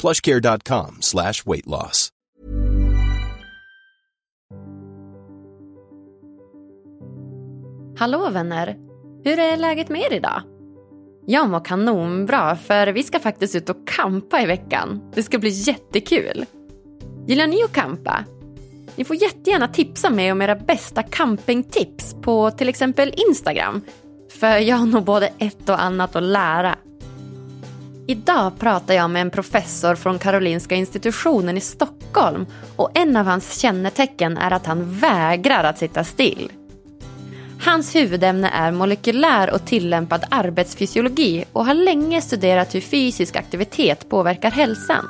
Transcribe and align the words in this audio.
plushcare.com 0.00 0.96
slash 1.00 1.44
weight 1.46 1.66
loss. 1.66 2.08
Hallå 7.98 8.30
vänner! 8.30 8.76
Hur 9.24 9.38
är 9.38 9.56
läget 9.56 9.88
med 9.88 10.00
er 10.00 10.12
idag? 10.16 10.42
Jag 11.26 11.50
mår 11.50 11.64
kanonbra 11.64 12.56
för 12.56 12.86
vi 12.86 13.02
ska 13.02 13.20
faktiskt 13.20 13.54
ut 13.54 13.70
och 13.70 13.88
kampa 13.88 14.42
i 14.42 14.46
veckan. 14.46 15.10
Det 15.14 15.22
ska 15.22 15.38
bli 15.38 15.50
jättekul. 15.50 16.44
Gillar 17.26 17.46
ni 17.46 17.62
att 17.62 17.72
kampa? 17.72 18.24
Ni 18.96 19.04
får 19.04 19.16
jättegärna 19.16 19.68
tipsa 19.68 20.10
mig 20.10 20.32
om 20.32 20.42
era 20.42 20.54
bästa 20.56 21.02
campingtips 21.02 22.16
på 22.22 22.50
till 22.50 22.68
exempel 22.68 23.14
Instagram. 23.28 23.80
För 24.40 24.56
jag 24.56 24.76
har 24.76 24.86
nog 24.86 25.04
både 25.04 25.32
ett 25.38 25.68
och 25.68 25.82
annat 25.82 26.16
att 26.16 26.22
lära. 26.22 26.76
Idag 28.10 28.58
pratar 28.58 28.94
jag 28.94 29.10
med 29.10 29.22
en 29.22 29.30
professor 29.30 29.94
från 29.94 30.18
Karolinska 30.18 30.74
institutionen 30.74 31.56
i 31.56 31.60
Stockholm 31.60 32.46
och 32.76 32.90
en 32.94 33.16
av 33.16 33.26
hans 33.26 33.58
kännetecken 33.58 34.38
är 34.38 34.50
att 34.50 34.66
han 34.66 34.98
vägrar 34.98 35.64
att 35.64 35.78
sitta 35.78 36.04
still. 36.04 36.52
Hans 37.64 37.96
huvudämne 37.96 38.50
är 38.54 38.72
molekylär 38.72 39.54
och 39.54 39.66
tillämpad 39.66 40.24
arbetsfysiologi 40.30 41.44
och 41.52 41.66
har 41.66 41.74
länge 41.74 42.20
studerat 42.20 42.74
hur 42.74 42.80
fysisk 42.80 43.36
aktivitet 43.36 44.08
påverkar 44.08 44.50
hälsan. 44.50 45.04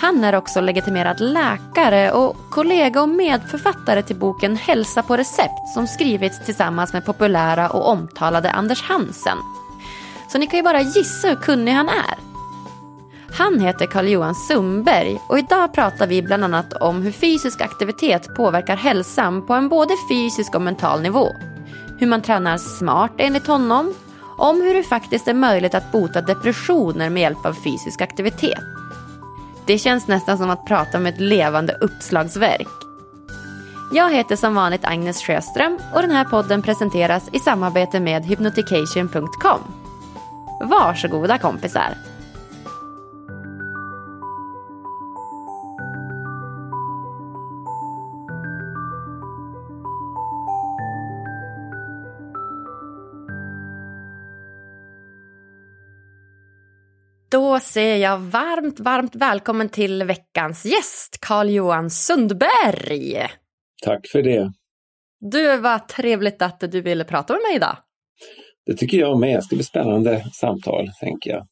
Han 0.00 0.24
är 0.24 0.34
också 0.34 0.60
legitimerad 0.60 1.20
läkare 1.20 2.12
och 2.12 2.36
kollega 2.50 3.02
och 3.02 3.08
medförfattare 3.08 4.02
till 4.02 4.16
boken 4.16 4.56
Hälsa 4.56 5.02
på 5.02 5.16
recept 5.16 5.68
som 5.74 5.86
skrivits 5.86 6.44
tillsammans 6.44 6.92
med 6.92 7.04
populära 7.04 7.70
och 7.70 7.88
omtalade 7.88 8.50
Anders 8.50 8.82
Hansen. 8.82 9.38
Så 10.28 10.38
ni 10.38 10.46
kan 10.46 10.56
ju 10.56 10.62
bara 10.62 10.80
gissa 10.80 11.28
hur 11.28 11.36
kunnig 11.36 11.72
han 11.72 11.88
är. 11.88 12.26
Han 13.38 13.60
heter 13.60 13.86
Carl-Johan 13.86 14.34
Sundberg 14.34 15.18
och 15.28 15.38
idag 15.38 15.74
pratar 15.74 16.06
vi 16.06 16.22
bland 16.22 16.44
annat 16.44 16.72
om 16.72 17.02
hur 17.02 17.12
fysisk 17.12 17.60
aktivitet 17.60 18.34
påverkar 18.36 18.76
hälsan 18.76 19.46
på 19.46 19.54
en 19.54 19.68
både 19.68 19.94
fysisk 20.08 20.54
och 20.54 20.62
mental 20.62 21.02
nivå. 21.02 21.28
Hur 21.98 22.06
man 22.06 22.22
tränar 22.22 22.58
smart 22.58 23.12
enligt 23.18 23.46
honom, 23.46 23.94
om 24.38 24.60
hur 24.60 24.74
det 24.74 24.82
faktiskt 24.82 25.28
är 25.28 25.34
möjligt 25.34 25.74
att 25.74 25.92
bota 25.92 26.20
depressioner 26.20 27.10
med 27.10 27.22
hjälp 27.22 27.46
av 27.46 27.52
fysisk 27.52 28.00
aktivitet. 28.00 28.58
Det 29.66 29.78
känns 29.78 30.08
nästan 30.08 30.38
som 30.38 30.50
att 30.50 30.66
prata 30.66 30.98
om 30.98 31.06
ett 31.06 31.20
levande 31.20 31.78
uppslagsverk. 31.80 32.68
Jag 33.92 34.14
heter 34.14 34.36
som 34.36 34.54
vanligt 34.54 34.84
Agnes 34.84 35.22
Sjöström 35.22 35.78
och 35.94 36.02
den 36.02 36.10
här 36.10 36.24
podden 36.24 36.62
presenteras 36.62 37.28
i 37.32 37.38
samarbete 37.38 38.00
med 38.00 38.24
hypnotication.com. 38.24 39.85
Varsågoda 40.60 41.38
kompisar! 41.38 41.94
Då 57.30 57.60
säger 57.60 57.96
jag 57.96 58.18
varmt, 58.18 58.80
varmt 58.80 59.16
välkommen 59.16 59.68
till 59.68 60.04
veckans 60.04 60.64
gäst, 60.64 61.18
Carl-Johan 61.20 61.90
Sundberg. 61.90 63.26
Tack 63.84 64.06
för 64.12 64.22
det. 64.22 64.52
Du, 65.20 65.56
vad 65.56 65.88
trevligt 65.88 66.42
att 66.42 66.60
du 66.60 66.80
ville 66.80 67.04
prata 67.04 67.32
med 67.32 67.42
mig 67.42 67.56
idag. 67.56 67.76
Det 68.66 68.74
tycker 68.74 68.98
jag 68.98 69.18
med. 69.18 69.38
Det 69.38 69.42
ska 69.42 69.56
bli 69.56 69.64
spännande 69.64 70.24
samtal, 70.32 70.90
tänker 71.00 71.30
jag. 71.30 71.46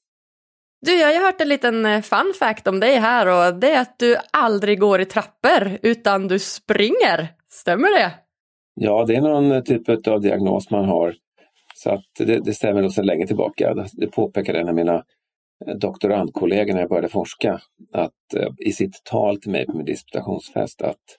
Du, 0.80 0.98
jag 0.98 1.14
har 1.14 1.26
hört 1.26 1.40
en 1.40 1.48
liten 1.48 1.86
eh, 1.86 2.02
fun 2.02 2.32
fact 2.38 2.66
om 2.66 2.80
dig 2.80 2.96
här 2.96 3.26
och 3.26 3.60
det 3.60 3.70
är 3.70 3.80
att 3.80 3.98
du 3.98 4.16
aldrig 4.32 4.80
går 4.80 5.00
i 5.00 5.04
trappor 5.04 5.78
utan 5.82 6.28
du 6.28 6.38
springer. 6.38 7.28
Stämmer 7.50 7.98
det? 7.98 8.12
Ja, 8.74 9.04
det 9.04 9.14
är 9.14 9.20
någon 9.20 9.64
typ 9.64 10.08
av 10.08 10.20
diagnos 10.20 10.70
man 10.70 10.84
har. 10.84 11.14
Så 11.74 11.90
att 11.90 12.04
det, 12.18 12.40
det 12.44 12.54
stämmer 12.54 12.82
då 12.82 12.90
sedan 12.90 13.06
länge 13.06 13.26
tillbaka. 13.26 13.74
Det 13.92 14.06
påpekade 14.06 14.60
en 14.60 14.68
av 14.68 14.74
mina 14.74 15.02
doktorandkollegor 15.80 16.72
när 16.72 16.80
jag 16.80 16.88
började 16.88 17.08
forska 17.08 17.60
att 17.92 18.34
eh, 18.36 18.48
i 18.58 18.72
sitt 18.72 19.04
tal 19.04 19.40
till 19.40 19.50
mig 19.50 19.66
på 19.66 19.76
min 19.76 19.86
disputationsfest 19.86 20.82
att 20.82 21.18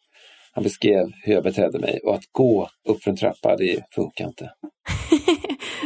han 0.54 0.64
beskrev 0.64 1.12
hur 1.24 1.34
jag 1.34 1.44
betedde 1.44 1.80
mig 1.80 2.00
och 2.04 2.16
att 2.16 2.24
gå 2.32 2.70
upp 2.90 3.04
för 3.04 3.12
en 3.12 3.18
trappa, 3.18 3.56
det 3.58 3.84
funkar 3.92 4.28
inte. 4.28 4.52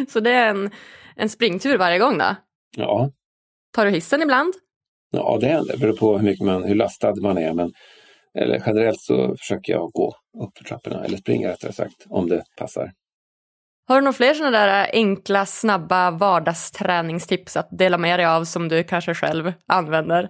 Så 0.09 0.19
det 0.19 0.31
är 0.31 0.49
en, 0.49 0.71
en 1.15 1.29
springtur 1.29 1.77
varje 1.77 1.99
gång 1.99 2.17
då? 2.17 2.35
Ja. 2.77 3.11
Tar 3.75 3.85
du 3.85 3.91
hissen 3.91 4.21
ibland? 4.21 4.53
Ja, 5.11 5.37
det 5.41 5.47
händer. 5.47 5.73
Det 5.73 5.79
beror 5.79 5.97
på 5.97 6.17
hur, 6.17 6.25
mycket 6.25 6.45
man, 6.45 6.63
hur 6.63 6.75
lastad 6.75 7.15
man 7.21 7.37
är. 7.37 7.53
Men 7.53 7.71
eller 8.37 8.63
generellt 8.65 9.01
så 9.01 9.35
försöker 9.39 9.73
jag 9.73 9.91
gå 9.91 10.15
upp 10.43 10.57
för 10.57 10.63
trapporna, 10.63 11.05
eller 11.05 11.17
springa 11.17 11.49
rättare 11.49 11.73
sagt, 11.73 12.05
om 12.09 12.29
det 12.29 12.43
passar. 12.57 12.91
Har 13.87 13.95
du 13.95 14.01
några 14.01 14.13
fler 14.13 14.33
sådana 14.33 14.57
där 14.57 14.89
enkla, 14.93 15.45
snabba 15.45 16.11
vardagsträningstips 16.11 17.57
att 17.57 17.69
dela 17.71 17.97
med 17.97 18.19
dig 18.19 18.25
av 18.25 18.43
som 18.43 18.67
du 18.67 18.83
kanske 18.83 19.13
själv 19.13 19.53
använder? 19.67 20.29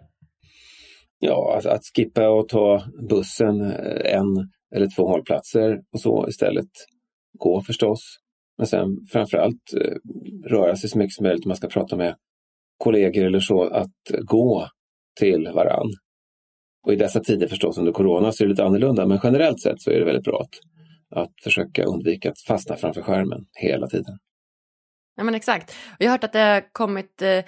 Ja, 1.20 1.54
alltså 1.56 1.70
att 1.70 1.82
skippa 1.96 2.30
och 2.30 2.50
ta 2.50 2.84
bussen 3.10 3.62
en 4.06 4.50
eller 4.76 4.88
två 4.96 5.08
hållplatser 5.08 5.78
och 5.94 6.02
så 6.02 6.26
istället. 6.28 6.70
Gå 7.40 7.62
förstås. 7.62 8.18
Men 8.60 8.68
sen 8.68 9.06
framförallt 9.12 9.74
röra 10.46 10.76
sig 10.76 10.90
så 10.90 10.98
mycket 10.98 11.14
som 11.14 11.24
möjligt 11.24 11.46
om 11.46 11.50
man 11.50 11.56
ska 11.56 11.68
prata 11.68 11.96
med 11.96 12.16
kollegor 12.78 13.26
eller 13.26 13.40
så, 13.40 13.64
att 13.64 13.92
gå 14.22 14.68
till 15.20 15.52
varann. 15.54 15.92
Och 16.86 16.94
i 16.94 16.96
dessa 16.96 17.20
tider 17.20 17.48
förstås 17.48 17.78
under 17.78 17.92
corona 17.92 18.32
så 18.32 18.44
är 18.44 18.48
det 18.48 18.50
lite 18.50 18.64
annorlunda, 18.64 19.06
men 19.06 19.20
generellt 19.24 19.62
sett 19.62 19.82
så 19.82 19.92
är 19.92 20.00
det 20.00 20.06
väldigt 20.06 20.24
bra 20.24 20.42
att, 20.42 20.56
att 21.20 21.34
försöka 21.44 21.84
undvika 21.84 22.30
att 22.30 22.40
fastna 22.48 22.76
framför 22.76 23.02
skärmen 23.02 23.46
hela 23.54 23.88
tiden. 23.88 24.18
Ja 25.16 25.24
men 25.24 25.36
exakt. 25.36 25.76
Jag 26.00 26.08
har 26.08 26.12
hört 26.12 26.24
att 26.24 26.34
det 26.34 26.40
har 26.40 26.74
kommit 26.74 27.22
eh, 27.22 27.44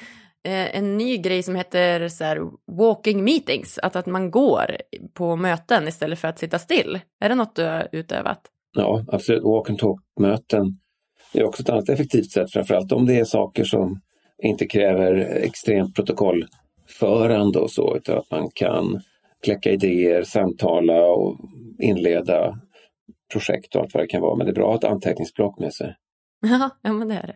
en 0.77 0.97
ny 0.97 1.17
grej 1.17 1.43
som 1.43 1.55
heter 1.55 2.07
så 2.07 2.23
här, 2.23 2.39
walking 2.77 3.23
meetings, 3.23 3.79
att, 3.79 3.95
att 3.95 4.05
man 4.05 4.31
går 4.31 4.77
på 5.13 5.35
möten 5.35 5.87
istället 5.87 6.19
för 6.19 6.27
att 6.27 6.39
sitta 6.39 6.59
still. 6.59 6.99
Är 7.19 7.29
det 7.29 7.35
något 7.35 7.55
du 7.55 7.63
har 7.63 7.87
utövat? 7.91 8.41
Ja, 8.77 9.05
absolut. 9.07 9.43
Walk 9.43 9.69
and 9.69 9.79
talk-möten 9.79 10.80
är 11.39 11.43
också 11.43 11.61
ett 11.61 11.69
annat 11.69 11.89
effektivt 11.89 12.31
sätt, 12.31 12.51
framförallt 12.51 12.91
om 12.91 13.05
det 13.05 13.19
är 13.19 13.25
saker 13.25 13.63
som 13.63 14.01
inte 14.43 14.67
kräver 14.67 15.15
extremt 15.43 15.95
protokollförande 15.95 17.59
och 17.59 17.71
så, 17.71 17.97
utan 17.97 18.17
att 18.17 18.31
man 18.31 18.49
kan 18.53 19.01
kläcka 19.43 19.71
idéer, 19.71 20.23
samtala 20.23 21.05
och 21.05 21.37
inleda 21.79 22.59
projekt 23.31 23.75
och 23.75 23.81
allt 23.81 23.93
vad 23.93 24.03
det 24.03 24.07
kan 24.07 24.21
vara. 24.21 24.35
Men 24.35 24.45
det 24.45 24.51
är 24.51 24.55
bra 24.55 24.75
att 24.75 24.83
ha 24.83 24.89
ett 24.89 24.93
anteckningsblock 24.93 25.59
med 25.59 25.73
sig. 25.73 25.95
Ja, 26.81 26.93
men 26.93 27.07
det 27.07 27.15
är 27.15 27.27
det. 27.27 27.35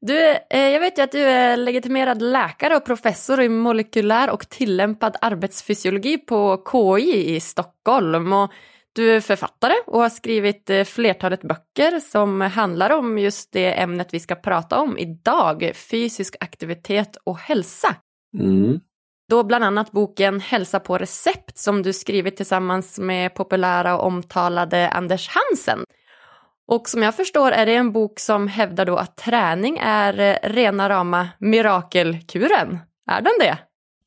Du, 0.00 0.30
eh, 0.50 0.68
jag 0.68 0.80
vet 0.80 0.98
ju 0.98 1.02
att 1.02 1.12
du 1.12 1.20
är 1.20 1.56
legitimerad 1.56 2.22
läkare 2.22 2.76
och 2.76 2.84
professor 2.84 3.42
i 3.42 3.48
molekylär 3.48 4.30
och 4.30 4.48
tillämpad 4.48 5.16
arbetsfysiologi 5.20 6.18
på 6.18 6.62
KI 6.72 7.34
i 7.36 7.40
Stockholm. 7.40 8.32
Och 8.32 8.50
du 8.96 9.12
är 9.12 9.20
författare 9.20 9.74
och 9.86 10.00
har 10.00 10.08
skrivit 10.08 10.70
eh, 10.70 10.84
flertalet 10.84 11.42
böcker 11.42 12.00
som 12.00 12.40
handlar 12.40 12.90
om 12.90 13.18
just 13.18 13.52
det 13.52 13.72
ämnet 13.72 14.14
vi 14.14 14.20
ska 14.20 14.34
prata 14.34 14.80
om 14.80 14.98
idag, 14.98 15.72
fysisk 15.90 16.36
aktivitet 16.40 17.16
och 17.24 17.38
hälsa. 17.38 17.96
Mm. 18.38 18.80
Då 19.28 19.44
bland 19.44 19.64
annat 19.64 19.92
boken 19.92 20.40
Hälsa 20.40 20.80
på 20.80 20.98
recept 20.98 21.58
som 21.58 21.82
du 21.82 21.92
skrivit 21.92 22.36
tillsammans 22.36 22.98
med 22.98 23.34
populära 23.34 23.98
och 23.98 24.06
omtalade 24.06 24.88
Anders 24.88 25.28
Hansen. 25.28 25.84
Och 26.68 26.88
som 26.88 27.02
jag 27.02 27.14
förstår 27.14 27.52
är 27.52 27.66
det 27.66 27.74
en 27.74 27.92
bok 27.92 28.20
som 28.20 28.48
hävdar 28.48 28.84
då 28.84 28.96
att 28.96 29.16
träning 29.16 29.78
är 29.82 30.20
eh, 30.20 30.48
rena 30.48 30.88
rama 30.88 31.28
mirakelkuren. 31.38 32.78
Är 33.10 33.22
den 33.22 33.32
det? 33.40 33.58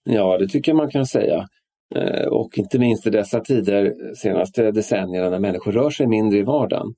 Ja, 0.03 0.37
det 0.37 0.47
tycker 0.47 0.71
jag 0.71 0.77
man 0.77 0.91
kan 0.91 1.05
säga. 1.05 1.47
Eh, 1.95 2.27
och 2.27 2.57
inte 2.57 2.79
minst 2.79 3.07
i 3.07 3.09
dessa 3.09 3.39
tider, 3.39 4.13
senaste 4.15 4.71
decennierna, 4.71 5.29
när 5.29 5.39
människor 5.39 5.71
rör 5.71 5.89
sig 5.89 6.07
mindre 6.07 6.39
i 6.39 6.43
vardagen, 6.43 6.93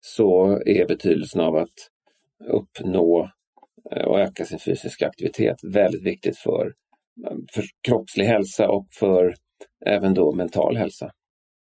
så 0.00 0.60
är 0.66 0.88
betydelsen 0.88 1.40
av 1.40 1.56
att 1.56 1.88
uppnå 2.48 3.30
eh, 3.90 4.04
och 4.04 4.20
öka 4.20 4.44
sin 4.44 4.58
fysiska 4.58 5.08
aktivitet 5.08 5.56
väldigt 5.64 6.02
viktigt 6.02 6.38
för, 6.38 6.72
för 7.52 7.64
kroppslig 7.88 8.24
hälsa 8.24 8.68
och 8.68 8.86
för 8.90 9.34
även 9.86 10.14
då 10.14 10.32
mental 10.32 10.76
hälsa. 10.76 11.10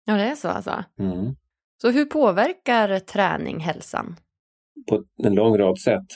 Ja, 0.04 0.14
det 0.14 0.24
är 0.24 0.34
så 0.34 0.48
alltså. 0.48 0.84
Mm. 0.98 1.36
Så 1.82 1.90
hur 1.90 2.04
påverkar 2.04 2.98
träning 2.98 3.60
hälsan? 3.60 4.16
På 4.88 5.04
en 5.22 5.34
lång 5.34 5.58
rad 5.58 5.78
sätt. 5.78 6.06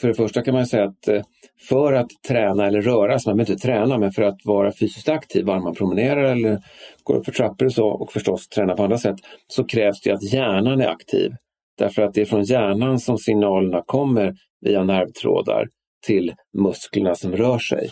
För 0.00 0.08
det 0.08 0.14
första 0.14 0.42
kan 0.42 0.54
man 0.54 0.66
säga 0.66 0.84
att 0.84 1.08
eh, 1.08 1.22
för 1.68 1.92
att 1.92 2.10
träna 2.28 2.66
eller 2.66 2.82
röra 2.82 3.18
sig, 3.18 3.30
man 3.30 3.36
behöver 3.36 3.52
inte 3.52 3.66
träna, 3.66 3.98
men 3.98 4.12
för 4.12 4.22
att 4.22 4.38
vara 4.44 4.72
fysiskt 4.72 5.08
aktiv, 5.08 5.44
vare 5.44 5.60
man 5.60 5.74
promenerar 5.74 6.24
eller 6.24 6.58
går 7.02 7.16
upp 7.16 7.24
för 7.24 7.32
trappor 7.32 7.66
och 7.66 7.72
så 7.72 7.88
och 7.88 8.12
förstås 8.12 8.48
träna 8.48 8.76
på 8.76 8.82
andra 8.82 8.98
sätt, 8.98 9.16
så 9.46 9.64
krävs 9.64 10.00
det 10.00 10.10
att 10.10 10.32
hjärnan 10.32 10.80
är 10.80 10.88
aktiv. 10.88 11.32
Därför 11.78 12.02
att 12.02 12.14
det 12.14 12.20
är 12.20 12.24
från 12.24 12.42
hjärnan 12.42 12.98
som 12.98 13.18
signalerna 13.18 13.82
kommer 13.86 14.34
via 14.60 14.84
nervtrådar 14.84 15.66
till 16.06 16.34
musklerna 16.58 17.14
som 17.14 17.36
rör 17.36 17.58
sig. 17.58 17.90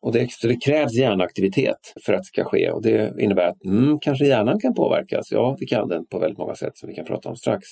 Och 0.00 0.12
det, 0.12 0.28
det 0.42 0.56
krävs 0.56 0.94
hjärnaktivitet 0.94 1.76
för 2.06 2.12
att 2.12 2.18
det 2.18 2.24
ska 2.24 2.44
ske 2.44 2.70
och 2.70 2.82
det 2.82 3.12
innebär 3.20 3.46
att 3.46 3.64
mm, 3.64 3.98
kanske 4.00 4.26
hjärnan 4.26 4.60
kan 4.60 4.74
påverkas. 4.74 5.32
Ja, 5.32 5.56
det 5.58 5.66
kan 5.66 5.88
den 5.88 6.06
på 6.06 6.18
väldigt 6.18 6.38
många 6.38 6.54
sätt 6.54 6.76
som 6.76 6.88
vi 6.88 6.94
kan 6.94 7.04
prata 7.04 7.28
om 7.28 7.36
strax. 7.36 7.64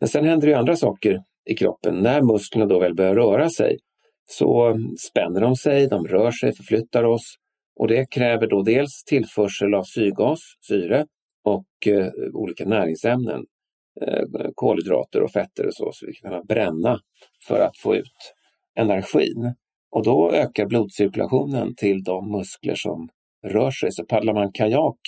Men 0.00 0.08
sen 0.08 0.24
händer 0.24 0.48
det 0.48 0.54
andra 0.54 0.76
saker 0.76 1.18
i 1.48 1.54
kroppen. 1.54 1.94
När 1.94 2.22
musklerna 2.22 2.66
då 2.66 2.78
väl 2.78 2.94
börjar 2.94 3.14
röra 3.14 3.50
sig 3.50 3.78
så 4.30 4.76
spänner 5.10 5.40
de 5.40 5.56
sig, 5.56 5.88
de 5.88 6.06
rör 6.06 6.30
sig, 6.30 6.52
förflyttar 6.52 7.04
oss 7.04 7.34
och 7.80 7.88
det 7.88 8.10
kräver 8.10 8.46
då 8.46 8.62
dels 8.62 9.04
tillförsel 9.04 9.74
av 9.74 9.82
syrgas, 9.82 10.38
syre 10.68 11.06
och 11.44 11.86
eh, 11.86 12.08
olika 12.34 12.64
näringsämnen, 12.64 13.44
eh, 14.00 14.24
kolhydrater 14.54 15.22
och 15.22 15.30
fetter 15.30 15.66
och 15.66 15.74
så, 15.74 15.90
så 15.92 16.06
vi 16.06 16.12
kan 16.12 16.46
bränna 16.46 17.00
för 17.48 17.60
att 17.60 17.78
få 17.78 17.96
ut 17.96 18.34
energin. 18.78 19.54
Och 19.90 20.04
då 20.04 20.32
ökar 20.32 20.66
blodcirkulationen 20.66 21.74
till 21.74 22.02
de 22.02 22.32
muskler 22.32 22.74
som 22.74 23.08
rör 23.46 23.70
sig. 23.70 23.92
Så 23.92 24.04
paddlar 24.04 24.34
man 24.34 24.52
kajak, 24.52 24.98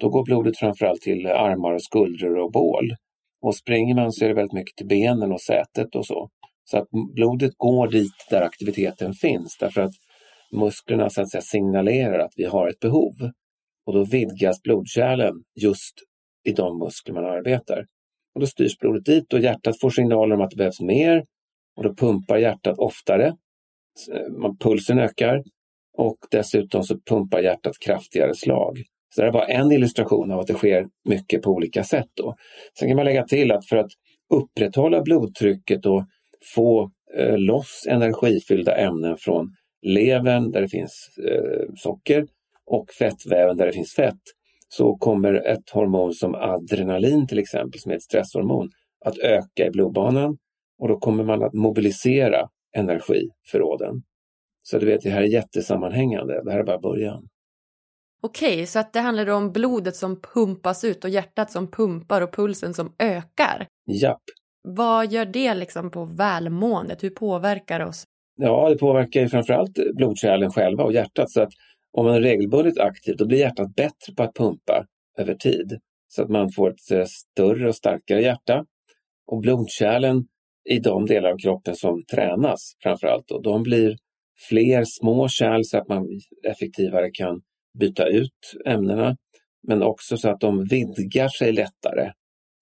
då 0.00 0.08
går 0.08 0.24
blodet 0.24 0.58
framförallt 0.58 1.00
till 1.00 1.26
armar 1.26 1.72
och 1.72 1.82
skuldror 1.82 2.38
och 2.38 2.52
bål. 2.52 2.90
Och 3.42 3.56
springer 3.56 3.94
man 3.94 4.12
så 4.12 4.24
är 4.24 4.28
det 4.28 4.34
väldigt 4.34 4.52
mycket 4.52 4.76
till 4.76 4.86
benen 4.86 5.32
och 5.32 5.40
sätet 5.40 5.94
och 5.94 6.06
så. 6.06 6.30
Så 6.64 6.78
att 6.78 6.88
blodet 7.14 7.52
går 7.56 7.88
dit 7.88 8.26
där 8.30 8.42
aktiviteten 8.42 9.12
finns 9.12 9.56
därför 9.60 9.80
att 9.80 9.94
musklerna 10.52 11.10
så 11.10 11.22
att 11.22 11.30
säga 11.30 11.42
signalerar 11.42 12.18
att 12.18 12.32
vi 12.36 12.44
har 12.44 12.68
ett 12.68 12.80
behov. 12.80 13.14
Och 13.86 13.94
då 13.94 14.04
vidgas 14.04 14.62
blodkärlen 14.62 15.34
just 15.62 15.94
i 16.44 16.52
de 16.52 16.78
muskler 16.78 17.14
man 17.14 17.24
arbetar. 17.24 17.86
Och 18.34 18.40
då 18.40 18.46
styrs 18.46 18.78
blodet 18.78 19.04
dit 19.04 19.32
och 19.32 19.40
hjärtat 19.40 19.80
får 19.80 19.90
signaler 19.90 20.34
om 20.34 20.40
att 20.40 20.50
det 20.50 20.56
behövs 20.56 20.80
mer 20.80 21.24
och 21.76 21.82
då 21.82 21.94
pumpar 21.94 22.38
hjärtat 22.38 22.78
oftare 22.78 23.26
eh, 24.12 24.52
pulsen 24.60 24.98
ökar 24.98 25.42
och 25.96 26.18
dessutom 26.30 26.82
så 26.82 27.00
pumpar 27.00 27.40
hjärtat 27.40 27.78
kraftigare 27.80 28.34
slag. 28.34 28.82
Så 29.14 29.22
det 29.22 29.28
är 29.28 29.32
bara 29.32 29.46
en 29.46 29.72
illustration 29.72 30.30
av 30.30 30.40
att 30.40 30.46
det 30.46 30.54
sker 30.54 30.86
mycket 31.04 31.42
på 31.42 31.50
olika 31.50 31.84
sätt. 31.84 32.08
Då. 32.14 32.36
Sen 32.78 32.88
kan 32.88 32.96
man 32.96 33.04
lägga 33.04 33.24
till 33.24 33.52
att 33.52 33.66
för 33.66 33.76
att 33.76 33.90
upprätthålla 34.34 35.02
blodtrycket 35.02 35.86
och 35.86 36.04
få 36.54 36.90
eh, 37.16 37.38
loss 37.38 37.86
energifyllda 37.88 38.76
ämnen 38.76 39.16
från 39.16 39.54
levern 39.82 40.50
där 40.50 40.60
det 40.60 40.68
finns 40.68 41.10
eh, 41.30 41.74
socker 41.76 42.26
och 42.66 42.90
fettväven 42.98 43.56
där 43.56 43.66
det 43.66 43.72
finns 43.72 43.94
fett 43.94 44.20
så 44.68 44.96
kommer 44.96 45.34
ett 45.34 45.70
hormon 45.70 46.14
som 46.14 46.34
adrenalin 46.34 47.26
till 47.26 47.38
exempel, 47.38 47.80
som 47.80 47.92
är 47.92 47.96
ett 47.96 48.02
stresshormon, 48.02 48.70
att 49.04 49.18
öka 49.18 49.66
i 49.66 49.70
blodbanan 49.70 50.38
och 50.78 50.88
då 50.88 50.98
kommer 50.98 51.24
man 51.24 51.42
att 51.42 51.52
mobilisera 51.52 52.48
energiförråden. 52.76 54.02
Så 54.62 54.78
du 54.78 54.86
vet, 54.86 55.02
det 55.02 55.10
här 55.10 55.22
är 55.22 55.26
jättesammanhängande. 55.26 56.42
Det 56.44 56.52
här 56.52 56.58
är 56.58 56.64
bara 56.64 56.78
början. 56.78 57.28
Okej, 58.22 58.66
så 58.66 58.78
att 58.78 58.92
det 58.92 59.00
handlar 59.00 59.30
om 59.30 59.52
blodet 59.52 59.96
som 59.96 60.20
pumpas 60.20 60.84
ut 60.84 61.04
och 61.04 61.10
hjärtat 61.10 61.50
som 61.50 61.70
pumpar 61.70 62.20
och 62.20 62.32
pulsen 62.32 62.74
som 62.74 62.94
ökar? 62.98 63.66
Japp. 63.86 64.22
Vad 64.62 65.12
gör 65.12 65.24
det 65.24 65.54
liksom 65.54 65.90
på 65.90 66.04
välmåendet? 66.04 67.02
Hur 67.02 67.10
påverkar 67.10 67.78
det 67.78 67.86
oss? 67.86 68.04
Ja, 68.36 68.68
det 68.68 68.78
påverkar 68.78 69.20
ju 69.20 69.28
framförallt 69.28 69.78
blodkärlen 69.94 70.50
själva 70.50 70.84
och 70.84 70.92
hjärtat. 70.92 71.30
Så 71.30 71.42
att 71.42 71.52
om 71.92 72.06
man 72.06 72.14
är 72.14 72.20
regelbundet 72.20 72.78
aktiv, 72.78 73.16
då 73.16 73.26
blir 73.26 73.38
hjärtat 73.38 73.74
bättre 73.74 74.14
på 74.16 74.22
att 74.22 74.34
pumpa 74.34 74.86
över 75.18 75.34
tid. 75.34 75.78
Så 76.08 76.22
att 76.22 76.28
man 76.28 76.50
får 76.56 76.70
ett 76.70 76.90
eh, 76.90 77.04
större 77.04 77.68
och 77.68 77.76
starkare 77.76 78.22
hjärta. 78.22 78.64
Och 79.26 79.40
blodkärlen 79.40 80.24
i 80.70 80.78
de 80.78 81.06
delar 81.06 81.30
av 81.30 81.38
kroppen 81.38 81.76
som 81.76 82.04
tränas 82.04 82.72
framförallt. 82.82 83.30
Och 83.30 83.42
de 83.42 83.62
blir 83.62 83.96
fler 84.48 84.84
små 84.86 85.28
kärl 85.28 85.60
så 85.64 85.78
att 85.78 85.88
man 85.88 86.06
effektivare 86.46 87.10
kan 87.12 87.40
byta 87.78 88.06
ut 88.06 88.54
ämnena. 88.66 89.16
Men 89.66 89.82
också 89.82 90.16
så 90.16 90.28
att 90.28 90.40
de 90.40 90.64
vidgar 90.64 91.28
sig 91.28 91.52
lättare. 91.52 92.12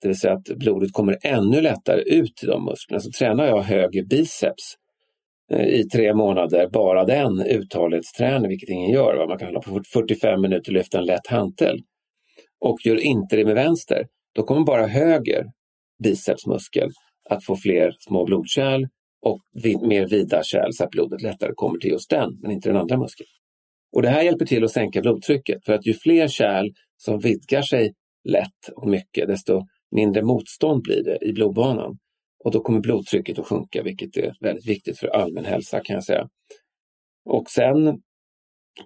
Det 0.02 0.08
vill 0.08 0.18
säga 0.18 0.32
att 0.32 0.58
blodet 0.58 0.92
kommer 0.92 1.18
ännu 1.22 1.60
lättare 1.60 2.00
ut 2.00 2.36
till 2.36 2.48
de 2.48 2.64
musklerna. 2.64 3.00
Så 3.00 3.10
tränar 3.10 3.46
jag 3.46 3.62
höger 3.62 4.04
biceps 4.04 4.74
eh, 5.52 5.66
i 5.66 5.88
tre 5.88 6.14
månader, 6.14 6.68
bara 6.68 7.04
den 7.04 7.40
uthållighetsträning, 7.40 8.48
vilket 8.48 8.68
ingen 8.68 8.90
gör. 8.90 9.28
Man 9.28 9.38
kan 9.38 9.48
hålla 9.48 9.60
på 9.60 9.82
45 9.92 10.40
minuter 10.40 10.70
och 10.70 10.74
lyfta 10.74 10.98
en 10.98 11.04
lätt 11.04 11.26
hantel. 11.26 11.78
Och 12.60 12.78
gör 12.84 12.96
inte 12.96 13.36
det 13.36 13.44
med 13.44 13.54
vänster, 13.54 14.06
då 14.34 14.42
kommer 14.42 14.64
bara 14.64 14.86
höger 14.86 15.44
bicepsmuskel 16.02 16.90
att 17.30 17.44
få 17.44 17.56
fler 17.56 17.92
små 18.00 18.24
blodkärl 18.24 18.86
och 19.22 19.40
mer 19.88 20.08
vida 20.08 20.42
kärl 20.42 20.72
så 20.72 20.84
att 20.84 20.90
blodet 20.90 21.22
lättare 21.22 21.52
kommer 21.54 21.78
till 21.78 21.90
just 21.90 22.10
den, 22.10 22.38
men 22.42 22.50
inte 22.50 22.68
den 22.68 22.76
andra 22.76 22.96
muskeln. 22.96 23.28
Och 23.92 24.02
det 24.02 24.08
här 24.08 24.22
hjälper 24.22 24.44
till 24.44 24.64
att 24.64 24.70
sänka 24.70 25.00
blodtrycket 25.00 25.64
för 25.64 25.72
att 25.72 25.86
ju 25.86 25.94
fler 25.94 26.28
kärl 26.28 26.68
som 26.96 27.18
vidgar 27.18 27.62
sig 27.62 27.94
lätt 28.28 28.68
och 28.76 28.88
mycket, 28.88 29.28
desto 29.28 29.62
mindre 29.90 30.22
motstånd 30.22 30.82
blir 30.82 31.04
det 31.04 31.18
i 31.24 31.32
blodbanan. 31.32 31.98
Och 32.44 32.50
då 32.52 32.60
kommer 32.60 32.80
blodtrycket 32.80 33.38
att 33.38 33.46
sjunka, 33.46 33.82
vilket 33.82 34.16
är 34.16 34.34
väldigt 34.40 34.68
viktigt 34.68 34.98
för 34.98 35.08
allmän 35.08 35.44
hälsa 35.44 35.80
kan 35.84 35.94
jag 35.94 36.04
säga. 36.04 36.28
Och 37.24 37.50
sen 37.50 38.00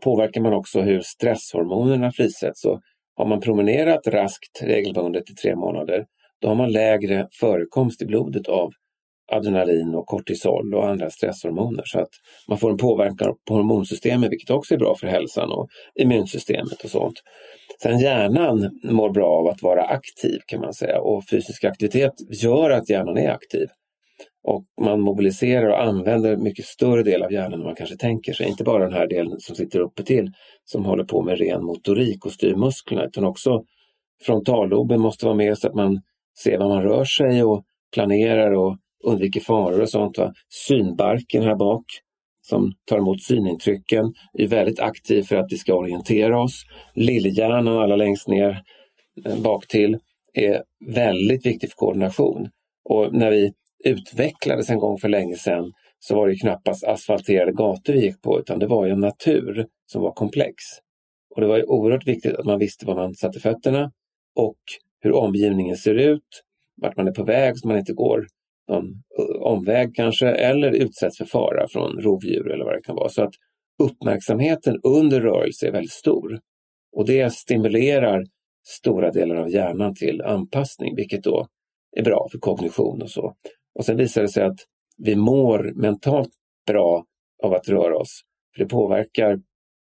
påverkar 0.03 0.41
man 0.41 0.55
också 0.55 0.81
hur 0.81 1.01
stresshormonerna 1.01 2.13
frisätts. 2.13 2.65
Och 2.65 2.81
har 3.15 3.27
man 3.27 3.41
promenerat 3.41 4.07
raskt 4.07 4.63
regelbundet 4.63 5.31
i 5.31 5.35
tre 5.35 5.57
månader, 5.57 6.07
då 6.41 6.49
har 6.49 6.55
man 6.55 6.73
lägre 6.73 7.29
förekomst 7.41 8.03
i 8.03 8.07
blodet 8.07 8.49
av 8.49 8.73
adrenalin 9.33 9.95
och 9.95 10.07
kortisol 10.07 10.75
och 10.75 10.89
andra 10.89 11.11
stresshormoner. 11.11 11.83
Så 11.87 12.01
att 12.01 12.11
man 12.49 12.59
får 12.59 12.71
en 12.71 12.77
påverkan 12.77 13.35
på 13.49 13.55
hormonsystemet 13.55 14.33
vilket 14.33 14.51
också 14.51 14.75
är 14.75 14.79
bra 14.79 14.95
för 15.01 15.07
hälsan 15.07 15.53
och 15.53 15.69
immunsystemet 16.01 16.85
och 16.85 16.91
sånt. 16.91 17.23
Sen 17.83 17.99
hjärnan 17.99 18.81
mår 18.85 19.11
bra 19.11 19.27
av 19.27 19.47
att 19.47 19.63
vara 19.63 19.83
aktiv 19.83 20.39
kan 20.47 20.61
man 20.61 20.75
säga 20.75 21.01
och 21.01 21.25
fysisk 21.31 21.65
aktivitet 21.65 22.13
gör 22.43 22.71
att 22.71 22.91
hjärnan 22.91 23.19
är 23.19 23.31
aktiv. 23.31 23.67
Och 24.45 24.65
man 24.81 25.01
mobiliserar 25.01 25.69
och 25.69 25.83
använder 25.83 26.37
mycket 26.37 26.65
större 26.65 27.03
del 27.03 27.23
av 27.23 27.33
hjärnan 27.33 27.53
än 27.53 27.65
man 27.67 27.75
kanske 27.75 27.97
tänker 27.97 28.33
sig. 28.33 28.49
Inte 28.49 28.65
bara 28.65 28.85
den 28.85 28.93
här 28.93 29.07
delen 29.07 29.41
som 29.41 29.57
sitter 29.57 29.81
uppe 29.81 30.03
till 30.03 30.31
som 30.65 30.85
håller 30.85 31.05
på 31.05 31.23
med 31.23 31.39
ren 31.39 31.65
motorik 31.65 32.27
och 32.27 32.33
styr 32.33 32.55
musklerna 32.55 33.05
utan 33.05 33.25
också 33.25 33.65
frontalloben 34.23 35.01
måste 35.01 35.25
vara 35.25 35.37
med 35.37 35.59
så 35.59 35.69
att 35.69 35.75
man 35.75 36.01
ser 36.43 36.59
var 36.59 36.69
man 36.69 36.83
rör 36.83 37.05
sig 37.05 37.45
och 37.45 37.65
planerar 37.95 38.51
och 38.53 38.77
undviker 39.03 39.41
faror 39.41 39.81
och 39.81 39.91
sånt. 39.91 40.19
Va? 40.19 40.33
Synbarken 40.49 41.43
här 41.43 41.57
bak 41.57 41.85
som 42.43 42.73
tar 42.85 42.99
emot 42.99 43.23
synintrycken, 43.23 44.13
är 44.33 44.47
väldigt 44.47 44.81
aktiv 44.81 45.23
för 45.23 45.37
att 45.37 45.53
vi 45.53 45.57
ska 45.57 45.75
orientera 45.75 46.43
oss. 46.43 46.63
Lillhjärnan, 46.95 47.69
alla 47.69 47.97
längst 47.97 48.29
ner 48.29 48.63
eh, 49.25 49.41
bak 49.43 49.67
till, 49.67 49.99
är 50.35 50.63
väldigt 50.95 51.47
viktig 51.47 51.71
för 51.71 51.77
koordination. 51.77 52.49
Och 52.85 53.15
när 53.15 53.31
vi 53.31 53.53
utvecklades 53.85 54.71
en 54.71 54.79
gång 54.79 54.99
för 54.99 55.09
länge 55.09 55.37
sedan 55.37 55.73
så 55.99 56.15
var 56.15 56.29
det 56.29 56.37
knappast 56.37 56.85
asfalterade 56.85 57.53
gator 57.53 57.93
vi 57.93 58.05
gick 58.05 58.23
på 58.23 58.41
utan 58.41 58.59
det 58.59 58.67
var 58.67 58.87
en 58.87 59.01
natur 59.01 59.67
som 59.87 60.03
var 60.03 60.13
komplex. 60.13 60.55
Och 61.35 61.41
det 61.41 61.47
var 61.47 61.57
ju 61.57 61.63
oerhört 61.63 62.07
viktigt 62.07 62.35
att 62.37 62.47
man 62.47 62.59
visste 62.59 62.87
var 62.87 62.95
man 62.95 63.15
satte 63.15 63.41
fötterna 63.41 63.93
och 64.37 64.59
hur 65.01 65.13
omgivningen 65.13 65.77
ser 65.77 65.95
ut, 65.95 66.43
vart 66.77 66.97
man 66.97 67.09
är 67.09 67.13
på 67.13 67.25
väg 67.25 67.59
så 67.59 67.69
man 67.69 67.79
inte 67.79 67.93
går 67.93 68.27
någon 68.69 68.85
omväg 69.41 69.95
kanske 69.95 70.29
eller 70.29 70.73
utsätts 70.73 71.19
för 71.19 71.25
fara 71.25 71.69
från 71.69 72.01
rovdjur 72.01 72.51
eller 72.51 72.65
vad 72.65 72.75
det 72.75 72.83
kan 72.83 72.97
vara. 72.97 73.09
Så 73.09 73.23
att 73.23 73.35
uppmärksamheten 73.83 74.81
under 74.83 75.21
rörelse 75.21 75.67
är 75.67 75.73
väldigt 75.73 75.93
stor. 75.93 76.41
Och 76.97 77.07
det 77.07 77.33
stimulerar 77.33 78.25
stora 78.69 79.11
delar 79.11 79.37
av 79.37 79.51
hjärnan 79.51 79.95
till 79.95 80.23
anpassning, 80.23 80.97
vilket 80.97 81.25
då 81.25 81.47
är 81.97 82.03
bra 82.03 82.29
för 82.33 82.39
kognition 82.39 83.03
och 83.03 83.11
så. 83.11 83.35
Och 83.75 83.85
sen 83.85 83.97
visar 83.97 84.23
det 84.23 84.29
sig 84.29 84.45
att 84.45 84.59
vi 84.99 85.17
mår 85.17 85.73
mentalt 85.75 86.31
bra 86.67 87.05
av 87.43 87.55
att 87.55 87.69
röra 87.69 87.97
oss. 87.97 88.21
För 88.55 88.65
Det 88.65 88.69
påverkar 88.69 89.39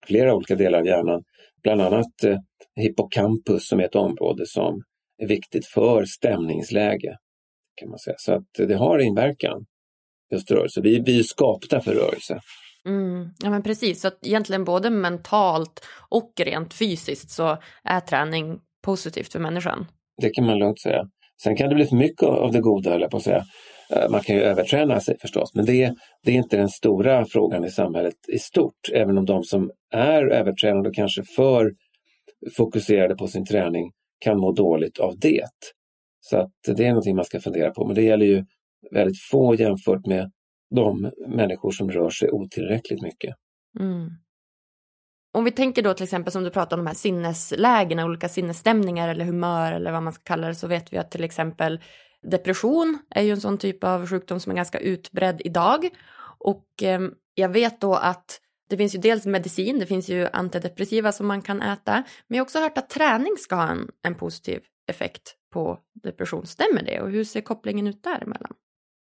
flera 0.07 0.35
olika 0.35 0.55
delar 0.55 0.79
av 0.79 0.87
hjärnan, 0.87 1.23
bland 1.63 1.81
annat 1.81 2.25
eh, 2.25 2.39
hippocampus 2.77 3.69
som 3.69 3.81
är 3.81 3.85
ett 3.85 3.95
område 3.95 4.47
som 4.47 4.83
är 5.19 5.27
viktigt 5.27 5.67
för 5.67 6.05
stämningsläge 6.05 7.17
kan 7.81 7.89
man 7.89 7.99
säga. 7.99 8.17
Så 8.19 8.33
att 8.33 8.69
det 8.69 8.75
har 8.75 8.99
inverkan, 8.99 9.65
just 10.33 10.51
rörelse. 10.51 10.81
Vi, 10.81 11.01
vi 11.01 11.19
är 11.19 11.23
skapta 11.23 11.81
för 11.81 11.95
rörelse. 11.95 12.41
Mm, 12.87 13.29
ja 13.39 13.51
men 13.51 13.63
precis, 13.63 14.01
så 14.01 14.09
att 14.09 14.27
egentligen 14.27 14.65
både 14.65 14.91
mentalt 14.91 15.85
och 16.09 16.33
rent 16.41 16.75
fysiskt 16.75 17.31
så 17.31 17.59
är 17.85 18.01
träning 18.01 18.59
positivt 18.85 19.33
för 19.33 19.39
människan. 19.39 19.87
Det 20.23 20.31
kan 20.31 20.47
man 20.47 20.59
lugnt 20.59 20.81
säga. 20.81 21.05
Sen 21.43 21.57
kan 21.57 21.69
det 21.69 21.75
bli 21.75 21.87
för 21.87 21.97
mycket 21.97 22.23
av 22.23 22.53
det 22.53 22.61
goda, 22.61 22.95
eller 22.95 23.09
på 23.09 23.17
att 23.17 23.23
säga. 23.23 23.45
Eh, 23.95 24.11
man 24.11 24.21
kan 24.21 24.37
ju 24.37 24.43
överträna 24.43 25.01
sig 25.01 25.17
förstås, 25.21 25.55
men 25.55 25.65
det, 25.65 25.95
det 26.25 26.33
är 26.33 26.37
inte 26.37 26.57
den 26.57 26.69
stora 26.69 27.25
frågan 27.27 27.65
i 27.65 27.71
samhället 27.71 28.15
i 28.33 28.39
stort. 28.39 28.89
Även 28.93 29.19
om 29.19 29.25
de 29.25 29.45
som 29.45 29.71
är 29.95 30.27
övertränade 30.27 30.89
och 30.89 30.95
kanske 30.95 31.23
för 31.37 31.71
fokuserade 32.57 33.17
på 33.17 33.27
sin 33.27 33.47
träning 33.47 33.91
kan 34.21 34.39
må 34.41 34.53
dåligt 34.53 34.99
av 34.99 35.19
det. 35.19 35.45
Så 36.21 36.37
att 36.37 36.51
det 36.77 36.85
är 36.85 36.89
någonting 36.89 37.17
man 37.17 37.25
ska 37.25 37.41
fundera 37.41 37.71
på. 37.71 37.87
Men 37.87 37.95
det 37.95 38.03
gäller 38.03 38.27
ju 38.27 38.45
väldigt 38.91 39.23
få 39.31 39.55
jämfört 39.55 40.07
med 40.07 40.31
de 40.75 41.13
människor 41.29 41.71
som 41.71 41.91
rör 41.91 42.11
sig 42.11 42.31
otillräckligt 42.31 43.03
mycket. 43.03 43.35
Mm. 43.81 44.11
Om 45.33 45.45
vi 45.45 45.51
tänker 45.51 45.83
då 45.83 45.95
till 45.95 46.05
exempel 46.05 46.33
som 46.33 46.45
du 46.45 46.51
pratar 46.51 46.77
om 46.77 46.85
de 46.85 46.87
här 46.87 46.95
sinneslägena, 46.95 48.05
olika 48.05 48.29
sinnesstämningar 48.29 49.09
eller 49.09 49.25
humör 49.25 49.73
eller 49.73 49.93
vad 49.93 50.03
man 50.03 50.13
ska 50.13 50.23
kalla 50.23 50.49
det, 50.49 50.55
så 50.55 50.67
vet 50.67 50.93
vi 50.93 50.99
att 50.99 51.11
till 51.11 51.25
exempel 51.25 51.81
depression 52.23 52.99
är 53.11 53.23
ju 53.23 53.31
en 53.31 53.41
sån 53.41 53.59
typ 53.59 53.85
av 53.85 54.07
sjukdom 54.07 54.41
som 54.41 54.53
är 54.53 54.57
ganska 54.57 54.79
utbredd 54.79 55.43
idag. 55.45 55.89
Och 56.39 56.83
eh, 56.83 57.01
jag 57.35 57.49
vet 57.49 57.81
då 57.81 57.95
att 57.95 58.41
det 58.69 58.77
finns 58.77 58.95
ju 58.95 58.99
dels 58.99 59.27
medicin, 59.27 59.79
det 59.79 59.87
finns 59.87 60.09
ju 60.09 60.29
antidepressiva 60.33 61.13
som 61.13 61.27
man 61.27 61.43
kan 61.43 61.63
äta, 61.63 61.93
men 62.27 62.37
jag 62.37 62.39
har 62.39 62.45
också 62.45 62.59
hört 62.59 62.79
att 62.79 62.91
träning 62.91 63.37
ska 63.39 63.57
ha 63.57 63.69
en, 63.69 63.91
en 64.03 64.15
positiv 64.15 64.61
effekt 64.89 65.35
på 65.53 65.79
depression. 66.03 66.47
Stämmer 66.47 66.83
det 66.83 67.01
och 67.01 67.11
hur 67.11 67.25
ser 67.25 67.41
kopplingen 67.41 67.87
ut 67.87 68.03
däremellan? 68.03 68.55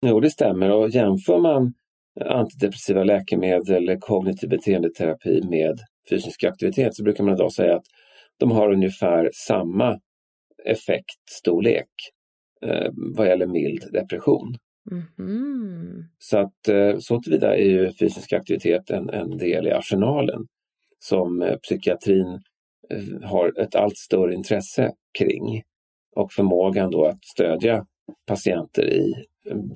Jo, 0.06 0.20
det 0.20 0.30
stämmer 0.30 0.70
och 0.70 0.90
jämför 0.90 1.38
man 1.38 1.74
antidepressiva 2.20 3.04
läkemedel 3.04 3.76
eller 3.76 3.96
kognitiv 3.96 4.48
beteendeterapi 4.48 5.42
med 5.50 5.80
fysisk 6.10 6.44
aktivitet 6.44 6.94
så 6.94 7.02
brukar 7.02 7.24
man 7.24 7.34
idag 7.34 7.52
säga 7.52 7.76
att 7.76 7.84
de 8.38 8.50
har 8.50 8.72
ungefär 8.72 9.30
samma 9.34 10.00
effektstorlek 10.64 11.90
eh, 12.66 12.90
vad 13.16 13.26
gäller 13.26 13.46
mild 13.46 13.92
depression. 13.92 14.56
Mm. 15.18 16.04
Så 16.18 16.38
att 16.38 16.68
eh, 16.68 16.98
så 16.98 17.20
tillvida 17.20 17.56
är 17.56 17.64
ju 17.64 17.92
fysisk 18.00 18.32
aktivitet 18.32 18.90
en, 18.90 19.10
en 19.10 19.36
del 19.36 19.66
i 19.66 19.70
arsenalen 19.70 20.46
som 20.98 21.42
eh, 21.42 21.56
psykiatrin 21.56 22.40
eh, 22.90 23.28
har 23.28 23.60
ett 23.60 23.74
allt 23.74 23.96
större 23.96 24.34
intresse 24.34 24.92
kring 25.18 25.62
och 26.16 26.32
förmågan 26.32 26.90
då 26.90 27.04
att 27.04 27.24
stödja 27.24 27.84
patienter 28.26 28.92
i 28.92 29.14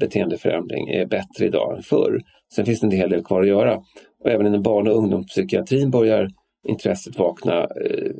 beteendeförändring 0.00 0.88
är 0.88 1.06
bättre 1.06 1.46
idag 1.46 1.76
än 1.76 1.82
förr. 1.82 2.20
Sen 2.54 2.66
finns 2.66 2.80
det 2.80 2.86
en 2.86 2.90
hel 2.90 3.10
del 3.10 3.24
kvar 3.24 3.42
att 3.42 3.48
göra. 3.48 3.76
Och 4.24 4.30
även 4.30 4.46
inom 4.46 4.62
barn 4.62 4.88
och 4.88 4.96
ungdomspsykiatrin 4.96 5.90
börjar 5.90 6.28
intresset 6.68 7.18
vakna 7.18 7.60
eh, 7.60 8.12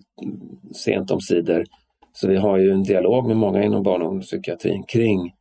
sent 0.85 1.11
om 1.11 1.21
sidor. 1.21 1.65
Så 2.13 2.29
vi 2.29 2.37
har 2.37 2.59
ju 2.59 2.71
en 2.71 2.83
dialog 2.83 3.27
med 3.27 3.37
många 3.37 3.63
inom 3.63 3.83
barn 3.83 4.03
och 4.03 4.09
ungdomspsykiatrin 4.09 4.83
kring 4.89 5.33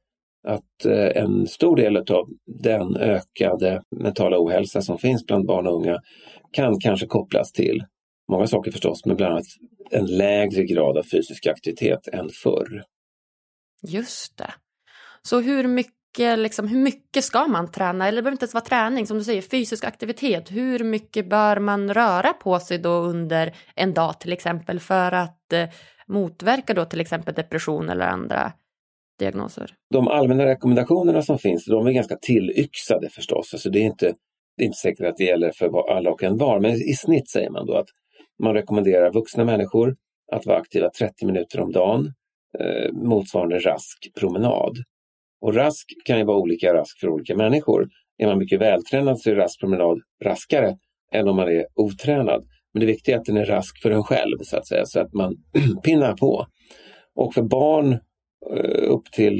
att 0.47 0.85
eh, 0.85 1.23
en 1.23 1.47
stor 1.47 1.75
del 1.75 1.97
av 1.97 2.27
den 2.63 2.97
ökade 2.97 3.81
mentala 3.95 4.39
ohälsa 4.39 4.81
som 4.81 4.97
finns 4.97 5.25
bland 5.25 5.45
barn 5.45 5.67
och 5.67 5.75
unga 5.75 5.99
kan 6.51 6.79
kanske 6.79 7.07
kopplas 7.07 7.51
till 7.51 7.83
många 8.31 8.47
saker 8.47 8.71
förstås, 8.71 9.05
men 9.05 9.15
bland 9.15 9.33
annat 9.33 9.45
en 9.91 10.05
lägre 10.05 10.63
grad 10.63 10.97
av 10.97 11.03
fysisk 11.03 11.47
aktivitet 11.47 12.07
än 12.07 12.29
förr. 12.43 12.83
Just 13.87 14.37
det. 14.37 14.53
Så 15.21 15.39
hur 15.39 15.67
mycket, 15.67 16.39
liksom, 16.39 16.67
hur 16.67 16.79
mycket 16.79 17.23
ska 17.23 17.47
man 17.47 17.71
träna? 17.71 18.07
Eller 18.07 18.15
det 18.15 18.21
behöver 18.21 18.35
inte 18.35 18.43
ens 18.43 18.53
vara 18.53 18.63
träning, 18.65 19.07
som 19.07 19.17
du 19.17 19.23
säger, 19.23 19.41
fysisk 19.41 19.83
aktivitet. 19.83 20.51
Hur 20.51 20.83
mycket 20.83 21.29
bör 21.29 21.59
man 21.59 21.93
röra 21.93 22.33
på 22.33 22.59
sig 22.59 22.77
då 22.77 22.89
under 22.89 23.55
en 23.75 23.93
dag 23.93 24.19
till 24.19 24.33
exempel 24.33 24.79
för 24.79 25.11
att 25.11 25.53
eh, 25.53 25.69
motverka 26.07 26.73
då 26.73 26.85
till 26.85 27.01
exempel 27.01 27.33
depression 27.33 27.89
eller 27.89 28.05
andra 28.05 28.51
diagnoser? 29.19 29.71
De 29.93 30.07
allmänna 30.07 30.45
rekommendationerna 30.45 31.21
som 31.21 31.39
finns, 31.39 31.65
de 31.65 31.87
är 31.87 31.91
ganska 31.91 32.15
tillyxade 32.15 33.09
förstås. 33.09 33.53
Alltså 33.53 33.69
det, 33.69 33.79
är 33.79 33.85
inte, 33.85 34.13
det 34.57 34.63
är 34.63 34.65
inte 34.65 34.77
säkert 34.77 35.05
att 35.05 35.17
det 35.17 35.23
gäller 35.23 35.51
för 35.51 35.91
alla 35.97 36.11
och 36.11 36.23
en 36.23 36.37
var, 36.37 36.59
men 36.59 36.71
i 36.71 36.93
snitt 36.93 37.29
säger 37.29 37.49
man 37.49 37.65
då 37.65 37.77
att 37.77 37.87
man 38.43 38.53
rekommenderar 38.53 39.11
vuxna 39.13 39.43
människor 39.43 39.95
att 40.31 40.45
vara 40.45 40.57
aktiva 40.57 40.89
30 40.89 41.25
minuter 41.25 41.59
om 41.59 41.71
dagen, 41.71 42.13
eh, 42.59 42.93
motsvarande 42.93 43.59
rask 43.59 44.11
promenad. 44.19 44.77
Och 45.41 45.53
rask 45.55 45.85
kan 46.05 46.17
ju 46.17 46.23
vara 46.23 46.37
olika 46.37 46.73
rask 46.73 46.99
för 46.99 47.09
olika 47.09 47.35
människor. 47.35 47.89
Är 48.17 48.27
man 48.27 48.37
mycket 48.37 48.61
vältränad 48.61 49.19
så 49.19 49.29
är 49.29 49.35
rask 49.35 49.59
promenad 49.59 50.01
raskare 50.23 50.77
än 51.11 51.27
om 51.27 51.35
man 51.35 51.47
är 51.47 51.65
otränad. 51.75 52.45
Men 52.73 52.79
det 52.79 52.85
viktiga 52.85 53.15
är 53.15 53.19
att 53.19 53.25
den 53.25 53.37
är 53.37 53.45
rask 53.45 53.81
för 53.81 53.91
en 53.91 54.03
själv 54.03 54.37
så 54.41 54.57
att 54.57 54.67
säga, 54.67 54.85
så 54.85 54.99
att 54.99 55.13
man 55.13 55.35
pinnar 55.83 56.13
på. 56.13 56.47
Och 57.15 57.33
för 57.33 57.41
barn 57.41 57.93
eh, 58.51 58.91
upp 58.91 59.11
till 59.11 59.39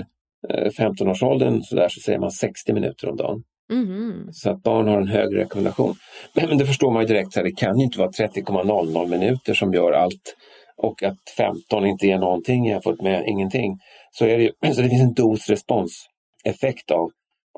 eh, 0.50 0.70
15-årsåldern 0.70 1.62
så, 1.64 1.76
där, 1.76 1.90
så 1.90 2.00
säger 2.00 2.20
man 2.20 2.32
60 2.32 2.74
minuter 2.74 3.10
om 3.10 3.18
dagen. 3.18 3.44
Mm. 3.72 4.28
Så 4.32 4.50
att 4.50 4.64
barn 4.64 4.88
har 4.88 5.02
en 5.02 5.08
högre 5.08 5.40
rekommendation. 5.42 5.96
Men 6.34 6.58
det 6.58 6.66
förstår 6.66 6.92
man 6.92 7.02
ju 7.02 7.08
direkt, 7.08 7.34
så 7.34 7.40
här, 7.40 7.46
det 7.46 7.56
kan 7.56 7.80
ju 7.80 7.86
inte 7.86 8.00
vara 8.00 8.10
30,00 8.10 9.08
minuter 9.08 9.54
som 9.54 9.74
gör 9.74 9.92
allt 9.92 10.36
och 10.78 11.04
att 11.04 11.18
15 11.38 11.86
inte 11.86 12.08
ger 12.08 12.18
någonting 12.18 12.66
jämfört 12.66 13.02
med 13.02 13.24
ingenting. 13.28 13.80
Så, 14.12 14.26
är 14.26 14.38
det, 14.38 14.44
ju, 14.44 14.52
så 14.74 14.82
det 14.82 14.90
finns 14.90 15.02
en 15.02 15.14
dos-respons-effekt 15.14 16.92
av, 16.92 17.10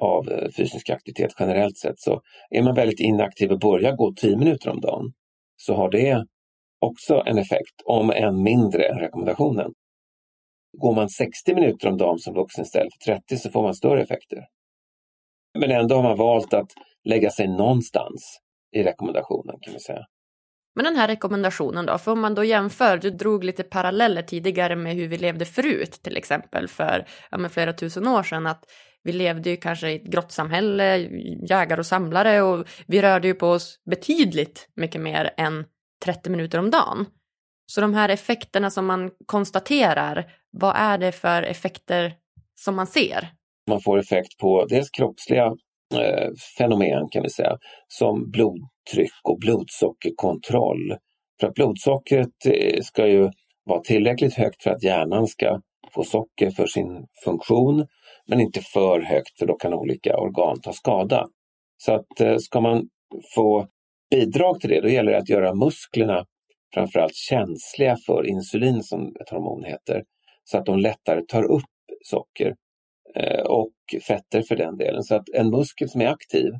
av 0.02 0.30
eh, 0.32 0.50
fysisk 0.58 0.90
aktivitet 0.90 1.32
generellt 1.40 1.78
sett. 1.78 2.00
Så 2.00 2.22
är 2.50 2.64
man 2.64 2.76
väldigt 2.76 3.00
inaktiv 3.00 3.52
och 3.52 3.60
börjar 3.60 3.96
gå 3.96 4.14
10 4.14 4.38
minuter 4.38 4.70
om 4.70 4.82
dagen 4.82 5.14
så 5.58 5.74
har 5.74 5.92
det 5.92 6.26
också 6.80 7.24
en 7.26 7.38
effekt, 7.38 7.82
om 7.86 8.10
än 8.10 8.44
mindre 8.44 8.84
än 8.84 9.00
rekommendationen. 9.00 9.72
Går 10.78 10.96
man 10.96 11.10
60 11.10 11.56
minuter 11.56 11.88
om 11.88 11.98
dagen 11.98 12.20
som 12.20 12.34
vuxen 12.34 12.64
istället 12.64 12.94
för 12.94 13.14
30 13.14 13.38
så 13.38 13.50
får 13.50 13.64
man 13.64 13.76
större 13.76 14.02
effekter. 14.02 14.40
Men 15.60 15.72
ändå 15.72 15.96
har 15.96 16.04
man 16.04 16.18
valt 16.18 16.54
att 16.54 16.72
lägga 17.04 17.30
sig 17.30 17.48
någonstans 17.48 18.40
i 18.76 18.84
rekommendationen 18.84 19.56
kan 19.62 19.74
vi 19.74 19.80
säga. 19.80 20.06
Men 20.76 20.84
den 20.84 20.96
här 20.96 21.08
rekommendationen 21.08 21.86
då, 21.86 21.98
för 21.98 22.12
om 22.12 22.20
man 22.20 22.36
då 22.36 22.44
jämför, 22.44 22.98
du 22.98 23.10
drog 23.10 23.44
lite 23.44 23.64
paralleller 23.64 24.22
tidigare 24.22 24.76
med 24.76 24.96
hur 24.96 25.08
vi 25.08 25.18
levde 25.18 25.46
förut, 25.46 26.00
till 26.04 26.18
exempel 26.18 26.68
för 26.68 27.08
ja, 27.32 27.50
flera 27.50 27.74
tusen 27.74 28.08
år 28.08 28.24
sedan, 28.24 28.48
att 28.48 28.64
vi 29.04 29.14
levde 29.14 29.50
ju 29.50 29.58
kanske 29.58 29.92
i 29.92 29.96
ett 29.96 30.04
grottsamhälle, 30.04 30.98
jägare 31.50 31.80
och 31.80 31.86
samlare 31.86 32.42
och 32.42 32.68
vi 32.88 33.02
rörde 33.02 33.28
ju 33.28 33.34
på 33.34 33.48
oss 33.48 33.80
betydligt 33.90 34.70
mycket 34.76 35.02
mer 35.02 35.34
än 35.38 35.66
30 36.06 36.30
minuter 36.30 36.60
om 36.60 36.72
dagen. 36.72 37.06
Så 37.66 37.82
de 37.82 37.94
här 37.94 38.10
effekterna 38.10 38.70
som 38.70 38.86
man 38.86 39.12
konstaterar, 39.26 40.32
vad 40.52 40.76
är 40.76 40.98
det 40.98 41.12
för 41.12 41.44
effekter 41.44 42.14
som 42.56 42.76
man 42.76 42.88
ser? 42.88 43.37
Man 43.68 43.82
får 43.82 44.00
effekt 44.00 44.38
på 44.38 44.66
dels 44.66 44.90
kroppsliga 44.90 45.46
eh, 45.96 46.30
fenomen 46.58 47.10
kan 47.12 47.24
vi 47.24 47.30
säga, 47.30 47.58
som 47.88 48.32
blodtryck 48.32 49.12
och 49.24 49.40
blodsockerkontroll. 49.40 50.96
För 51.40 51.48
att 51.48 51.54
blodsockret 51.54 52.46
eh, 52.46 52.82
ska 52.82 53.08
ju 53.08 53.30
vara 53.66 53.82
tillräckligt 53.82 54.34
högt 54.34 54.64
för 54.64 54.72
att 54.72 54.84
hjärnan 54.84 55.28
ska 55.28 55.62
få 55.94 56.04
socker 56.04 56.52
för 56.52 56.68
sin 56.68 57.06
funktion, 57.24 57.88
men 58.28 58.42
inte 58.42 58.62
för 58.62 59.02
högt 59.02 59.40
för 59.40 59.46
då 59.46 59.56
kan 59.56 59.74
olika 59.74 60.18
organ 60.18 60.62
ta 60.62 60.74
skada. 60.74 61.28
Så 61.78 61.94
att 61.94 62.22
eh, 62.22 62.38
ska 62.38 62.62
man 62.62 62.90
få 63.36 63.68
bidrag 64.12 64.60
till 64.60 64.70
det, 64.70 64.82
då 64.82 64.90
gäller 64.90 65.12
det 65.12 65.18
att 65.18 65.30
göra 65.30 65.54
musklerna 65.54 66.26
framförallt 66.74 67.16
känsliga 67.16 67.98
för 68.06 68.28
insulin 68.28 68.84
som 68.84 69.16
ett 69.22 69.30
hormon 69.30 69.64
heter, 69.64 70.04
så 70.44 70.58
att 70.58 70.66
de 70.66 70.80
lättare 70.80 71.22
tar 71.22 71.44
upp 71.44 71.64
socker 72.04 72.56
och 73.46 73.74
fetter 74.08 74.42
för 74.42 74.56
den 74.56 74.78
delen. 74.78 75.04
Så 75.04 75.16
att 75.16 75.30
en 75.34 75.50
muskel 75.50 75.90
som 75.90 76.02
är 76.02 76.08
aktiv, 76.08 76.52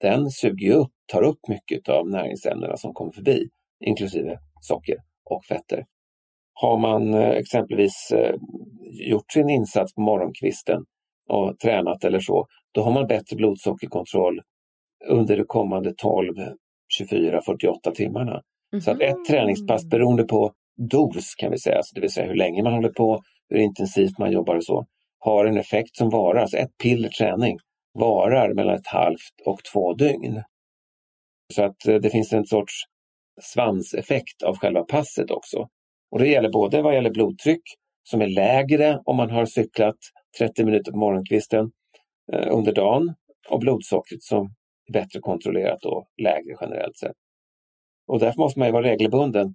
den 0.00 0.30
suger 0.30 0.76
upp, 0.76 0.92
tar 1.12 1.22
upp 1.22 1.48
mycket 1.48 1.88
av 1.88 2.08
näringsämnena 2.08 2.76
som 2.76 2.94
kommer 2.94 3.12
förbi, 3.12 3.48
inklusive 3.84 4.38
socker 4.60 4.96
och 5.30 5.44
fetter. 5.44 5.84
Har 6.54 6.78
man 6.78 7.14
eh, 7.14 7.30
exempelvis 7.30 8.10
eh, 8.12 8.34
gjort 9.10 9.32
sin 9.32 9.50
insats 9.50 9.94
på 9.94 10.00
morgonkvisten 10.00 10.84
och 11.28 11.58
tränat 11.58 12.04
eller 12.04 12.20
så, 12.20 12.46
då 12.72 12.82
har 12.82 12.92
man 12.92 13.06
bättre 13.06 13.36
blodsockerkontroll 13.36 14.40
under 15.08 15.36
de 15.36 15.44
kommande 15.46 15.94
12, 15.96 16.34
24, 16.88 17.40
48 17.46 17.90
timmarna. 17.90 18.42
Mm. 18.72 18.82
Så 18.82 18.90
att 18.90 19.00
ett 19.00 19.24
träningspass 19.28 19.84
beroende 19.84 20.24
på 20.24 20.52
dos 20.90 21.34
kan 21.34 21.50
vi 21.50 21.58
säga, 21.58 21.80
det 21.94 22.00
vill 22.00 22.12
säga 22.12 22.26
hur 22.26 22.34
länge 22.34 22.62
man 22.62 22.72
håller 22.72 22.92
på, 22.92 23.22
hur 23.48 23.58
intensivt 23.58 24.18
man 24.18 24.32
jobbar 24.32 24.56
och 24.56 24.64
så, 24.64 24.86
har 25.26 25.46
en 25.46 25.56
effekt 25.56 25.96
som 25.96 26.10
varar, 26.10 26.40
alltså 26.40 26.56
ett 26.56 26.78
piller 26.82 27.08
träning 27.08 27.58
varar 27.98 28.54
mellan 28.54 28.74
ett 28.74 28.86
halvt 28.86 29.40
och 29.44 29.60
två 29.72 29.94
dygn. 29.94 30.42
Så 31.54 31.64
att 31.64 31.86
eh, 31.86 31.94
det 31.94 32.10
finns 32.10 32.32
en 32.32 32.46
sorts 32.46 32.74
svanseffekt 33.42 34.42
av 34.42 34.56
själva 34.56 34.82
passet 34.82 35.30
också. 35.30 35.68
Och 36.10 36.18
det 36.18 36.28
gäller 36.28 36.50
både 36.50 36.82
vad 36.82 36.94
gäller 36.94 37.10
blodtryck 37.10 37.62
som 38.10 38.20
är 38.20 38.26
lägre 38.26 39.00
om 39.04 39.16
man 39.16 39.30
har 39.30 39.46
cyklat 39.46 39.96
30 40.38 40.64
minuter 40.64 40.92
på 40.92 40.98
morgonkvisten 40.98 41.70
eh, 42.32 42.48
under 42.50 42.72
dagen 42.72 43.14
och 43.48 43.60
blodsockret 43.60 44.22
som 44.22 44.44
är 44.88 44.92
bättre 44.92 45.20
kontrollerat 45.20 45.84
och 45.84 46.06
lägre 46.22 46.56
generellt 46.60 46.96
sett. 46.96 47.16
Och 48.06 48.18
därför 48.18 48.38
måste 48.38 48.58
man 48.58 48.68
ju 48.68 48.72
vara 48.72 48.86
regelbunden. 48.86 49.54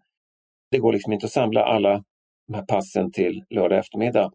Det 0.71 0.79
går 0.79 0.93
liksom 0.93 1.13
inte 1.13 1.25
att 1.25 1.31
samla 1.31 1.63
alla 1.63 2.03
de 2.47 2.53
här 2.53 2.65
passen 2.65 3.11
till 3.11 3.43
lördag 3.49 3.79
eftermiddag. 3.79 4.31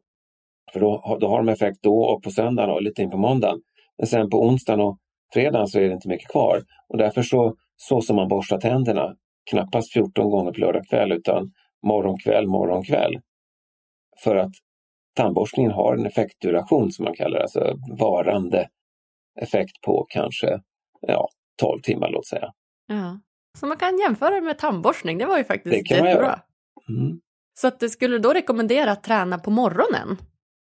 För 0.72 0.80
då, 0.80 1.18
då 1.20 1.28
har 1.28 1.38
de 1.38 1.48
effekt 1.48 1.78
då 1.82 2.02
och 2.02 2.22
på 2.22 2.30
söndagen 2.30 2.70
och 2.70 2.82
lite 2.82 3.02
in 3.02 3.10
på 3.10 3.16
måndagen. 3.16 3.60
Men 3.98 4.06
sen 4.06 4.30
på 4.30 4.42
onsdagen 4.42 4.80
och 4.80 4.98
fredagen 5.32 5.66
så 5.66 5.78
är 5.78 5.88
det 5.88 5.94
inte 5.94 6.08
mycket 6.08 6.30
kvar. 6.30 6.62
Och 6.88 6.98
därför 6.98 7.22
så, 7.22 7.54
så 7.76 8.00
som 8.00 8.16
man 8.16 8.28
borstar 8.28 8.60
tänderna, 8.60 9.14
knappast 9.50 9.92
14 9.92 10.30
gånger 10.30 10.52
på 10.52 10.60
lördag 10.60 10.82
kväll 10.90 11.12
utan 11.12 11.52
morgonkväll, 11.86 12.46
morgonkväll. 12.46 13.20
För 14.24 14.36
att 14.36 14.52
tandborstningen 15.16 15.72
har 15.72 15.96
en 15.96 16.06
effektduration 16.06 16.92
som 16.92 17.04
man 17.04 17.14
kallar 17.14 17.38
det, 17.38 17.42
alltså 17.42 17.76
varande 17.98 18.68
effekt 19.40 19.80
på 19.86 20.06
kanske 20.08 20.60
ja, 21.00 21.28
12 21.60 21.80
timmar 21.80 22.10
låt 22.10 22.26
säga. 22.26 22.52
Ja. 22.86 23.20
Så 23.58 23.66
man 23.66 23.76
kan 23.76 23.98
jämföra 23.98 24.34
det 24.34 24.40
med 24.40 24.58
tandborstning, 24.58 25.18
det 25.18 25.26
var 25.26 25.38
ju 25.38 25.44
faktiskt 25.44 25.76
det 25.76 25.96
kan 25.96 26.06
jättebra. 26.06 26.40
Mm. 26.88 27.20
Så 27.54 27.68
att 27.68 27.80
det 27.80 27.88
skulle 27.88 28.18
då 28.18 28.32
rekommendera 28.32 28.92
att 28.92 29.02
träna 29.02 29.38
på 29.38 29.50
morgonen? 29.50 30.16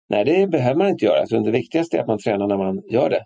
Nej, 0.09 0.25
det 0.25 0.47
behöver 0.47 0.77
man 0.77 0.88
inte 0.88 1.05
göra. 1.05 1.19
Alltså, 1.19 1.39
det 1.39 1.51
viktigaste 1.51 1.97
är 1.97 2.01
att 2.01 2.07
man 2.07 2.19
tränar 2.19 2.47
när 2.47 2.57
man 2.57 2.81
gör 2.91 3.09
det. 3.09 3.24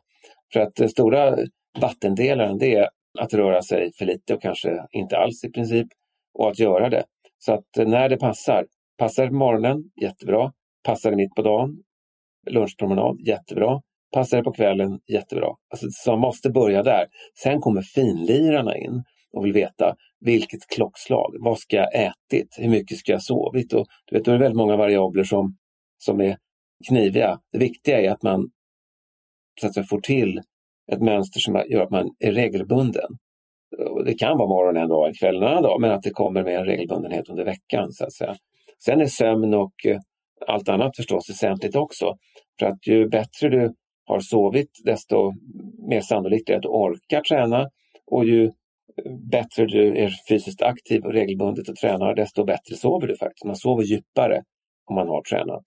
För 0.54 0.60
att 0.60 0.76
den 0.76 0.90
stora 0.90 1.38
vattendelaren 1.80 2.58
det 2.58 2.76
är 2.76 2.90
att 3.20 3.34
röra 3.34 3.62
sig 3.62 3.92
för 3.98 4.06
lite 4.06 4.34
och 4.34 4.42
kanske 4.42 4.86
inte 4.92 5.18
alls 5.18 5.44
i 5.44 5.52
princip 5.52 5.88
och 6.34 6.50
att 6.50 6.60
göra 6.60 6.90
det. 6.90 7.04
Så 7.40 7.54
att 7.54 7.78
eh, 7.78 7.88
när 7.88 8.10
det 8.10 8.18
passar, 8.18 8.66
passar 8.98 9.24
det 9.24 9.30
på 9.30 9.36
morgonen, 9.36 9.84
jättebra. 10.02 10.52
Passar 10.84 11.10
det 11.10 11.18
mitt 11.18 11.36
på 11.36 11.42
dagen, 11.42 11.78
lunchpromenad, 12.50 13.20
jättebra. 13.28 13.82
Passar 14.14 14.38
det 14.38 14.44
på 14.44 14.52
kvällen, 14.52 15.00
jättebra. 15.08 15.48
Alltså, 15.70 15.88
så 15.92 16.12
man 16.12 16.20
måste 16.20 16.50
börja 16.50 16.84
där. 16.84 17.06
Sen 17.44 17.62
kommer 17.62 17.82
finlirarna 17.82 18.78
in 18.78 19.04
och 19.34 19.46
vill 19.46 19.54
veta 19.54 19.96
vilket 20.20 20.68
klockslag, 20.76 21.36
vad 21.40 21.60
ska 21.60 21.76
jag 21.76 21.96
ätit, 21.96 22.56
hur 22.58 22.70
mycket 22.70 22.98
ska 22.98 23.12
jag 23.12 23.24
sovit? 23.24 23.74
Och, 23.74 23.88
du 24.06 24.16
vet, 24.16 24.26
då 24.26 24.32
är 24.32 24.36
det 24.36 24.44
väldigt 24.44 24.58
många 24.58 24.78
variabler 24.78 25.24
som, 25.24 25.58
som 25.98 26.22
är 26.22 26.38
kniviga. 26.88 27.40
Det 27.52 27.60
viktiga 27.60 28.02
är 28.02 28.12
att 28.12 28.24
man 28.24 28.50
så 29.62 29.68
att 29.68 29.74
säga, 29.74 29.86
får 29.90 30.02
till 30.02 30.42
ett 30.92 31.02
mönster 31.02 31.40
som 31.40 31.64
gör 31.70 31.84
att 31.84 31.92
man 31.92 32.16
är 32.20 32.32
regelbunden. 32.32 33.18
Det 34.06 34.14
kan 34.14 34.38
vara 34.38 34.48
morgon 34.48 34.78
en 34.78 34.90
dag, 34.90 35.08
en 35.08 35.14
kväll 35.14 35.36
en 35.36 35.44
annan 35.44 35.64
dag, 35.64 35.82
men 35.82 35.92
att 35.92 36.02
det 36.02 36.10
kommer 36.10 36.44
med 36.44 36.60
en 36.60 36.66
regelbundenhet 36.66 37.30
under 37.30 37.46
veckan. 37.46 37.92
Så 37.92 38.04
att 38.06 38.14
säga. 38.14 38.36
Sen 38.86 39.02
är 39.02 39.06
sömn 39.06 39.54
och 39.54 39.74
eh, 39.86 40.00
allt 40.48 40.70
annat 40.70 40.96
förstås 40.96 41.30
väsentligt 41.30 41.76
också. 41.76 42.18
För 42.60 42.66
att 42.66 42.88
ju 42.88 43.10
bättre 43.10 43.50
du 43.50 43.74
har 44.06 44.20
sovit, 44.20 44.72
desto 44.86 45.34
mer 45.90 46.02
sannolikt 46.02 46.50
är 46.50 46.54
det 46.54 46.58
att 46.58 46.64
du 46.64 46.70
orkar 46.70 47.22
träna. 47.22 47.70
Och 48.06 48.26
ju 48.26 48.46
eh, 48.46 48.52
bättre 49.32 49.66
du 49.66 49.98
är 49.98 50.12
fysiskt 50.30 50.62
aktiv 50.62 51.06
och 51.06 51.14
regelbundet 51.14 51.70
och 51.70 51.76
tränar, 51.76 52.16
desto 52.16 52.44
bättre 52.44 52.76
sover 52.76 53.08
du 53.08 53.18
faktiskt. 53.18 53.46
Man 53.46 53.56
sover 53.56 53.84
djupare 53.84 54.44
om 54.86 54.96
man 54.96 55.08
har 55.08 55.22
tränat. 55.22 55.66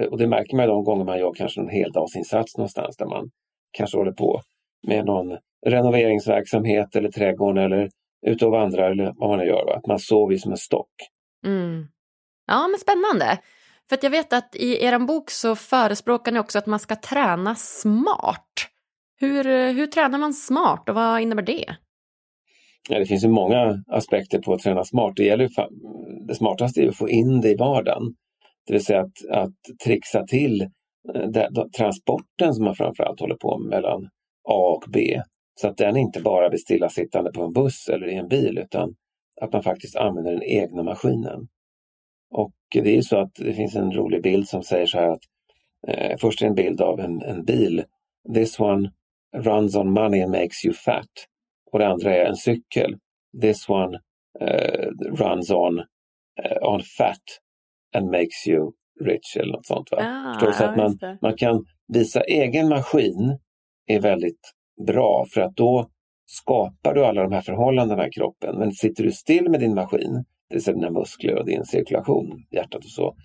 Eh, 0.00 0.06
och 0.06 0.18
det 0.18 0.26
märker 0.26 0.56
man 0.56 0.68
de 0.68 0.84
gånger 0.84 1.04
man 1.04 1.18
gör 1.18 1.32
kanske 1.32 1.60
en 1.60 1.68
heldagsinsats 1.68 2.56
någonstans 2.56 2.96
där 2.96 3.06
man 3.06 3.30
kanske 3.72 3.96
håller 3.96 4.12
på 4.12 4.40
med 4.86 5.04
någon 5.06 5.38
renoveringsverksamhet 5.66 6.96
eller 6.96 7.10
trädgården 7.10 7.64
eller 7.64 7.90
ute 8.26 8.46
och 8.46 8.52
vandrar 8.52 8.90
eller 8.90 9.12
vad 9.16 9.30
man 9.30 9.38
nu 9.38 9.44
gör. 9.44 9.64
Va? 9.66 9.74
Att 9.74 9.86
man 9.86 9.98
sover 9.98 10.36
som 10.36 10.52
en 10.52 10.58
stock. 10.58 10.92
Mm. 11.46 11.86
Ja, 12.46 12.68
men 12.68 12.78
spännande. 12.80 13.38
För 13.88 13.98
jag 14.02 14.10
vet 14.10 14.32
att 14.32 14.56
i 14.56 14.84
er 14.84 14.98
bok 14.98 15.30
så 15.30 15.56
förespråkar 15.56 16.32
ni 16.32 16.38
också 16.38 16.58
att 16.58 16.66
man 16.66 16.78
ska 16.78 16.96
träna 16.96 17.54
smart. 17.54 18.52
Hur, 19.20 19.72
hur 19.72 19.86
tränar 19.86 20.18
man 20.18 20.34
smart 20.34 20.88
och 20.88 20.94
vad 20.94 21.20
innebär 21.20 21.42
det? 21.42 21.76
Ja, 22.88 22.98
det 22.98 23.06
finns 23.06 23.24
ju 23.24 23.28
många 23.28 23.84
aspekter 23.88 24.38
på 24.38 24.54
att 24.54 24.60
träna 24.60 24.84
smart. 24.84 25.12
Det, 25.16 25.24
gäller, 25.24 25.48
det 26.26 26.34
smartaste 26.34 26.82
är 26.82 26.88
att 26.88 26.96
få 26.96 27.08
in 27.08 27.40
det 27.40 27.48
i 27.48 27.54
vardagen. 27.54 28.02
Det 28.66 28.72
vill 28.72 28.84
säga 28.84 29.00
att, 29.00 29.26
att 29.30 29.78
trixa 29.84 30.26
till 30.26 30.62
eh, 31.14 31.64
transporten 31.76 32.54
som 32.54 32.64
man 32.64 32.74
framförallt 32.74 33.20
håller 33.20 33.36
på 33.36 33.58
med 33.58 33.70
mellan 33.70 34.04
A 34.48 34.76
och 34.76 34.84
B. 34.92 35.22
Så 35.60 35.68
att 35.68 35.76
den 35.76 35.96
inte 35.96 36.20
bara 36.20 36.48
blir 36.48 36.58
stillasittande 36.58 37.32
på 37.32 37.42
en 37.42 37.52
buss 37.52 37.88
eller 37.88 38.08
i 38.08 38.14
en 38.14 38.28
bil 38.28 38.58
utan 38.58 38.94
att 39.40 39.52
man 39.52 39.62
faktiskt 39.62 39.96
använder 39.96 40.32
den 40.32 40.42
egna 40.42 40.82
maskinen. 40.82 41.48
Och 42.30 42.52
det 42.72 42.96
är 42.96 43.02
så 43.02 43.18
att 43.18 43.34
det 43.34 43.52
finns 43.54 43.76
en 43.76 43.92
rolig 43.92 44.22
bild 44.22 44.48
som 44.48 44.62
säger 44.62 44.86
så 44.86 44.98
här 44.98 45.08
att 45.08 45.22
eh, 45.88 46.16
först 46.20 46.42
är 46.42 46.46
en 46.46 46.54
bild 46.54 46.80
av 46.80 47.00
en, 47.00 47.22
en 47.22 47.44
bil. 47.44 47.84
This 48.34 48.60
one 48.60 48.90
runs 49.36 49.76
on 49.76 49.92
money 49.92 50.22
and 50.22 50.32
makes 50.32 50.64
you 50.64 50.74
fat. 50.74 51.08
Och 51.72 51.78
det 51.78 51.86
andra 51.86 52.16
är 52.16 52.24
en 52.24 52.36
cykel. 52.36 52.96
This 53.40 53.68
one 53.68 53.98
uh, 54.40 54.90
runs 55.12 55.50
on, 55.50 55.78
uh, 55.78 56.72
on 56.72 56.82
fat 56.98 57.22
and 57.94 58.10
makes 58.10 58.46
you 58.48 58.72
rich 59.04 59.36
eller 59.36 59.52
något 59.52 59.66
sånt. 59.66 59.90
Va? 59.90 59.98
Ah, 60.00 60.52
så 60.52 60.64
att 60.64 60.76
man, 60.76 60.98
man 61.22 61.36
kan 61.36 61.64
visa 61.88 62.20
egen 62.20 62.68
maskin 62.68 63.38
är 63.86 64.00
väldigt 64.00 64.54
bra 64.86 65.26
för 65.34 65.40
att 65.40 65.56
då 65.56 65.90
skapar 66.26 66.94
du 66.94 67.04
alla 67.04 67.22
de 67.22 67.32
här 67.32 67.40
förhållandena 67.40 68.06
i 68.06 68.10
kroppen. 68.10 68.58
Men 68.58 68.72
sitter 68.72 69.04
du 69.04 69.12
still 69.12 69.50
med 69.50 69.60
din 69.60 69.74
maskin, 69.74 70.24
det 70.48 70.54
vill 70.54 70.64
säga 70.64 70.74
dina 70.74 70.90
muskler 70.90 71.38
och 71.38 71.46
din 71.46 71.64
cirkulation, 71.64 72.44
hjärtat 72.50 72.84
och 72.84 72.90
så, 72.90 73.16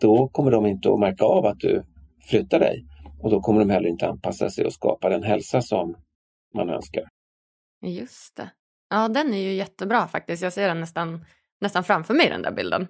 då 0.00 0.28
kommer 0.28 0.50
de 0.50 0.66
inte 0.66 0.92
att 0.92 1.00
märka 1.00 1.24
av 1.24 1.46
att 1.46 1.58
du 1.58 1.82
flyttar 2.30 2.58
dig. 2.58 2.84
Och 3.22 3.30
då 3.30 3.40
kommer 3.40 3.60
de 3.60 3.70
heller 3.70 3.88
inte 3.88 4.08
anpassa 4.08 4.50
sig 4.50 4.66
och 4.66 4.72
skapa 4.72 5.08
den 5.08 5.22
hälsa 5.22 5.62
som 5.62 5.96
man 6.54 6.70
önskar. 6.70 7.04
Just 7.82 8.36
det. 8.36 8.50
Ja, 8.90 9.08
den 9.08 9.34
är 9.34 9.38
ju 9.38 9.52
jättebra 9.52 10.06
faktiskt. 10.06 10.42
Jag 10.42 10.52
ser 10.52 10.68
den 10.68 10.80
nästan, 10.80 11.24
nästan 11.60 11.84
framför 11.84 12.14
mig, 12.14 12.28
den 12.28 12.42
där 12.42 12.52
bilden. 12.52 12.88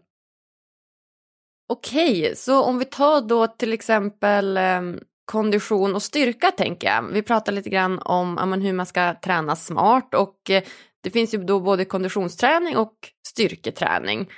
Okej, 1.69 2.37
så 2.37 2.63
om 2.63 2.79
vi 2.79 2.85
tar 2.85 3.21
då 3.21 3.47
till 3.47 3.73
exempel 3.73 4.57
eh, 4.57 4.83
kondition 5.25 5.95
och 5.95 6.03
styrka 6.03 6.51
tänker 6.51 6.89
jag. 6.89 7.03
Vi 7.13 7.23
pratar 7.23 7.53
lite 7.53 7.71
grann 7.71 7.99
om 7.99 8.39
amen, 8.39 8.63
hur 8.63 8.73
man 8.73 8.87
ska 8.87 9.15
träna 9.15 9.57
smart 9.57 10.15
och 10.15 10.51
eh, 10.51 10.63
det 11.03 11.11
finns 11.11 11.35
ju 11.35 11.39
då 11.39 11.61
både 11.61 11.85
konditionsträning 11.85 12.77
och 12.77 12.95
styrketräning. 13.29 14.29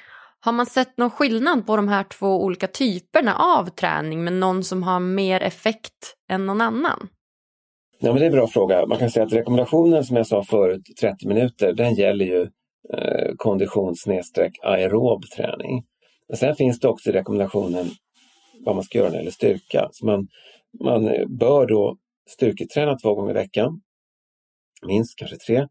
Har 0.41 0.53
man 0.53 0.67
sett 0.67 0.99
någon 0.99 1.11
skillnad 1.11 1.67
på 1.67 1.77
de 1.77 1.89
här 1.89 2.05
två 2.05 2.45
olika 2.45 2.67
typerna 2.67 3.35
av 3.35 3.71
träning 3.71 4.25
med 4.25 4.33
någon 4.33 4.65
som 4.65 4.83
har 4.83 5.01
mer 5.01 5.41
effekt 5.41 6.17
än 6.31 6.47
någon 6.47 6.61
annan? 6.61 7.09
Ja, 7.99 8.12
men 8.12 8.17
det 8.17 8.25
är 8.25 8.27
en 8.27 8.33
bra 8.33 8.47
fråga. 8.47 8.87
Man 8.87 8.99
kan 8.99 9.11
säga 9.11 9.27
att 9.27 9.33
rekommendationen 9.33 10.05
som 10.05 10.17
jag 10.17 10.27
sa 10.27 10.45
förut, 10.45 10.83
30 11.01 11.29
minuter, 11.29 11.73
den 11.73 11.95
gäller 11.95 12.25
ju 12.25 12.43
eh, 12.95 13.35
konditions 13.37 14.07
aerob 14.62 15.25
träning. 15.37 15.85
Men 16.29 16.37
sen 16.37 16.57
finns 16.57 16.81
det 16.81 16.89
också 16.89 17.11
i 17.11 17.12
rekommendationen 17.12 17.87
vad 18.65 18.75
man 18.75 18.85
ska 18.85 18.99
göra 18.99 19.09
när 19.09 19.17
det 19.17 19.19
gäller 19.19 19.31
styrka. 19.31 19.89
Så 19.93 20.07
man, 20.07 20.29
man 20.85 21.05
bör 21.39 21.67
då 21.67 21.97
styrketräna 22.29 22.99
två 22.99 23.15
gånger 23.15 23.31
i 23.31 23.35
veckan, 23.35 23.81
minst 24.87 25.19
kanske 25.19 25.37
tre, 25.37 25.67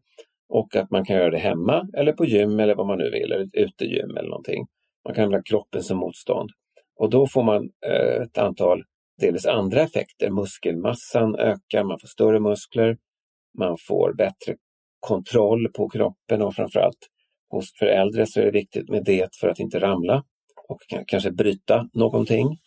och 0.48 0.76
att 0.76 0.90
man 0.90 1.04
kan 1.04 1.16
göra 1.16 1.30
det 1.30 1.38
hemma 1.38 1.88
eller 1.96 2.12
på 2.12 2.24
gym 2.24 2.60
eller 2.60 2.74
vad 2.74 2.86
man 2.86 2.98
nu 2.98 3.10
vill, 3.10 3.32
eller 3.32 3.44
ett 3.44 3.54
utegym 3.54 4.16
eller 4.16 4.28
någonting. 4.28 4.66
Man 5.04 5.14
kan 5.14 5.24
använda 5.24 5.42
kroppen 5.42 5.82
som 5.82 5.98
motstånd. 5.98 6.50
Och 6.96 7.10
då 7.10 7.26
får 7.26 7.42
man 7.42 7.70
eh, 7.86 8.22
ett 8.22 8.38
antal 8.38 8.84
delvis 9.20 9.46
andra 9.46 9.80
effekter. 9.80 10.30
Muskelmassan 10.30 11.36
ökar, 11.36 11.84
man 11.84 11.98
får 12.00 12.08
större 12.08 12.40
muskler, 12.40 12.96
man 13.58 13.76
får 13.88 14.12
bättre 14.12 14.56
kontroll 15.00 15.68
på 15.72 15.88
kroppen 15.88 16.42
och 16.42 16.54
framförallt 16.54 17.08
hos 17.50 17.72
för 17.78 17.86
äldre 17.86 18.26
så 18.26 18.40
är 18.40 18.44
det 18.44 18.50
viktigt 18.50 18.88
med 18.88 19.04
det 19.04 19.36
för 19.40 19.48
att 19.48 19.58
inte 19.58 19.80
ramla 19.80 20.24
och 20.68 20.80
kanske 21.06 21.30
bryta 21.30 21.88
någonting. 21.92 22.58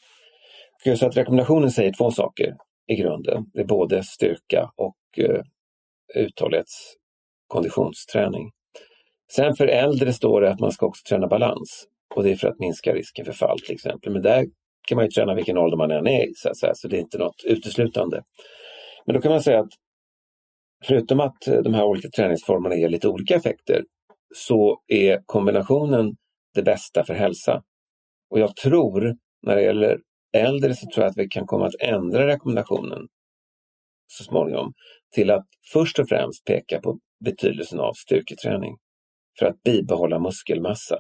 Så 0.98 1.08
att 1.08 1.18
rekommendationen 1.18 1.72
säger 1.72 1.94
två 1.94 2.12
saker 2.12 2.56
i 2.88 2.96
grunden. 2.96 3.46
Det 3.54 3.60
är 3.60 3.66
både 3.66 4.04
styrka 4.04 4.72
och 4.78 4.96
eh, 5.18 5.42
uthållighetskonditionsträning. 6.16 8.52
Sen 9.36 9.56
för 9.56 9.68
äldre 9.68 10.14
står 10.14 10.42
det 10.42 10.52
att 10.52 10.60
man 10.60 10.72
ska 10.72 10.86
också 10.86 11.04
träna 11.10 11.28
balans 11.28 11.86
och 12.16 12.24
det 12.24 12.32
är 12.32 12.36
för 12.36 12.48
att 12.48 12.60
minska 12.60 12.94
risken 12.94 13.26
för 13.26 13.34
fall 13.34 13.60
till 13.60 13.76
exempel. 13.76 14.14
Men 14.14 14.22
där 14.22 14.46
kan 14.88 14.96
man 14.96 15.06
ju 15.06 15.12
träna 15.12 15.34
vilken 15.34 15.58
ålder 15.58 15.78
man 15.78 15.92
än 15.92 16.08
är 16.08 16.28
i, 16.28 16.34
så, 16.36 16.50
att 16.50 16.58
säga, 16.58 16.76
så 16.76 16.88
det 16.88 16.98
är 16.98 17.02
inte 17.02 17.18
något 17.18 17.44
uteslutande. 17.44 18.24
Men 19.06 19.16
då 19.16 19.22
kan 19.22 19.32
man 19.32 19.44
säga 19.44 19.60
att 19.60 19.72
förutom 20.86 21.20
att 21.20 21.38
de 21.64 21.74
här 21.74 21.84
olika 21.84 22.10
träningsformerna 22.10 22.76
ger 22.76 22.90
lite 22.90 23.08
olika 23.08 23.36
effekter 23.36 23.84
så 24.36 24.82
är 24.88 25.22
kombinationen 25.26 26.16
det 26.56 26.64
bästa 26.64 27.04
för 27.04 27.14
hälsa. 27.14 27.62
Och 28.30 28.40
jag 28.40 28.56
tror, 28.56 29.16
när 29.42 29.56
det 29.56 29.62
gäller 29.62 30.00
äldre, 30.38 30.76
så 30.76 30.88
tror 30.94 31.04
jag 31.04 31.12
att 31.12 31.18
vi 31.18 31.28
kan 31.28 31.46
komma 31.46 31.66
att 31.66 31.82
ändra 31.82 32.28
rekommendationen 32.28 33.08
så 34.08 34.24
småningom 34.24 34.74
till 35.16 35.32
att 35.32 35.46
först 35.74 36.00
och 36.00 36.10
främst 36.10 36.46
peka 36.46 36.80
på 36.80 37.00
betydelsen 37.26 37.80
av 37.80 37.94
styrketräning 37.94 38.78
för 39.40 39.46
att 39.46 39.64
bibehålla 39.64 40.20
muskelmassa 40.20 40.98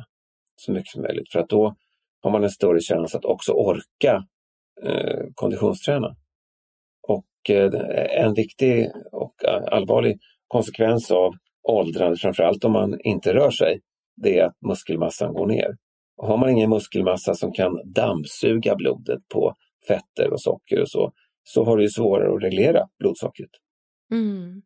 så 0.55 0.71
mycket 0.71 0.91
som 0.91 1.01
möjligt. 1.01 1.31
För 1.31 1.39
att 1.39 1.49
då 1.49 1.75
har 2.21 2.31
man 2.31 2.43
en 2.43 2.49
större 2.49 2.79
chans 2.79 3.15
att 3.15 3.25
också 3.25 3.51
orka 3.51 4.23
eh, 4.83 5.25
konditionsträna. 5.35 6.15
Och 7.07 7.49
eh, 7.49 7.71
en 8.25 8.33
viktig 8.33 8.91
och 9.11 9.43
eh, 9.43 9.63
allvarlig 9.71 10.19
konsekvens 10.47 11.11
av 11.11 11.33
åldrande, 11.69 12.17
framförallt 12.17 12.63
om 12.63 12.71
man 12.71 12.99
inte 13.03 13.33
rör 13.33 13.51
sig, 13.51 13.79
det 14.21 14.39
är 14.39 14.43
att 14.45 14.61
muskelmassan 14.67 15.33
går 15.33 15.47
ner. 15.47 15.75
Har 16.21 16.37
man 16.37 16.49
ingen 16.49 16.69
muskelmassa 16.69 17.35
som 17.35 17.51
kan 17.51 17.91
dammsuga 17.93 18.75
blodet 18.75 19.19
på 19.33 19.53
fetter 19.87 20.33
och 20.33 20.41
socker 20.41 20.81
och 20.81 20.89
så, 20.89 21.11
så 21.43 21.63
har 21.63 21.77
det 21.77 21.89
svårare 21.89 22.35
att 22.35 22.43
reglera 22.43 22.87
blodsockret. 22.99 23.49
Mm. 24.11 24.61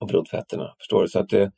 Och 0.00 0.06
blodfetterna. 0.06 0.74
Förstår 0.78 1.02
du? 1.02 1.08
Så 1.08 1.18
att 1.18 1.28
det, 1.28 1.52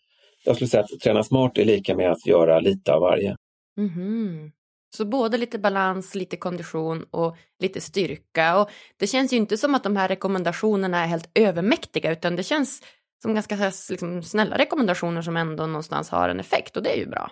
jag 0.45 0.57
skulle 0.57 0.69
säga 0.69 0.83
att 0.83 1.01
träna 1.05 1.23
smart 1.23 1.59
är 1.59 1.65
lika 1.65 1.97
med 1.97 2.11
att 2.11 2.27
göra 2.27 2.61
lite 2.61 2.93
av 2.93 3.01
varje. 3.01 3.37
Mm. 3.79 4.53
Så 4.97 5.05
både 5.05 5.39
lite 5.39 5.59
balans, 5.59 6.15
lite 6.15 6.37
kondition 6.37 7.05
och 7.11 7.37
lite 7.59 7.81
styrka. 7.81 8.61
Och 8.61 8.71
det 8.97 9.07
känns 9.07 9.33
ju 9.33 9.37
inte 9.37 9.59
som 9.59 9.75
att 9.75 9.85
de 9.85 9.97
här 9.97 10.09
rekommendationerna 10.09 11.03
är 11.03 11.07
helt 11.07 11.31
övermäktiga 11.35 12.13
utan 12.13 12.37
det 12.37 12.43
känns 12.43 12.83
som 13.23 13.35
ganska 13.35 13.73
liksom, 13.91 14.23
snälla 14.23 14.59
rekommendationer 14.59 15.23
som 15.23 15.37
ändå 15.37 15.67
någonstans 15.67 16.11
har 16.11 16.29
en 16.29 16.41
effekt 16.41 16.77
och 16.77 16.83
det 16.83 16.91
är 16.91 16.99
ju 16.99 17.07
bra. 17.07 17.31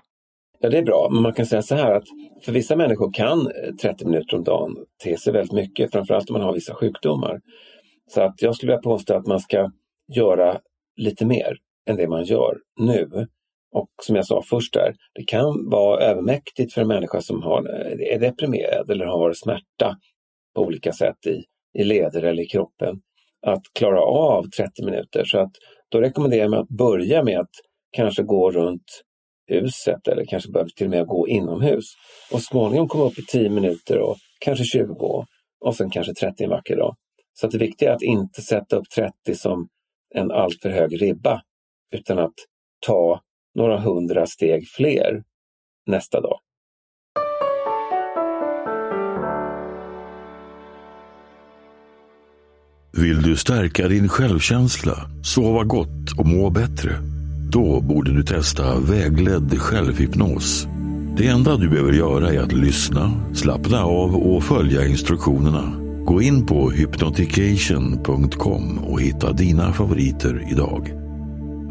Ja, 0.63 0.69
det 0.69 0.79
är 0.79 0.83
bra, 0.83 1.09
men 1.13 1.23
man 1.23 1.33
kan 1.33 1.47
säga 1.47 1.63
så 1.63 1.75
här 1.75 1.95
att 1.95 2.05
för 2.45 2.53
vissa 2.53 2.77
människor 2.77 3.13
kan 3.13 3.47
eh, 3.47 3.75
30 3.83 4.05
minuter 4.05 4.37
om 4.37 4.45
dagen 4.45 4.77
te 5.05 5.17
sig 5.17 5.33
väldigt 5.33 5.53
mycket, 5.53 5.93
framförallt 5.93 6.31
om 6.31 6.33
man 6.33 6.43
har 6.43 6.55
vissa 6.55 6.75
sjukdomar. 6.75 7.41
Så 8.15 8.21
att 8.21 8.43
jag 8.43 8.57
skulle 8.57 8.73
vilja 8.73 8.83
påstå 8.83 9.15
att 9.15 9.27
man 9.27 9.41
ska 9.41 9.71
göra 10.17 10.59
lite 10.97 11.27
mer 11.27 11.57
än 11.91 11.97
det 11.97 12.09
man 12.09 12.25
gör 12.25 12.57
nu. 12.81 13.27
Och 13.73 13.89
som 14.03 14.17
jag 14.17 14.27
sa 14.27 14.43
först 14.51 14.75
där, 14.75 14.95
det 15.15 15.25
kan 15.25 15.71
vara 15.71 16.01
övermäktigt 16.01 16.75
för 16.75 16.81
en 16.81 16.89
människa 16.89 17.21
som 17.21 17.43
har, 17.43 17.61
eh, 17.61 18.15
är 18.15 18.19
deprimerad 18.19 18.91
eller 18.91 19.07
har 19.07 19.33
smärta 19.33 19.97
på 20.55 20.63
olika 20.63 20.93
sätt 20.93 21.27
i, 21.27 21.45
i 21.81 21.85
leder 21.85 22.23
eller 22.23 22.43
i 22.43 22.47
kroppen 22.47 23.01
att 23.47 23.63
klara 23.79 24.01
av 24.03 24.43
30 24.57 24.85
minuter. 24.85 25.25
Så 25.25 25.39
att 25.39 25.53
då 25.89 26.01
rekommenderar 26.01 26.43
jag 26.43 26.51
mig 26.51 26.61
att 26.61 26.69
börja 26.69 27.25
med 27.25 27.41
att 27.41 27.51
kanske 27.93 28.23
gå 28.23 28.51
runt 28.51 29.03
huset 29.51 30.09
eller 30.09 30.25
kanske 30.27 30.51
behöver 30.51 30.71
till 30.71 30.87
och 30.87 30.91
med 30.91 31.07
gå 31.07 31.29
inomhus 31.29 31.85
och 32.33 32.43
småningom 32.43 32.89
komma 32.89 33.05
upp 33.05 33.19
i 33.19 33.23
10 33.23 33.51
minuter 33.51 33.99
och 33.99 34.17
kanske 34.41 34.65
20 34.65 35.25
och 35.61 35.77
sen 35.77 35.91
kanske 35.91 36.15
30 36.15 36.45
en 36.45 36.51
vacker 36.51 36.77
dag. 36.77 36.97
Så 37.33 37.47
att 37.47 37.53
det 37.53 37.59
viktiga 37.59 37.91
är 37.91 37.95
att 37.95 38.03
inte 38.03 38.43
sätta 38.43 38.77
upp 38.77 38.91
30 38.95 39.35
som 39.35 39.69
en 40.15 40.31
alltför 40.31 40.71
hög 40.71 41.03
ribba 41.03 41.43
utan 41.93 42.19
att 42.19 42.35
ta 42.87 43.21
några 43.55 43.79
hundra 43.79 44.27
steg 44.27 44.69
fler 44.69 45.23
nästa 45.87 46.21
dag. 46.21 46.39
Vill 52.93 53.23
du 53.23 53.37
stärka 53.37 53.89
din 53.89 54.09
självkänsla, 54.09 54.97
sova 55.25 55.65
gott 55.65 56.19
och 56.19 56.27
må 56.27 56.51
bättre? 56.51 57.20
Då 57.53 57.81
borde 57.81 58.13
du 58.13 58.23
testa 58.23 58.81
vägledd 58.81 59.59
självhypnos. 59.59 60.69
Det 61.17 61.27
enda 61.27 61.57
du 61.57 61.69
behöver 61.69 61.93
göra 61.93 62.33
är 62.33 62.41
att 62.41 62.53
lyssna, 62.53 63.13
slappna 63.35 63.85
av 63.85 64.17
och 64.17 64.45
följa 64.45 64.87
instruktionerna. 64.87 65.73
Gå 66.05 66.23
in 66.23 66.47
på 66.47 66.71
hypnotication.com 66.71 68.79
och 68.79 69.01
hitta 69.01 69.33
dina 69.33 69.73
favoriter 69.73 70.49
idag. 70.51 70.93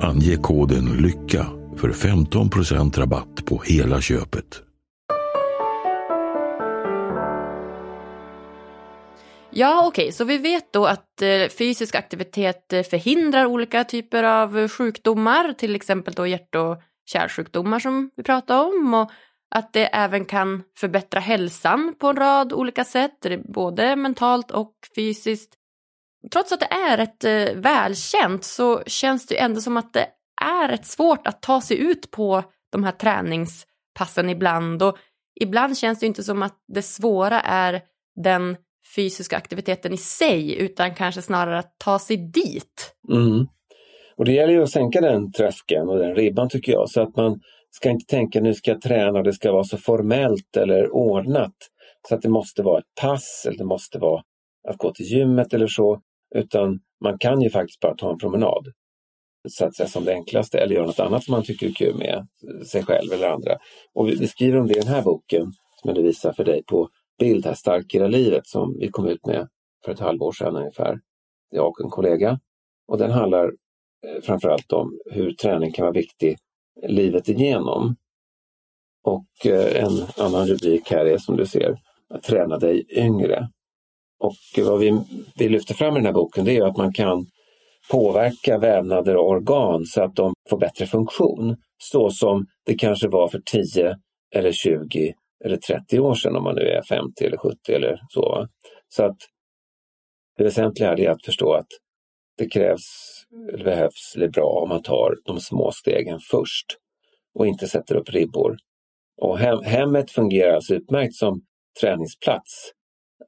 Ange 0.02 0.36
koden 0.36 0.86
LYCKA 0.86 1.46
för 1.78 1.90
15% 1.90 3.00
rabatt 3.00 3.46
på 3.46 3.62
hela 3.66 4.02
köpet. 4.02 4.69
Ja, 9.52 9.88
okej, 9.88 10.04
okay. 10.04 10.12
så 10.12 10.24
vi 10.24 10.38
vet 10.38 10.74
då 10.74 10.86
att 10.86 11.22
eh, 11.22 11.48
fysisk 11.58 11.96
aktivitet 11.96 12.74
eh, 12.74 12.84
förhindrar 12.84 13.46
olika 13.46 13.84
typer 13.84 14.24
av 14.24 14.60
eh, 14.60 14.68
sjukdomar, 14.68 15.54
till 15.54 15.76
exempel 15.76 16.14
då 16.14 16.28
hjärt 16.28 16.56
och 16.56 16.82
kärlsjukdomar 17.06 17.80
som 17.80 18.12
vi 18.16 18.24
pratade 18.24 18.62
om 18.62 18.94
och 18.94 19.12
att 19.56 19.74
det 19.74 19.86
även 19.86 20.26
kan 20.26 20.64
förbättra 20.78 21.20
hälsan 21.20 21.96
på 22.00 22.08
en 22.08 22.16
rad 22.16 22.54
olika 22.54 22.84
sätt, 22.84 23.26
både 23.54 23.96
mentalt 23.96 24.52
och 24.52 24.74
fysiskt. 24.96 25.54
Trots 26.34 26.52
att 26.52 26.60
det 26.60 26.72
är 26.72 26.98
rätt 26.98 27.24
välkänt 27.56 28.44
så 28.44 28.84
känns 28.86 29.28
det 29.28 29.40
ändå 29.40 29.62
som 29.62 29.78
att 29.78 29.94
det 29.94 30.08
är 30.42 30.68
rätt 30.68 30.86
svårt 30.86 31.28
att 31.28 31.42
ta 31.42 31.62
sig 31.62 31.78
ut 31.78 32.12
på 32.12 32.44
de 32.72 32.84
här 32.84 32.92
träningspassen 32.92 34.30
ibland 34.30 34.84
och 34.84 34.98
ibland 35.42 35.78
känns 35.78 36.00
det 36.00 36.06
inte 36.06 36.24
som 36.24 36.44
att 36.44 36.58
det 36.68 36.82
svåra 36.82 37.42
är 37.42 37.82
den 38.24 38.58
fysiska 38.96 39.38
aktiviteten 39.38 39.94
i 39.94 39.98
sig 39.98 40.58
utan 40.58 40.96
kanske 40.96 41.22
snarare 41.22 41.60
att 41.60 41.74
ta 41.78 42.00
sig 42.00 42.18
dit. 42.18 42.96
Mm. 43.10 43.48
Och 44.18 44.26
det 44.26 44.32
gäller 44.32 44.54
ju 44.54 44.64
att 44.64 44.70
sänka 44.70 45.02
den 45.02 45.32
tröskeln 45.32 45.90
och 45.90 45.98
den 45.98 46.16
ribban 46.16 46.50
tycker 46.50 46.72
jag 46.72 46.90
så 46.90 47.02
att 47.02 47.16
man 47.16 47.40
ska 47.72 47.90
inte 47.90 48.06
tänka 48.06 48.42
nu 48.42 48.54
ska 48.54 48.72
jag 48.72 48.82
träna 48.82 49.20
och 49.20 49.24
det 49.24 49.34
ska 49.34 49.52
vara 49.52 49.64
så 49.64 49.78
formellt 49.78 50.58
eller 50.58 50.94
ordnat 50.94 51.56
så 52.08 52.16
att 52.16 52.22
det 52.22 52.30
måste 52.30 52.64
vara 52.64 52.80
ett 52.80 53.02
pass 53.02 53.46
eller 53.48 53.58
det 53.58 53.66
måste 53.66 54.00
vara 54.00 54.24
att 54.68 54.78
gå 54.78 54.94
till 54.94 55.06
gymmet 55.06 55.54
eller 55.54 55.68
så 55.68 56.02
utan 56.36 56.80
man 57.04 57.18
kan 57.18 57.42
ju 57.42 57.50
faktiskt 57.50 57.80
bara 57.80 57.96
ta 57.96 58.12
en 58.12 58.18
promenad 58.18 58.68
så 59.50 59.66
att 59.66 59.76
säga 59.76 59.90
som 59.90 60.06
det 60.06 60.14
enklaste 60.14 60.60
eller 60.60 60.76
göra 60.76 60.86
något 60.86 61.00
annat 61.00 61.24
som 61.24 61.32
man 61.32 61.44
tycker 61.44 61.68
är 61.68 61.72
kul 61.72 61.98
med 61.98 62.28
sig 62.68 62.84
själv 62.84 63.14
eller 63.14 63.28
andra. 63.28 63.58
Och 63.94 64.08
vi, 64.08 64.16
vi 64.16 64.28
skriver 64.28 64.60
om 64.60 64.68
det 64.68 64.74
i 64.74 64.80
den 64.80 64.94
här 64.94 65.02
boken 65.02 65.42
som 65.82 65.90
jag 65.90 65.98
nu 65.98 66.04
visar 66.04 66.34
för 66.34 66.44
dig 66.44 66.64
på 66.64 66.90
bild 67.20 67.46
här, 67.46 67.54
Starkare 67.54 68.08
livet, 68.08 68.48
som 68.48 68.78
vi 68.80 68.90
kom 68.90 69.08
ut 69.08 69.26
med 69.26 69.48
för 69.86 69.92
ett 69.92 70.00
halvår 70.00 70.32
sedan 70.32 70.56
ungefär, 70.56 71.00
jag 71.52 71.68
och 71.68 71.82
en 71.82 71.90
kollega. 71.90 72.40
Och 72.88 72.98
den 72.98 73.12
handlar 73.12 73.46
eh, 73.46 74.22
framförallt 74.24 74.72
om 74.72 75.00
hur 75.12 75.32
träning 75.32 75.72
kan 75.72 75.84
vara 75.84 75.94
viktig 75.94 76.38
livet 76.88 77.30
igenom. 77.30 77.96
Och 79.04 79.46
eh, 79.46 79.84
en 79.84 80.26
annan 80.26 80.48
rubrik 80.48 80.92
här 80.92 81.06
är 81.06 81.18
som 81.18 81.38
du 81.38 81.46
ser, 81.46 81.78
att 82.10 82.24
träna 82.24 82.58
dig 82.58 82.86
yngre. 82.90 83.50
Och 84.20 84.66
vad 84.66 84.80
vi, 84.80 85.02
vi 85.36 85.50
lyfter 85.50 85.74
fram 85.74 85.94
i 85.94 86.00
den 86.00 86.06
här 86.06 86.14
boken 86.14 86.46
det 86.46 86.58
är 86.58 86.66
att 86.66 86.78
man 86.78 86.94
kan 86.94 87.26
påverka 87.92 88.58
vävnader 88.58 89.16
och 89.16 89.30
organ 89.30 89.86
så 89.86 90.04
att 90.04 90.16
de 90.16 90.34
får 90.50 90.58
bättre 90.58 90.86
funktion. 90.86 91.58
Så 91.78 92.10
som 92.10 92.46
det 92.66 92.76
kanske 92.76 93.08
var 93.08 93.28
för 93.28 93.42
10 93.46 93.98
eller 94.36 94.52
20 94.52 95.14
eller 95.46 95.58
30 95.58 96.00
år 96.00 96.16
sedan 96.16 96.36
om 96.36 96.44
man 96.44 96.56
nu 96.56 96.62
är 96.62 96.82
50 96.82 97.26
eller 97.26 97.38
70 97.38 97.74
eller 97.74 98.02
så. 98.10 98.48
Så 98.88 99.04
att 99.04 99.18
det 100.38 100.44
väsentliga 100.44 100.94
är 100.94 101.10
att 101.10 101.26
förstå 101.26 101.54
att 101.54 101.68
det 102.38 102.50
krävs, 102.50 102.82
eller 103.54 103.64
behövs, 103.64 104.14
eller 104.16 104.26
är 104.26 104.32
bra 104.32 104.60
om 104.64 104.70
man 104.70 104.82
tar 104.82 105.16
de 105.26 105.40
små 105.40 105.72
stegen 105.72 106.20
först 106.32 106.66
och 107.34 107.48
inte 107.48 107.68
sätter 107.68 107.96
upp 107.96 108.10
ribbor. 108.10 108.58
Och 109.22 109.40
hem, 109.40 109.64
hemmet 109.64 110.12
fungerar 110.12 110.54
alltså 110.54 110.76
utmärkt 110.76 111.16
som 111.16 111.42
träningsplats. 111.82 112.72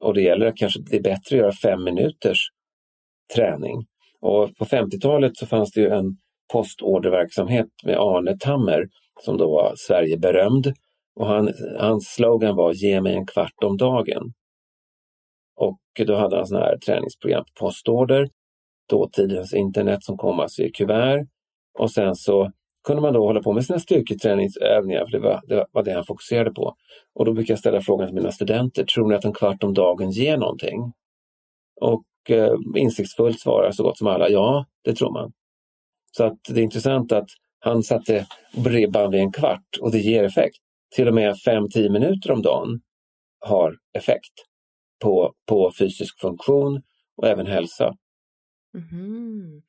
Och 0.00 0.14
det 0.14 0.22
gäller 0.22 0.46
att 0.46 0.56
kanske 0.56 0.80
det 0.80 0.96
är 0.96 1.02
bättre 1.02 1.36
att 1.36 1.40
göra 1.40 1.52
fem 1.52 1.84
minuters 1.84 2.38
träning. 3.34 3.86
Och 4.20 4.56
på 4.56 4.64
50-talet 4.64 5.36
så 5.36 5.46
fanns 5.46 5.72
det 5.72 5.80
ju 5.80 5.88
en 5.88 6.16
postorderverksamhet 6.52 7.68
med 7.84 7.96
Arne 7.96 8.36
Tammer 8.40 8.86
som 9.24 9.36
då 9.38 9.50
var 9.50 9.72
Sverigeberömd 9.76 10.72
och 11.14 11.26
han, 11.26 11.52
hans 11.78 12.14
slogan 12.14 12.56
var 12.56 12.72
Ge 12.72 13.00
mig 13.00 13.14
en 13.14 13.26
kvart 13.26 13.64
om 13.64 13.76
dagen. 13.76 14.32
Och 15.56 15.80
då 16.06 16.14
hade 16.16 16.36
han 16.36 16.46
sådana 16.46 16.66
här 16.66 16.78
träningsprogram 16.78 17.44
på 17.44 17.64
postorder. 17.64 18.28
Dåtidens 18.88 19.54
internet 19.54 20.04
som 20.04 20.16
kom 20.16 20.40
alltså 20.40 20.62
i 20.62 20.70
kuvert. 20.70 21.26
Och 21.78 21.90
sen 21.90 22.14
så 22.14 22.50
kunde 22.84 23.02
man 23.02 23.12
då 23.12 23.26
hålla 23.26 23.42
på 23.42 23.52
med 23.52 23.64
sina 23.64 23.78
styrketräningsövningar, 23.78 25.04
för 25.04 25.12
det 25.12 25.18
var, 25.18 25.40
det 25.46 25.66
var 25.72 25.82
det 25.82 25.92
han 25.92 26.04
fokuserade 26.04 26.50
på. 26.50 26.74
Och 27.14 27.24
då 27.24 27.32
brukar 27.32 27.52
jag 27.52 27.58
ställa 27.58 27.80
frågan 27.80 28.08
till 28.08 28.14
mina 28.14 28.32
studenter, 28.32 28.84
tror 28.84 29.08
ni 29.08 29.14
att 29.14 29.24
en 29.24 29.32
kvart 29.32 29.62
om 29.62 29.74
dagen 29.74 30.10
ger 30.10 30.36
någonting? 30.36 30.92
Och 31.80 32.04
eh, 32.28 32.54
insiktsfullt 32.76 33.40
svarar 33.40 33.72
så 33.72 33.82
gott 33.82 33.98
som 33.98 34.06
alla, 34.06 34.28
ja, 34.28 34.66
det 34.84 34.94
tror 34.94 35.12
man. 35.12 35.32
Så 36.16 36.24
att 36.24 36.38
det 36.48 36.60
är 36.60 36.64
intressant 36.64 37.12
att 37.12 37.28
han 37.58 37.82
satte 37.82 38.26
ribban 38.64 39.10
vid 39.10 39.20
en 39.20 39.32
kvart 39.32 39.78
och 39.80 39.90
det 39.92 39.98
ger 39.98 40.24
effekt. 40.24 40.58
Till 40.96 41.08
och 41.08 41.14
med 41.14 41.34
5-10 41.34 41.90
minuter 41.90 42.30
om 42.30 42.42
dagen 42.42 42.80
har 43.40 43.78
effekt 43.98 44.32
på, 45.02 45.34
på 45.48 45.72
fysisk 45.78 46.20
funktion 46.20 46.82
och 47.16 47.28
även 47.28 47.46
hälsa. 47.46 47.96
Mm. 48.74 49.62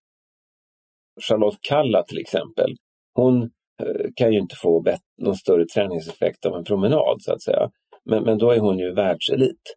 Charlotte 1.22 1.58
Kalla 1.62 2.04
till 2.04 2.18
exempel, 2.18 2.76
hon 3.14 3.44
eh, 3.44 4.12
kan 4.16 4.34
ju 4.34 4.40
inte 4.40 4.56
få 4.56 4.86
någon 5.18 5.36
större 5.36 5.66
träningseffekt 5.66 6.46
av 6.46 6.56
en 6.56 6.64
promenad 6.64 7.22
så 7.22 7.34
att 7.34 7.42
säga. 7.42 7.72
Men, 8.06 8.24
men 8.24 8.38
då 8.38 8.52
är 8.52 8.60
hon 8.60 8.80
ju 8.80 8.94
världselit. 8.94 9.76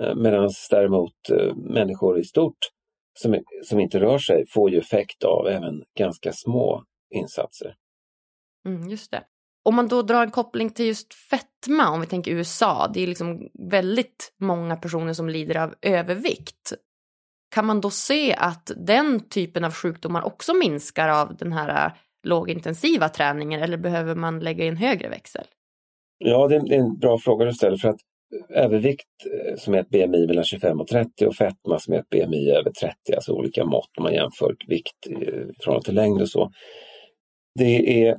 Eh, 0.00 0.14
Medan 0.14 0.50
däremot 0.70 1.30
eh, 1.30 1.56
människor 1.56 2.18
i 2.18 2.24
stort 2.24 2.58
som, 3.18 3.38
som 3.64 3.80
inte 3.80 4.00
rör 4.00 4.18
sig 4.18 4.44
får 4.54 4.70
ju 4.70 4.78
effekt 4.78 5.24
av 5.24 5.48
även 5.48 5.84
ganska 5.98 6.32
små 6.32 6.84
insatser. 7.14 7.74
Mm, 8.66 8.88
just 8.88 9.10
det. 9.10 9.24
Om 9.62 9.74
man 9.74 9.88
då 9.88 10.02
drar 10.02 10.22
en 10.22 10.30
koppling 10.30 10.70
till 10.70 10.86
just 10.86 11.14
fetma, 11.14 11.90
om 11.90 12.00
vi 12.00 12.06
tänker 12.06 12.30
USA, 12.30 12.90
det 12.94 13.02
är 13.02 13.06
liksom 13.06 13.48
väldigt 13.70 14.32
många 14.40 14.76
personer 14.76 15.12
som 15.12 15.28
lider 15.28 15.56
av 15.56 15.74
övervikt. 15.82 16.72
Kan 17.54 17.66
man 17.66 17.80
då 17.80 17.90
se 17.90 18.34
att 18.34 18.70
den 18.76 19.28
typen 19.28 19.64
av 19.64 19.72
sjukdomar 19.72 20.22
också 20.22 20.54
minskar 20.54 21.08
av 21.08 21.36
den 21.36 21.52
här 21.52 21.86
äh, 21.86 21.92
lågintensiva 22.22 23.08
träningen 23.08 23.62
eller 23.62 23.76
behöver 23.76 24.14
man 24.14 24.40
lägga 24.40 24.64
in 24.64 24.76
högre 24.76 25.08
växel? 25.08 25.44
Ja, 26.18 26.48
det 26.48 26.56
är 26.56 26.72
en 26.72 26.98
bra 26.98 27.18
fråga 27.18 27.44
du 27.44 27.52
ställer 27.52 27.76
för 27.76 27.88
att 27.88 28.00
äh, 28.50 28.64
övervikt 28.64 29.06
äh, 29.48 29.56
som 29.56 29.74
är 29.74 29.78
ett 29.78 29.90
BMI 29.90 30.26
mellan 30.26 30.44
25 30.44 30.80
och 30.80 30.88
30 30.88 31.26
och 31.26 31.36
fetma 31.36 31.78
som 31.78 31.94
är 31.94 31.98
ett 31.98 32.08
BMI 32.08 32.50
över 32.50 32.70
30, 32.70 32.94
alltså 33.14 33.32
olika 33.32 33.64
mått 33.64 33.90
om 33.98 34.02
man 34.02 34.14
jämför 34.14 34.56
vikt 34.68 35.06
i 35.06 35.14
förhållande 35.62 35.84
till 35.84 35.94
längd 35.94 36.20
och 36.20 36.28
så. 36.28 36.50
Det 37.58 38.04
är 38.04 38.16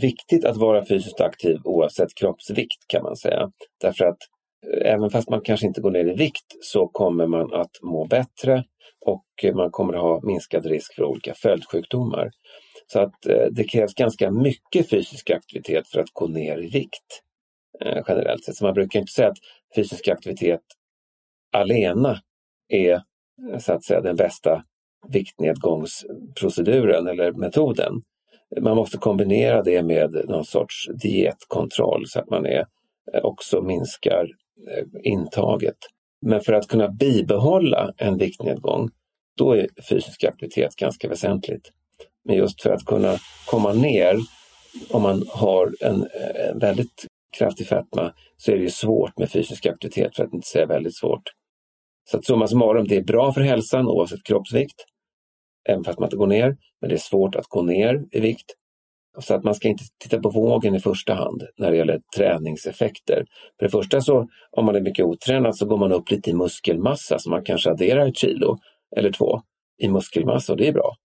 viktigt 0.00 0.44
att 0.44 0.56
vara 0.56 0.86
fysiskt 0.86 1.20
aktiv 1.20 1.58
oavsett 1.64 2.14
kroppsvikt 2.14 2.86
kan 2.86 3.02
man 3.02 3.16
säga. 3.16 3.50
Därför 3.80 4.04
att 4.04 4.18
eh, 4.66 4.92
även 4.92 5.10
fast 5.10 5.30
man 5.30 5.40
kanske 5.40 5.66
inte 5.66 5.80
går 5.80 5.90
ner 5.90 6.04
i 6.04 6.14
vikt 6.14 6.46
så 6.60 6.88
kommer 6.88 7.26
man 7.26 7.54
att 7.54 7.70
må 7.82 8.04
bättre 8.06 8.64
och 9.06 9.24
man 9.54 9.70
kommer 9.70 9.94
att 9.94 10.00
ha 10.00 10.20
minskad 10.22 10.66
risk 10.66 10.94
för 10.94 11.04
olika 11.04 11.34
följdsjukdomar. 11.34 12.30
Så 12.86 13.00
att 13.00 13.26
eh, 13.26 13.46
det 13.50 13.64
krävs 13.64 13.94
ganska 13.94 14.30
mycket 14.30 14.90
fysisk 14.90 15.30
aktivitet 15.30 15.88
för 15.88 16.00
att 16.00 16.10
gå 16.12 16.26
ner 16.26 16.58
i 16.58 16.66
vikt 16.66 17.22
eh, 17.84 18.02
generellt 18.08 18.44
sett. 18.44 18.56
Så 18.56 18.64
man 18.64 18.74
brukar 18.74 19.00
inte 19.00 19.12
säga 19.12 19.28
att 19.28 19.38
fysisk 19.76 20.08
aktivitet 20.08 20.60
alena 21.52 22.18
är 22.68 23.02
så 23.58 23.72
att 23.72 23.84
säga 23.84 24.00
den 24.00 24.16
bästa 24.16 24.64
viktnedgångsproceduren 25.08 27.06
eller 27.06 27.32
metoden. 27.32 28.02
Man 28.60 28.76
måste 28.76 28.98
kombinera 28.98 29.62
det 29.62 29.82
med 29.82 30.24
någon 30.28 30.44
sorts 30.44 30.88
dietkontroll 31.02 32.04
så 32.06 32.18
att 32.18 32.30
man 32.30 32.46
är, 32.46 32.64
eh, 33.14 33.20
också 33.22 33.62
minskar 33.62 34.28
eh, 34.70 34.84
intaget. 35.02 35.76
Men 36.26 36.40
för 36.40 36.52
att 36.52 36.68
kunna 36.68 36.88
bibehålla 36.88 37.92
en 37.96 38.18
viktnedgång, 38.18 38.90
då 39.38 39.52
är 39.52 39.66
fysisk 39.88 40.24
aktivitet 40.24 40.76
ganska 40.76 41.08
väsentligt. 41.08 41.70
Men 42.24 42.36
just 42.36 42.62
för 42.62 42.70
att 42.70 42.84
kunna 42.84 43.16
komma 43.46 43.72
ner, 43.72 44.16
om 44.90 45.02
man 45.02 45.24
har 45.28 45.72
en, 45.80 46.06
en 46.50 46.58
väldigt 46.58 47.06
kraftig 47.38 47.66
fetma, 47.66 48.12
så 48.36 48.52
är 48.52 48.56
det 48.56 48.70
svårt 48.70 49.18
med 49.18 49.30
fysisk 49.30 49.66
aktivitet, 49.66 50.16
för 50.16 50.24
att 50.24 50.34
inte 50.34 50.46
säga 50.46 50.66
väldigt 50.66 50.96
svårt. 50.96 51.22
Så 52.10 52.16
att 52.16 52.24
summa 52.24 52.46
summarum, 52.46 52.88
det 52.88 52.96
är 52.96 53.04
bra 53.04 53.32
för 53.32 53.40
hälsan 53.40 53.86
oavsett 53.86 54.22
kroppsvikt 54.24 54.84
även 55.68 55.84
fast 55.84 55.98
man 55.98 56.06
inte 56.06 56.16
går 56.16 56.26
ner. 56.26 56.56
Men 56.80 56.88
det 56.88 56.94
är 56.94 56.98
svårt 56.98 57.34
att 57.34 57.46
gå 57.46 57.62
ner 57.62 58.04
i 58.10 58.20
vikt. 58.20 58.54
Så 59.18 59.34
att 59.34 59.44
man 59.44 59.54
ska 59.54 59.68
inte 59.68 59.84
titta 59.98 60.20
på 60.20 60.30
vågen 60.30 60.74
i 60.74 60.80
första 60.80 61.14
hand 61.14 61.42
när 61.58 61.70
det 61.70 61.76
gäller 61.76 62.00
träningseffekter. 62.16 63.24
För 63.58 63.66
det 63.66 63.70
första 63.70 64.00
så 64.00 64.28
om 64.50 64.64
man 64.64 64.76
är 64.76 64.80
mycket 64.80 65.04
otränad 65.04 65.56
så 65.56 65.66
går 65.66 65.78
man 65.78 65.92
upp 65.92 66.10
lite 66.10 66.30
i 66.30 66.34
muskelmassa 66.34 67.18
så 67.18 67.30
man 67.30 67.44
kanske 67.44 67.70
adderar 67.70 68.08
ett 68.08 68.16
kilo 68.16 68.58
eller 68.96 69.12
två 69.12 69.40
i 69.82 69.88
muskelmassa 69.88 70.52
och 70.52 70.58
det 70.58 70.68
är 70.68 70.72
bra. 70.72 70.96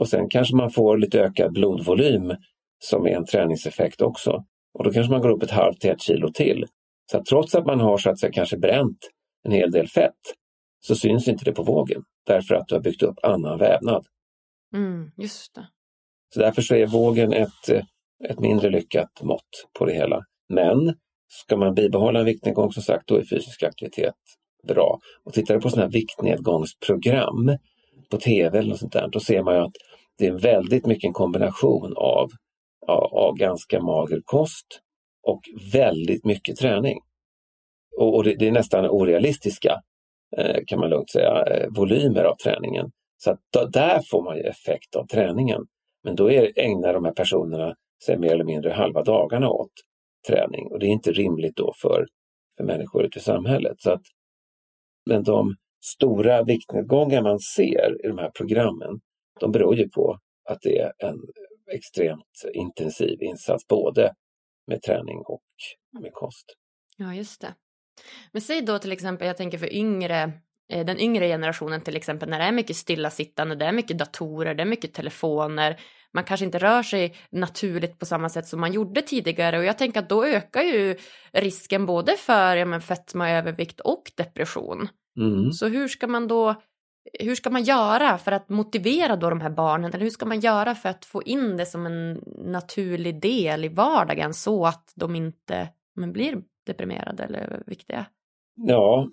Och 0.00 0.08
sen 0.08 0.28
kanske 0.28 0.56
man 0.56 0.70
får 0.70 0.98
lite 0.98 1.20
ökad 1.20 1.52
blodvolym 1.52 2.32
som 2.78 3.06
är 3.06 3.10
en 3.10 3.26
träningseffekt 3.26 4.02
också. 4.02 4.44
Och 4.78 4.84
då 4.84 4.92
kanske 4.92 5.12
man 5.12 5.20
går 5.20 5.30
upp 5.30 5.42
ett 5.42 5.50
halvt 5.50 5.80
till 5.80 5.90
ett 5.90 6.02
kilo 6.02 6.28
till. 6.32 6.66
Så 7.10 7.18
att 7.18 7.26
trots 7.26 7.54
att 7.54 7.66
man 7.66 7.80
har 7.80 7.98
så 7.98 8.10
att 8.10 8.20
säga 8.20 8.32
kanske 8.32 8.58
bränt 8.58 8.98
en 9.44 9.52
hel 9.52 9.70
del 9.70 9.88
fett 9.88 10.12
så 10.86 10.94
syns 10.94 11.28
inte 11.28 11.44
det 11.44 11.52
på 11.52 11.62
vågen 11.62 12.02
därför 12.26 12.54
att 12.54 12.68
du 12.68 12.74
har 12.74 12.82
byggt 12.82 13.02
upp 13.02 13.18
annan 13.22 13.58
vävnad. 13.58 14.06
Mm, 14.74 15.10
just 15.16 15.54
det. 15.54 15.68
Så 16.34 16.40
därför 16.40 16.62
så 16.62 16.74
är 16.74 16.86
vågen 16.86 17.32
ett, 17.32 17.68
ett 18.28 18.40
mindre 18.40 18.70
lyckat 18.70 19.22
mått 19.22 19.68
på 19.78 19.84
det 19.84 19.92
hela. 19.92 20.20
Men 20.48 20.94
ska 21.28 21.56
man 21.56 21.74
bibehålla 21.74 22.18
en 22.18 22.24
viktnedgång 22.24 22.72
som 22.72 22.82
sagt, 22.82 23.08
då 23.08 23.16
är 23.16 23.24
fysisk 23.24 23.62
aktivitet 23.62 24.14
bra. 24.68 24.98
Och 25.24 25.32
tittar 25.32 25.54
du 25.54 25.60
på 25.60 25.70
sådana 25.70 25.86
här 25.86 25.92
viktnedgångsprogram 25.92 27.58
på 28.10 28.16
tv 28.16 28.58
eller 28.58 28.68
något 28.68 28.78
sånt 28.78 28.92
där, 28.92 29.08
då 29.08 29.20
ser 29.20 29.42
man 29.42 29.54
ju 29.54 29.60
att 29.60 29.76
det 30.18 30.26
är 30.26 30.32
väldigt 30.32 30.86
mycket 30.86 31.08
en 31.08 31.12
kombination 31.12 31.94
av, 31.96 32.30
av, 32.86 33.14
av 33.14 33.34
ganska 33.34 33.80
mager 33.80 34.20
kost 34.24 34.66
och 35.22 35.40
väldigt 35.72 36.24
mycket 36.24 36.56
träning. 36.56 36.98
Och, 37.98 38.16
och 38.16 38.24
det, 38.24 38.34
det, 38.34 38.48
är 38.48 38.52
nästan 38.52 38.90
orealistiska 38.90 39.72
Eh, 39.72 39.93
Eh, 40.38 40.60
kan 40.66 40.80
man 40.80 40.90
lugnt 40.90 41.10
säga, 41.10 41.44
eh, 41.46 41.68
volymer 41.70 42.24
av 42.24 42.36
träningen. 42.36 42.90
Så 43.16 43.30
att 43.30 43.40
då, 43.52 43.64
där 43.64 44.00
får 44.10 44.22
man 44.24 44.36
ju 44.36 44.42
effekt 44.42 44.96
av 44.96 45.06
träningen. 45.06 45.66
Men 46.02 46.16
då 46.16 46.30
är, 46.30 46.58
ägnar 46.58 46.94
de 46.94 47.04
här 47.04 47.12
personerna 47.12 47.74
sig 48.04 48.18
mer 48.18 48.32
eller 48.32 48.44
mindre 48.44 48.70
halva 48.70 49.02
dagarna 49.02 49.50
åt 49.50 49.72
träning 50.28 50.72
och 50.72 50.78
det 50.78 50.86
är 50.86 50.90
inte 50.90 51.12
rimligt 51.12 51.56
då 51.56 51.72
för, 51.76 52.06
för 52.56 52.64
människor 52.64 53.04
ute 53.04 53.18
i 53.18 53.22
samhället. 53.22 53.80
Så 53.80 53.90
att, 53.90 54.02
men 55.06 55.22
de 55.22 55.56
stora 55.84 56.42
viktnedgångar 56.42 57.22
man 57.22 57.38
ser 57.38 58.04
i 58.04 58.08
de 58.08 58.18
här 58.18 58.30
programmen, 58.30 59.00
de 59.40 59.52
beror 59.52 59.76
ju 59.76 59.88
på 59.88 60.18
att 60.50 60.58
det 60.62 60.78
är 60.78 60.92
en 60.98 61.18
extremt 61.72 62.44
intensiv 62.54 63.22
insats 63.22 63.66
både 63.66 64.14
med 64.66 64.82
träning 64.82 65.18
och 65.18 65.42
med 66.00 66.12
kost. 66.12 66.44
Ja, 66.96 67.14
just 67.14 67.40
det. 67.40 67.54
Men 68.32 68.42
säg 68.42 68.62
då 68.62 68.78
till 68.78 68.92
exempel, 68.92 69.26
jag 69.26 69.36
tänker 69.36 69.58
för 69.58 69.72
yngre, 69.72 70.32
eh, 70.72 70.86
den 70.86 71.00
yngre 71.00 71.28
generationen 71.28 71.80
till 71.80 71.96
exempel, 71.96 72.28
när 72.28 72.38
det 72.38 72.44
är 72.44 72.52
mycket 72.52 72.76
stillasittande, 72.76 73.54
det 73.54 73.64
är 73.64 73.72
mycket 73.72 73.98
datorer, 73.98 74.54
det 74.54 74.62
är 74.62 74.66
mycket 74.66 74.94
telefoner, 74.94 75.80
man 76.14 76.24
kanske 76.24 76.46
inte 76.46 76.58
rör 76.58 76.82
sig 76.82 77.16
naturligt 77.30 77.98
på 77.98 78.06
samma 78.06 78.28
sätt 78.28 78.46
som 78.46 78.60
man 78.60 78.72
gjorde 78.72 79.02
tidigare 79.02 79.58
och 79.58 79.64
jag 79.64 79.78
tänker 79.78 80.00
att 80.00 80.08
då 80.08 80.24
ökar 80.24 80.62
ju 80.62 80.96
risken 81.32 81.86
både 81.86 82.16
för 82.16 82.56
ja, 82.56 82.64
men 82.64 82.80
fetma, 82.80 83.30
övervikt 83.30 83.80
och 83.80 84.12
depression. 84.16 84.88
Mm. 85.16 85.52
Så 85.52 85.68
hur 85.68 85.88
ska 85.88 86.06
man 86.06 86.28
då 86.28 86.54
hur 87.20 87.34
ska 87.34 87.50
man 87.50 87.62
göra 87.62 88.18
för 88.18 88.32
att 88.32 88.48
motivera 88.48 89.16
då 89.16 89.30
de 89.30 89.40
här 89.40 89.50
barnen 89.50 89.90
eller 89.90 90.04
hur 90.04 90.10
ska 90.10 90.26
man 90.26 90.40
göra 90.40 90.74
för 90.74 90.88
att 90.88 91.04
få 91.04 91.22
in 91.22 91.56
det 91.56 91.66
som 91.66 91.86
en 91.86 92.12
naturlig 92.44 93.20
del 93.20 93.64
i 93.64 93.68
vardagen 93.68 94.34
så 94.34 94.66
att 94.66 94.92
de 94.94 95.16
inte 95.16 95.68
men, 95.96 96.12
blir 96.12 96.42
deprimerade 96.66 97.22
eller 97.22 97.38
överviktiga? 97.38 98.06
Ja, 98.54 99.08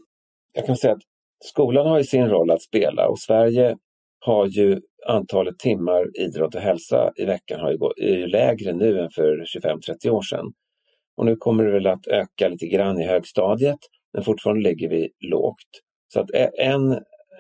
jag 0.54 0.66
kan 0.66 0.78
säga 0.78 0.94
att 0.94 1.02
skolan 1.44 1.88
har 1.88 1.98
ju 1.98 2.04
sin 2.04 2.30
roll 2.30 2.52
att 2.52 2.62
spela 2.62 3.08
och 3.08 3.20
Sverige 3.20 3.78
har 4.20 4.48
ju 4.48 4.82
antalet 5.08 5.60
timmar 5.60 6.20
idrott 6.20 6.56
och 6.56 6.62
hälsa 6.62 7.12
i 7.16 7.26
veckan 7.26 7.60
har 7.60 7.72
ju 7.72 7.78
gått, 7.78 7.98
är 7.98 8.18
ju 8.18 8.28
lägre 8.28 8.74
nu 8.74 9.00
än 9.00 9.10
för 9.10 9.46
25-30 9.58 10.10
år 10.10 10.22
sedan. 10.22 10.46
Och 11.18 11.26
nu 11.26 11.36
kommer 11.36 11.64
det 11.64 11.72
väl 11.72 11.88
att 11.88 12.08
öka 12.08 12.48
lite 12.48 12.68
grann 12.68 13.02
i 13.02 13.08
högstadiet, 13.08 13.80
men 14.14 14.24
fortfarande 14.24 14.64
ligger 14.64 14.90
vi 14.90 15.10
lågt. 15.20 15.82
Så 16.14 16.20
att 16.20 16.30
en, 16.60 16.92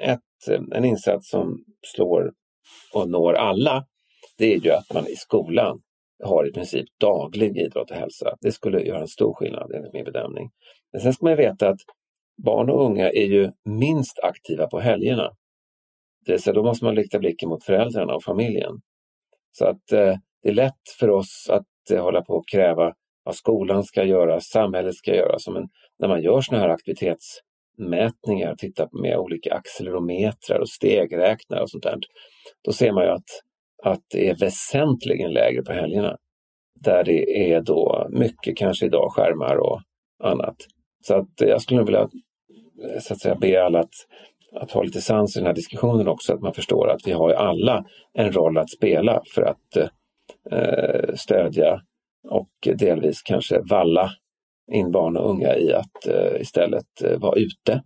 ett, 0.01 0.69
en 0.75 0.85
insats 0.85 1.29
som 1.29 1.63
slår 1.95 2.31
och 2.93 3.09
når 3.09 3.33
alla, 3.33 3.85
det 4.37 4.53
är 4.53 4.59
ju 4.59 4.71
att 4.71 4.93
man 4.93 5.07
i 5.07 5.15
skolan 5.15 5.81
har 6.23 6.49
i 6.49 6.51
princip 6.51 6.85
daglig 6.99 7.57
idrott 7.57 7.91
och 7.91 7.97
hälsa. 7.97 8.35
Det 8.41 8.51
skulle 8.51 8.81
göra 8.81 9.01
en 9.01 9.07
stor 9.07 9.33
skillnad 9.33 9.71
enligt 9.75 9.93
min 9.93 10.05
bedömning. 10.05 10.49
Men 10.91 11.01
sen 11.01 11.13
ska 11.13 11.25
man 11.25 11.37
veta 11.37 11.69
att 11.69 11.79
barn 12.43 12.69
och 12.69 12.85
unga 12.85 13.09
är 13.09 13.25
ju 13.25 13.51
minst 13.65 14.19
aktiva 14.19 14.67
på 14.67 14.79
helgerna. 14.79 15.31
Det 16.25 16.39
så 16.39 16.51
då 16.51 16.63
måste 16.63 16.85
man 16.85 16.95
rikta 16.95 17.19
blicken 17.19 17.49
mot 17.49 17.63
föräldrarna 17.63 18.15
och 18.15 18.23
familjen. 18.23 18.81
Så 19.51 19.65
att 19.65 19.91
eh, 19.91 20.15
det 20.43 20.49
är 20.49 20.53
lätt 20.53 20.89
för 20.99 21.09
oss 21.09 21.47
att 21.49 21.91
eh, 21.91 22.03
hålla 22.03 22.21
på 22.21 22.33
och 22.33 22.47
kräva 22.47 22.93
vad 23.23 23.35
skolan 23.35 23.83
ska 23.83 24.03
göra, 24.03 24.39
samhället 24.39 24.95
ska 24.95 25.15
göra. 25.15 25.37
Men 25.53 25.69
när 25.99 26.07
man 26.07 26.21
gör 26.21 26.41
sådana 26.41 26.63
här 26.63 26.69
aktivitetsmätningar, 26.69 28.55
tittar 28.55 29.01
med 29.01 29.17
olika 29.17 29.53
accelerometrar 29.53 30.59
och 30.59 30.69
stegräknare 30.69 31.61
och 31.61 31.69
sånt 31.69 31.83
där, 31.83 31.99
då 32.61 32.71
ser 32.71 32.91
man 32.91 33.03
ju 33.03 33.09
att 33.09 33.29
att 33.83 34.01
det 34.11 34.29
är 34.29 34.35
väsentligen 34.35 35.33
lägre 35.33 35.63
på 35.63 35.73
helgerna. 35.73 36.17
Där 36.79 37.03
det 37.03 37.51
är 37.51 37.61
då 37.61 38.07
mycket 38.09 38.57
kanske 38.57 38.85
idag 38.85 39.11
skärmar 39.11 39.55
och 39.55 39.81
annat. 40.23 40.55
Så 41.03 41.15
att 41.15 41.29
jag 41.37 41.61
skulle 41.61 41.83
vilja 41.83 42.01
eh, 42.01 42.99
så 42.99 43.13
att 43.13 43.19
säga, 43.19 43.35
be 43.35 43.63
alla 43.65 43.79
att, 43.79 43.93
att 44.55 44.71
ha 44.71 44.83
lite 44.83 45.01
sans 45.01 45.35
i 45.35 45.39
den 45.39 45.47
här 45.47 45.53
diskussionen 45.53 46.07
också, 46.07 46.33
att 46.33 46.41
man 46.41 46.53
förstår 46.53 46.89
att 46.89 47.07
vi 47.07 47.11
har 47.11 47.29
alla 47.33 47.85
en 48.13 48.31
roll 48.31 48.57
att 48.57 48.69
spela 48.69 49.21
för 49.35 49.41
att 49.41 49.77
eh, 50.51 51.15
stödja 51.15 51.81
och 52.29 52.77
delvis 52.77 53.21
kanske 53.21 53.61
valla 53.69 54.11
in 54.71 54.91
barn 54.91 55.17
och 55.17 55.29
unga 55.29 55.55
i 55.55 55.73
att 55.73 56.07
eh, 56.07 56.41
istället 56.41 57.01
eh, 57.03 57.19
vara 57.19 57.39
ute. 57.39 57.83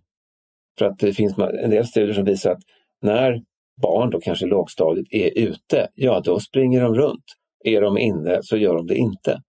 För 0.78 0.86
att 0.86 0.98
det 0.98 1.12
finns 1.12 1.38
en 1.38 1.70
del 1.70 1.86
studier 1.86 2.14
som 2.14 2.24
visar 2.24 2.50
att 2.50 2.62
när 3.02 3.42
barn, 3.82 4.10
då 4.10 4.20
kanske 4.20 4.46
lågstadiet, 4.46 5.06
är 5.10 5.38
ute, 5.38 5.88
ja 5.94 6.20
då 6.20 6.40
springer 6.40 6.80
de 6.80 6.94
runt. 6.94 7.24
Är 7.64 7.80
de 7.80 7.98
inne 7.98 8.38
så 8.42 8.56
gör 8.56 8.74
de 8.74 8.86
det 8.86 8.96
inte. 8.96 9.40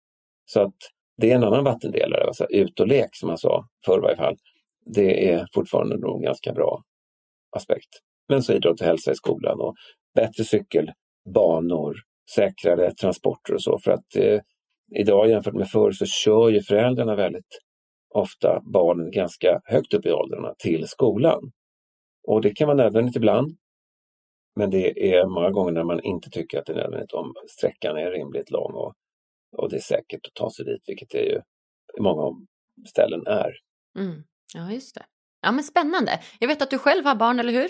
Så 0.46 0.62
att 0.62 0.76
det 1.18 1.32
är 1.32 1.36
en 1.36 1.44
annan 1.44 1.64
vattendelare, 1.64 2.24
alltså 2.28 2.46
ut 2.50 2.80
och 2.80 2.88
lek 2.88 3.10
som 3.12 3.28
man 3.28 3.38
sa 3.38 3.68
förr 3.86 3.98
i 3.98 4.02
varje 4.02 4.16
fall. 4.16 4.36
Det 4.86 5.32
är 5.32 5.48
fortfarande 5.54 5.98
nog 5.98 6.18
en 6.18 6.24
ganska 6.24 6.54
bra 6.54 6.82
aspekt. 7.56 7.90
Men 8.30 8.44
så 8.44 8.54
idrott 8.54 8.82
och 8.82 8.88
hälsa 8.88 9.12
i 9.12 9.16
skolan 9.16 9.62
och 9.62 9.76
bättre 10.16 10.44
cykelbanor, 10.44 11.96
säkrare 12.36 12.94
transporter 12.94 13.54
och 13.54 13.62
så. 13.64 13.80
För 13.84 13.92
att 13.92 14.16
eh, 14.16 14.40
idag 14.96 15.30
jämfört 15.30 15.54
med 15.54 15.70
förr 15.70 15.92
så 15.92 16.06
kör 16.06 16.50
ju 16.50 16.62
föräldrarna 16.62 17.16
väldigt 17.16 17.60
ofta 18.14 18.62
barnen 18.74 19.12
ganska 19.12 19.62
högt 19.66 19.94
upp 19.94 20.06
i 20.06 20.12
åldrarna 20.12 20.54
till 20.60 20.88
skolan. 20.88 21.52
Och 22.28 22.42
det 22.42 22.50
kan 22.56 22.68
vara 22.68 22.78
nödvändigt 22.78 23.16
ibland. 23.16 23.58
Men 24.58 24.70
det 24.70 25.14
är 25.14 25.26
många 25.26 25.52
gånger 25.52 25.72
när 25.72 25.84
man 25.84 26.04
inte 26.04 26.30
tycker 26.30 26.60
att 26.60 26.66
det 26.66 26.74
är 26.74 26.78
nödvändigt 26.78 27.12
om 27.12 27.34
sträckan 27.50 27.98
är 27.98 28.12
rimligt 28.12 28.52
lång 28.52 28.74
och, 28.74 28.94
och 29.58 29.70
det 29.70 29.76
är 29.76 29.80
säkert 29.80 30.28
att 30.28 30.34
ta 30.34 30.50
sig 30.52 30.66
dit, 30.66 30.84
vilket 30.88 31.10
det 31.10 31.22
ju 31.22 31.42
i 31.98 32.02
många 32.02 32.46
ställen 32.88 33.28
är. 33.28 33.52
Mm. 34.00 34.24
Ja, 34.54 34.72
just 34.72 34.96
det. 34.96 35.06
Ja, 35.42 35.52
men 35.52 35.64
spännande. 35.64 36.20
Jag 36.40 36.48
vet 36.48 36.62
att 36.62 36.70
du 36.70 36.78
själv 36.78 37.06
har 37.06 37.16
barn, 37.16 37.40
eller 37.40 37.54
hur? 37.54 37.70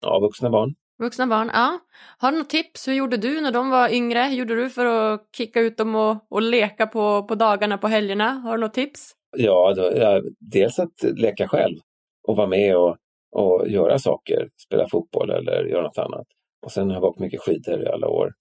Ja, 0.00 0.20
vuxna 0.20 0.50
barn. 0.50 0.74
Vuxna 0.98 1.26
barn, 1.26 1.50
ja. 1.52 1.78
Har 2.18 2.32
du 2.32 2.38
något 2.38 2.50
tips? 2.50 2.88
Hur 2.88 2.92
gjorde 2.92 3.16
du 3.16 3.40
när 3.40 3.52
de 3.52 3.70
var 3.70 3.88
yngre? 3.88 4.22
Hur 4.22 4.36
gjorde 4.36 4.54
du 4.54 4.70
för 4.70 4.86
att 4.86 5.28
kicka 5.36 5.60
ut 5.60 5.76
dem 5.76 5.94
och, 5.94 6.26
och 6.30 6.42
leka 6.42 6.86
på, 6.86 7.22
på 7.22 7.34
dagarna, 7.34 7.78
på 7.78 7.88
helgerna? 7.88 8.30
Har 8.30 8.56
du 8.56 8.60
något 8.60 8.74
tips? 8.74 9.12
Ja, 9.36 9.74
då, 9.76 9.92
ja, 9.96 10.22
dels 10.38 10.78
att 10.78 11.02
leka 11.02 11.48
själv 11.48 11.76
och 12.22 12.36
vara 12.36 12.46
med 12.46 12.76
och, 12.76 12.96
och 13.32 13.68
göra 13.68 13.98
saker, 13.98 14.48
spela 14.66 14.88
fotboll 14.88 15.30
eller 15.30 15.64
göra 15.64 15.82
något 15.82 15.98
annat. 15.98 16.26
Och 16.62 16.72
sen 16.72 16.88
har 16.88 16.96
jag 16.96 17.04
åkt 17.04 17.20
mycket 17.20 17.40
skidor 17.40 17.82
i 17.82 17.86
alla 17.86 18.08
år, 18.08 18.32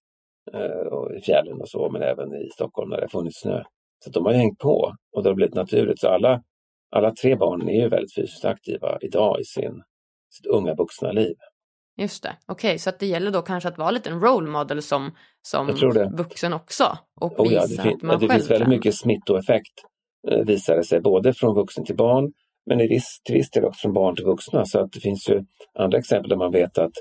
eh, 0.53 0.87
och 0.87 1.15
i 1.15 1.21
fjällen 1.21 1.61
och 1.61 1.69
så, 1.69 1.89
men 1.89 2.01
även 2.01 2.33
i 2.33 2.49
Stockholm 2.53 2.89
när 2.89 2.97
det 2.97 3.03
har 3.03 3.19
funnits 3.19 3.41
snö. 3.41 3.63
Så 4.03 4.09
de 4.09 4.25
har 4.25 4.33
hängt 4.33 4.59
på 4.59 4.93
och 5.15 5.23
det 5.23 5.29
har 5.29 5.35
blivit 5.35 5.55
naturligt. 5.55 5.99
Så 5.99 6.07
alla, 6.07 6.41
alla 6.91 7.11
tre 7.11 7.35
barnen 7.35 7.69
är 7.69 7.81
ju 7.81 7.89
väldigt 7.89 8.15
fysiskt 8.15 8.45
aktiva 8.45 8.97
idag 9.01 9.39
i 9.39 9.43
sin, 9.43 9.83
sitt 10.29 10.45
unga 10.45 10.75
vuxna 10.75 11.11
liv. 11.11 11.35
Just 11.97 12.23
det, 12.23 12.35
okej, 12.45 12.69
okay, 12.69 12.77
så 12.77 12.89
att 12.89 12.99
det 12.99 13.05
gäller 13.05 13.31
då 13.31 13.41
kanske 13.41 13.69
att 13.69 13.77
vara 13.77 13.91
lite 13.91 14.09
en 14.09 14.19
role 14.19 14.49
model 14.49 14.81
som, 14.81 15.11
som 15.41 15.67
vuxen 16.17 16.53
också 16.53 16.97
och 17.21 17.39
oh 17.39 17.53
ja, 17.53 17.61
det, 17.61 17.81
fin- 17.81 17.99
det 18.19 18.29
finns 18.29 18.51
väldigt 18.51 18.69
mycket 18.69 18.95
smittoeffekt 18.95 19.73
eh, 20.31 20.45
visar 20.45 20.75
det 20.75 20.83
sig, 20.83 21.01
både 21.01 21.33
från 21.33 21.55
vuxen 21.55 21.85
till 21.85 21.95
barn 21.95 22.31
men 22.65 22.81
i 22.81 22.87
viss, 22.87 23.21
till 23.23 23.35
viss 23.35 23.49
del 23.49 23.65
också 23.65 23.79
från 23.81 23.93
barn 23.93 24.15
till 24.15 24.25
vuxna. 24.25 24.65
Så 24.65 24.79
att 24.79 24.91
det 24.91 24.99
finns 24.99 25.29
ju 25.29 25.43
andra 25.79 25.97
exempel 25.97 26.29
där 26.29 26.37
man 26.37 26.51
vet 26.51 26.77
att 26.77 26.93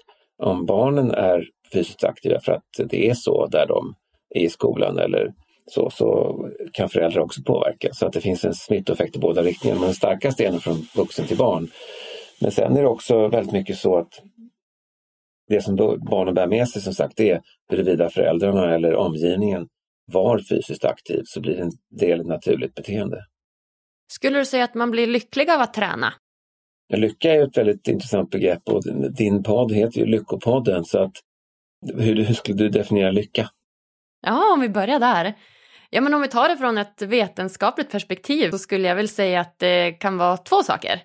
om 0.42 0.66
barnen 0.66 1.10
är 1.10 1.44
fysiskt 1.72 2.04
aktiva 2.04 2.40
för 2.40 2.52
att 2.52 2.88
det 2.90 3.10
är 3.10 3.14
så 3.14 3.46
där 3.46 3.66
de 3.66 3.94
är 4.34 4.40
i 4.40 4.48
skolan 4.48 4.98
eller 4.98 5.32
så, 5.66 5.90
så 5.90 6.38
kan 6.72 6.88
föräldrar 6.88 7.22
också 7.22 7.42
påverka. 7.46 7.88
Så 7.92 8.06
att 8.06 8.12
det 8.12 8.20
finns 8.20 8.44
en 8.44 8.54
smittoeffekt 8.54 9.16
i 9.16 9.18
båda 9.18 9.42
riktningarna. 9.42 9.80
Men 9.80 9.88
den 9.88 9.94
starkaste 9.94 10.44
är 10.44 10.58
från 10.58 10.86
vuxen 10.96 11.26
till 11.26 11.36
barn. 11.36 11.68
Men 12.40 12.50
sen 12.50 12.76
är 12.76 12.82
det 12.82 12.88
också 12.88 13.28
väldigt 13.28 13.52
mycket 13.52 13.78
så 13.78 13.98
att 13.98 14.22
det 15.48 15.60
som 15.60 15.76
barnen 16.10 16.34
bär 16.34 16.46
med 16.46 16.68
sig 16.68 16.82
som 16.82 16.94
sagt 16.94 17.20
är 17.20 17.40
huruvida 17.70 18.10
föräldrarna 18.10 18.74
eller 18.74 18.94
omgivningen 18.94 19.66
var 20.12 20.38
fysiskt 20.38 20.84
aktiv 20.84 21.22
så 21.24 21.40
blir 21.40 21.56
det 21.56 21.62
en 21.62 21.72
del 21.98 22.26
naturligt 22.26 22.74
beteende. 22.74 23.24
Skulle 24.08 24.38
du 24.38 24.44
säga 24.44 24.64
att 24.64 24.74
man 24.74 24.90
blir 24.90 25.06
lycklig 25.06 25.50
av 25.50 25.60
att 25.60 25.74
träna? 25.74 26.14
lycka 26.96 27.34
är 27.34 27.42
ett 27.42 27.56
väldigt 27.56 27.88
intressant 27.88 28.30
begrepp 28.30 28.68
och 28.68 28.82
din 29.16 29.42
podd 29.42 29.72
heter 29.72 29.98
ju 29.98 30.06
Lyckopodden 30.06 30.84
så 30.84 30.98
att 31.02 31.12
hur, 31.96 32.24
hur 32.24 32.34
skulle 32.34 32.56
du 32.56 32.68
definiera 32.68 33.10
lycka? 33.10 33.50
Ja, 34.26 34.52
om 34.52 34.60
vi 34.60 34.68
börjar 34.68 34.98
där. 34.98 35.34
Ja, 35.90 36.00
men 36.00 36.14
om 36.14 36.22
vi 36.22 36.28
tar 36.28 36.48
det 36.48 36.56
från 36.56 36.78
ett 36.78 37.02
vetenskapligt 37.02 37.90
perspektiv 37.90 38.50
så 38.50 38.58
skulle 38.58 38.88
jag 38.88 38.96
väl 38.96 39.08
säga 39.08 39.40
att 39.40 39.58
det 39.58 39.92
kan 39.92 40.18
vara 40.18 40.36
två 40.36 40.62
saker. 40.62 41.02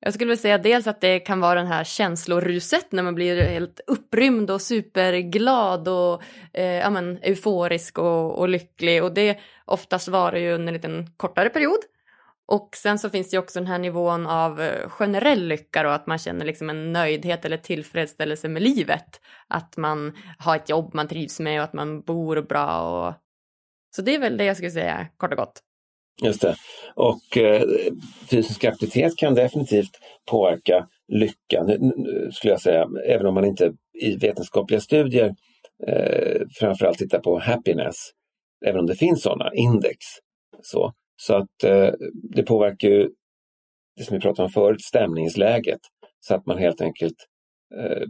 Jag 0.00 0.14
skulle 0.14 0.28
vilja 0.28 0.42
säga 0.42 0.58
dels 0.58 0.86
att 0.86 1.00
det 1.00 1.20
kan 1.20 1.40
vara 1.40 1.54
den 1.54 1.66
här 1.66 1.84
känsloruset 1.84 2.92
när 2.92 3.02
man 3.02 3.14
blir 3.14 3.42
helt 3.42 3.80
upprymd 3.86 4.50
och 4.50 4.62
superglad 4.62 5.88
och 5.88 6.22
eh, 6.52 6.64
ja, 6.64 6.90
men, 6.90 7.18
euforisk 7.22 7.98
och, 7.98 8.38
och 8.38 8.48
lycklig 8.48 9.02
och 9.02 9.14
det 9.14 9.38
oftast 9.64 10.08
varar 10.08 10.36
ju 10.36 10.52
under 10.52 10.68
en 10.68 10.74
liten 10.74 11.06
kortare 11.16 11.48
period. 11.48 11.78
Och 12.48 12.68
sen 12.76 12.98
så 12.98 13.10
finns 13.10 13.30
det 13.30 13.34
ju 13.34 13.38
också 13.38 13.58
den 13.58 13.66
här 13.66 13.78
nivån 13.78 14.26
av 14.26 14.60
eh, 14.60 14.88
generell 14.88 15.48
lycka 15.48 15.82
då, 15.82 15.88
att 15.88 16.06
man 16.06 16.18
känner 16.18 16.44
liksom 16.44 16.70
en 16.70 16.92
nöjdhet 16.92 17.44
eller 17.44 17.56
tillfredsställelse 17.56 18.48
med 18.48 18.62
livet. 18.62 19.20
Att 19.48 19.76
man 19.76 20.12
har 20.38 20.56
ett 20.56 20.68
jobb 20.68 20.94
man 20.94 21.08
trivs 21.08 21.40
med 21.40 21.60
och 21.60 21.64
att 21.64 21.72
man 21.72 22.00
bor 22.00 22.42
bra 22.42 22.80
och 22.80 23.14
så 23.96 24.02
det 24.02 24.14
är 24.14 24.18
väl 24.18 24.36
det 24.36 24.44
jag 24.44 24.56
skulle 24.56 24.70
säga 24.70 25.06
kort 25.16 25.30
och 25.30 25.36
gott. 25.36 25.60
Just 26.22 26.40
det. 26.40 26.56
Och 26.94 27.36
eh, 27.36 27.62
fysisk 28.30 28.64
aktivitet 28.64 29.16
kan 29.16 29.34
definitivt 29.34 29.90
påverka 30.30 30.86
lyckan, 31.08 31.92
skulle 32.32 32.52
jag 32.52 32.60
säga, 32.60 32.88
även 33.08 33.26
om 33.26 33.34
man 33.34 33.44
inte 33.44 33.72
i 34.02 34.16
vetenskapliga 34.16 34.80
studier 34.80 35.34
eh, 35.86 36.40
framförallt 36.58 36.98
tittar 36.98 37.18
på 37.18 37.38
happiness, 37.38 37.96
även 38.66 38.80
om 38.80 38.86
det 38.86 38.94
finns 38.94 39.22
sådana 39.22 39.50
index. 39.54 39.98
Så, 40.62 40.92
så 41.16 41.34
att 41.34 41.64
eh, 41.64 41.90
det 42.12 42.42
påverkar 42.42 42.88
ju 42.88 43.10
det 43.96 44.04
som 44.04 44.16
vi 44.16 44.20
pratade 44.20 44.46
om 44.46 44.52
förut, 44.52 44.82
stämningsläget, 44.82 45.80
så 46.20 46.34
att 46.34 46.46
man 46.46 46.58
helt 46.58 46.80
enkelt 46.80 47.16
eh, 47.74 48.02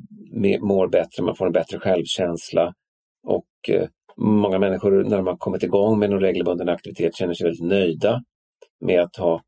mår 0.61 0.89
bättre, 0.89 1.23
man 1.23 1.37
får 1.37 1.47
en 1.47 1.53
bättre 1.53 1.79
självkänsla 1.79 2.75
och 3.27 3.47
eh, 3.69 3.89
Många 4.17 4.59
människor 4.59 5.05
när 5.05 5.17
de 5.17 5.27
har 5.27 5.37
kommit 5.37 5.63
igång 5.63 5.99
med 5.99 6.11
någon 6.11 6.21
regelbunden 6.21 6.69
aktivitet 6.69 7.17
känner 7.17 7.35
sig 7.35 7.45
väldigt 7.45 7.67
nöjda 7.67 8.23
med 8.81 9.01
att 9.01 9.17
ha 9.17 9.43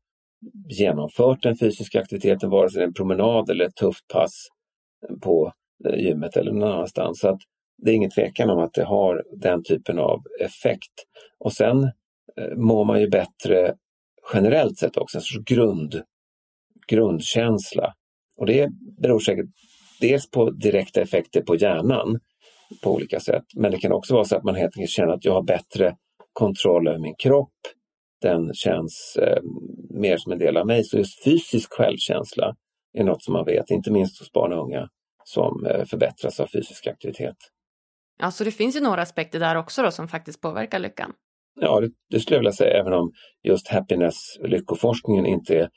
genomfört 0.69 1.43
den 1.43 1.57
fysiska 1.57 2.01
aktiviteten, 2.01 2.49
vare 2.49 2.69
sig 2.69 2.79
det 2.79 2.83
är 2.83 2.87
en 2.87 2.93
promenad 2.93 3.49
eller 3.49 3.65
ett 3.65 3.75
tufft 3.75 4.07
pass 4.13 4.47
på 5.21 5.53
eh, 5.85 5.95
gymmet 5.95 6.37
eller 6.37 6.51
någon 6.51 6.71
annanstans. 6.71 7.19
Så 7.19 7.27
att 7.27 7.39
det 7.77 7.91
är 7.91 7.95
ingen 7.95 8.11
tvekan 8.11 8.49
om 8.49 8.59
att 8.59 8.73
det 8.73 8.83
har 8.83 9.23
den 9.31 9.63
typen 9.63 9.99
av 9.99 10.21
effekt. 10.41 10.93
Och 11.39 11.53
sen 11.53 11.91
Eh, 12.37 12.57
mår 12.57 12.85
man 12.85 13.01
ju 13.01 13.09
bättre 13.09 13.75
generellt 14.33 14.77
sett 14.77 14.97
också, 14.97 15.17
en 15.17 15.21
sorts 15.21 15.45
grund, 15.45 16.01
grundkänsla. 16.87 17.93
Och 18.37 18.45
det 18.45 18.69
beror 19.01 19.19
säkert 19.19 19.45
dels 20.01 20.31
på 20.31 20.49
direkta 20.49 21.01
effekter 21.01 21.41
på 21.41 21.55
hjärnan 21.55 22.19
på 22.83 22.93
olika 22.93 23.19
sätt. 23.19 23.43
Men 23.55 23.71
det 23.71 23.77
kan 23.77 23.91
också 23.91 24.13
vara 24.13 24.25
så 24.25 24.35
att 24.35 24.43
man 24.43 24.55
helt 24.55 24.77
enkelt 24.77 24.91
känner 24.91 25.13
att 25.13 25.25
jag 25.25 25.33
har 25.33 25.43
bättre 25.43 25.95
kontroll 26.33 26.87
över 26.87 26.99
min 26.99 27.15
kropp. 27.15 27.53
Den 28.21 28.53
känns 28.53 29.17
eh, 29.21 29.41
mer 29.89 30.17
som 30.17 30.31
en 30.31 30.39
del 30.39 30.57
av 30.57 30.67
mig. 30.67 30.83
Så 30.83 30.97
just 30.97 31.23
fysisk 31.23 31.73
självkänsla 31.73 32.55
är 32.93 33.03
något 33.03 33.23
som 33.23 33.33
man 33.33 33.45
vet, 33.45 33.69
inte 33.69 33.91
minst 33.91 34.19
hos 34.19 34.31
barn 34.31 34.53
och 34.53 34.63
unga, 34.63 34.89
som 35.23 35.65
eh, 35.65 35.85
förbättras 35.85 36.39
av 36.39 36.47
fysisk 36.47 36.87
aktivitet. 36.87 37.37
Ja, 38.19 38.31
så 38.31 38.43
det 38.43 38.51
finns 38.51 38.75
ju 38.75 38.79
några 38.79 39.01
aspekter 39.01 39.39
där 39.39 39.55
också 39.55 39.83
då 39.83 39.91
som 39.91 40.07
faktiskt 40.07 40.41
påverkar 40.41 40.79
lyckan? 40.79 41.13
Ja, 41.61 41.79
det, 41.79 41.89
det 42.09 42.19
skulle 42.19 42.35
jag 42.35 42.41
vilja 42.41 42.51
säga, 42.51 42.79
även 42.79 42.93
om 42.93 43.11
just 43.43 43.67
happiness, 43.67 44.15
lyckoforskningen 44.43 45.25
inte 45.25 45.59
är 45.59 45.69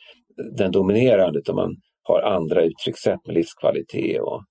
den 0.56 0.72
dominerande, 0.72 1.38
utan 1.38 1.54
man 1.54 1.76
har 2.02 2.20
andra 2.20 2.62
uttryckssätt 2.62 3.26
med 3.26 3.34
livskvalitet 3.34 4.20
och 4.20 4.44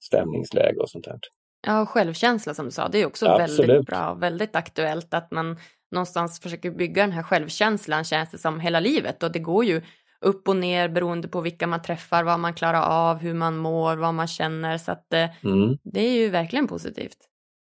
stämningsläge 0.00 0.78
och 0.80 0.90
sånt 0.90 1.04
där. 1.04 1.18
Ja, 1.66 1.82
och 1.82 1.88
självkänsla 1.88 2.54
som 2.54 2.64
du 2.64 2.70
sa, 2.70 2.88
det 2.88 3.02
är 3.02 3.06
också 3.06 3.26
Absolut. 3.26 3.70
väldigt 3.70 3.86
bra, 3.86 4.14
väldigt 4.14 4.56
aktuellt 4.56 5.14
att 5.14 5.30
man 5.30 5.56
någonstans 5.90 6.40
försöker 6.40 6.70
bygga 6.70 7.02
den 7.02 7.12
här 7.12 7.22
självkänslan 7.22 8.04
känns 8.04 8.30
det 8.30 8.38
som 8.38 8.60
hela 8.60 8.80
livet 8.80 9.22
och 9.22 9.32
det 9.32 9.38
går 9.38 9.64
ju 9.64 9.82
upp 10.20 10.48
och 10.48 10.56
ner 10.56 10.88
beroende 10.88 11.28
på 11.28 11.40
vilka 11.40 11.66
man 11.66 11.82
träffar, 11.82 12.24
vad 12.24 12.40
man 12.40 12.54
klarar 12.54 12.82
av, 12.82 13.16
hur 13.16 13.34
man 13.34 13.56
mår, 13.56 13.96
vad 13.96 14.14
man 14.14 14.26
känner 14.26 14.78
så 14.78 14.92
att 14.92 15.12
eh, 15.12 15.44
mm. 15.44 15.78
det 15.92 16.00
är 16.00 16.12
ju 16.12 16.28
verkligen 16.28 16.68
positivt. 16.68 17.16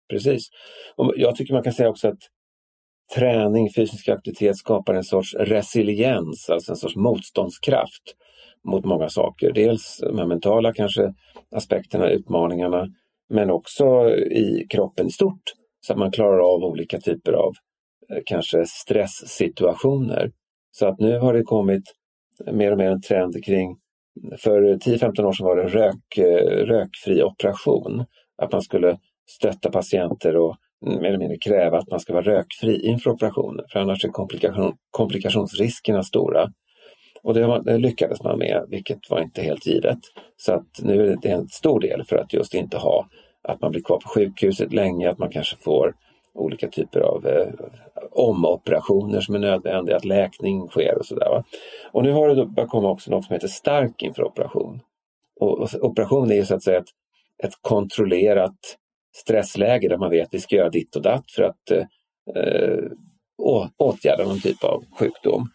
Precis. 0.09 0.49
Och 0.95 1.13
jag 1.17 1.35
tycker 1.35 1.53
man 1.53 1.63
kan 1.63 1.73
säga 1.73 1.89
också 1.89 2.07
att 2.07 2.19
träning, 3.15 3.69
fysisk 3.75 4.09
aktivitet 4.09 4.57
skapar 4.57 4.93
en 4.93 5.03
sorts 5.03 5.33
resiliens, 5.33 6.49
alltså 6.49 6.71
en 6.71 6.75
sorts 6.75 6.95
motståndskraft 6.95 8.15
mot 8.63 8.85
många 8.85 9.09
saker. 9.09 9.51
Dels 9.53 9.97
de 9.97 10.17
här 10.17 10.25
mentala 10.25 10.73
kanske 10.73 11.13
aspekterna, 11.55 12.09
utmaningarna, 12.09 12.87
men 13.29 13.51
också 13.51 14.09
i 14.15 14.67
kroppen 14.69 15.07
i 15.07 15.11
stort. 15.11 15.41
Så 15.81 15.93
att 15.93 15.99
man 15.99 16.11
klarar 16.11 16.39
av 16.39 16.63
olika 16.63 16.99
typer 16.99 17.33
av 17.33 17.53
eh, 18.11 18.21
kanske 18.25 18.65
stresssituationer. 18.65 20.31
Så 20.71 20.87
att 20.87 20.99
nu 20.99 21.19
har 21.19 21.33
det 21.33 21.43
kommit 21.43 21.83
mer 22.51 22.71
och 22.71 22.77
mer 22.77 22.91
en 22.91 23.01
trend 23.01 23.43
kring, 23.45 23.77
för 24.37 24.61
10-15 24.61 25.23
år 25.23 25.33
sedan 25.33 25.45
var 25.45 25.55
det 25.55 25.67
rök, 25.67 26.17
eh, 26.17 26.65
rökfri 26.65 27.23
operation. 27.23 28.05
Att 28.41 28.51
man 28.51 28.61
skulle 28.61 28.97
stötta 29.29 29.71
patienter 29.71 30.37
och 30.37 30.55
mer 30.81 31.07
eller 31.07 31.17
mindre 31.17 31.37
kräva 31.37 31.77
att 31.77 31.91
man 31.91 31.99
ska 31.99 32.13
vara 32.13 32.25
rökfri 32.25 32.87
inför 32.87 33.11
operationen. 33.11 33.65
För 33.71 33.79
annars 33.79 34.05
är 34.05 34.09
komplikation, 34.09 34.73
komplikationsriskerna 34.91 36.03
stora. 36.03 36.49
Och 37.23 37.33
det, 37.33 37.61
det, 37.65 37.77
lyckades 37.77 38.23
man 38.23 38.39
med, 38.39 38.65
vilket 38.69 39.09
var 39.09 39.21
inte 39.21 39.41
helt 39.41 39.65
givet. 39.65 39.99
Så 40.37 40.53
att 40.53 40.67
nu 40.81 41.11
är 41.11 41.17
det 41.21 41.29
en 41.29 41.47
stor 41.47 41.79
del 41.79 42.03
för 42.03 42.15
att 42.15 42.33
just 42.33 42.53
inte 42.53 42.77
ha 42.77 43.07
att 43.43 43.61
man 43.61 43.71
blir 43.71 43.81
kvar 43.81 43.97
på 43.97 44.09
sjukhuset 44.09 44.73
länge, 44.73 45.09
att 45.09 45.17
man 45.17 45.29
kanske 45.29 45.55
får 45.55 45.93
olika 46.33 46.67
typer 46.67 46.99
av 46.99 47.27
eh, 47.27 47.53
omoperationer 48.11 49.21
som 49.21 49.35
är 49.35 49.39
nödvändiga, 49.39 49.97
att 49.97 50.05
läkning 50.05 50.67
sker 50.67 50.97
och 50.97 51.05
sådär. 51.05 51.43
Och 51.91 52.03
nu 52.03 52.11
har 52.11 52.35
det 52.35 52.45
börjat 52.45 52.69
komma 52.69 52.89
också 52.89 53.11
något 53.11 53.25
som 53.25 53.33
heter 53.33 53.47
stark 53.47 54.03
inför 54.03 54.23
operation. 54.23 54.79
Och, 55.39 55.59
och 55.59 55.69
operation 55.81 56.31
är 56.31 56.35
ju 56.35 56.45
så 56.45 56.55
att 56.55 56.63
säga 56.63 56.77
ett, 56.79 56.89
ett 57.43 57.53
kontrollerat 57.61 58.77
stressläge 59.15 59.87
där 59.87 59.97
man 59.97 60.09
vet 60.09 60.27
att 60.27 60.33
vi 60.33 60.39
ska 60.39 60.55
göra 60.55 60.69
ditt 60.69 60.95
och 60.95 61.01
datt 61.01 61.31
för 61.31 61.43
att 61.43 61.71
eh, 61.71 61.85
eh 62.35 62.79
åtgärda 63.77 64.23
någon 64.23 64.41
typ 64.41 64.63
av 64.63 64.83
sjukdom. 64.99 65.49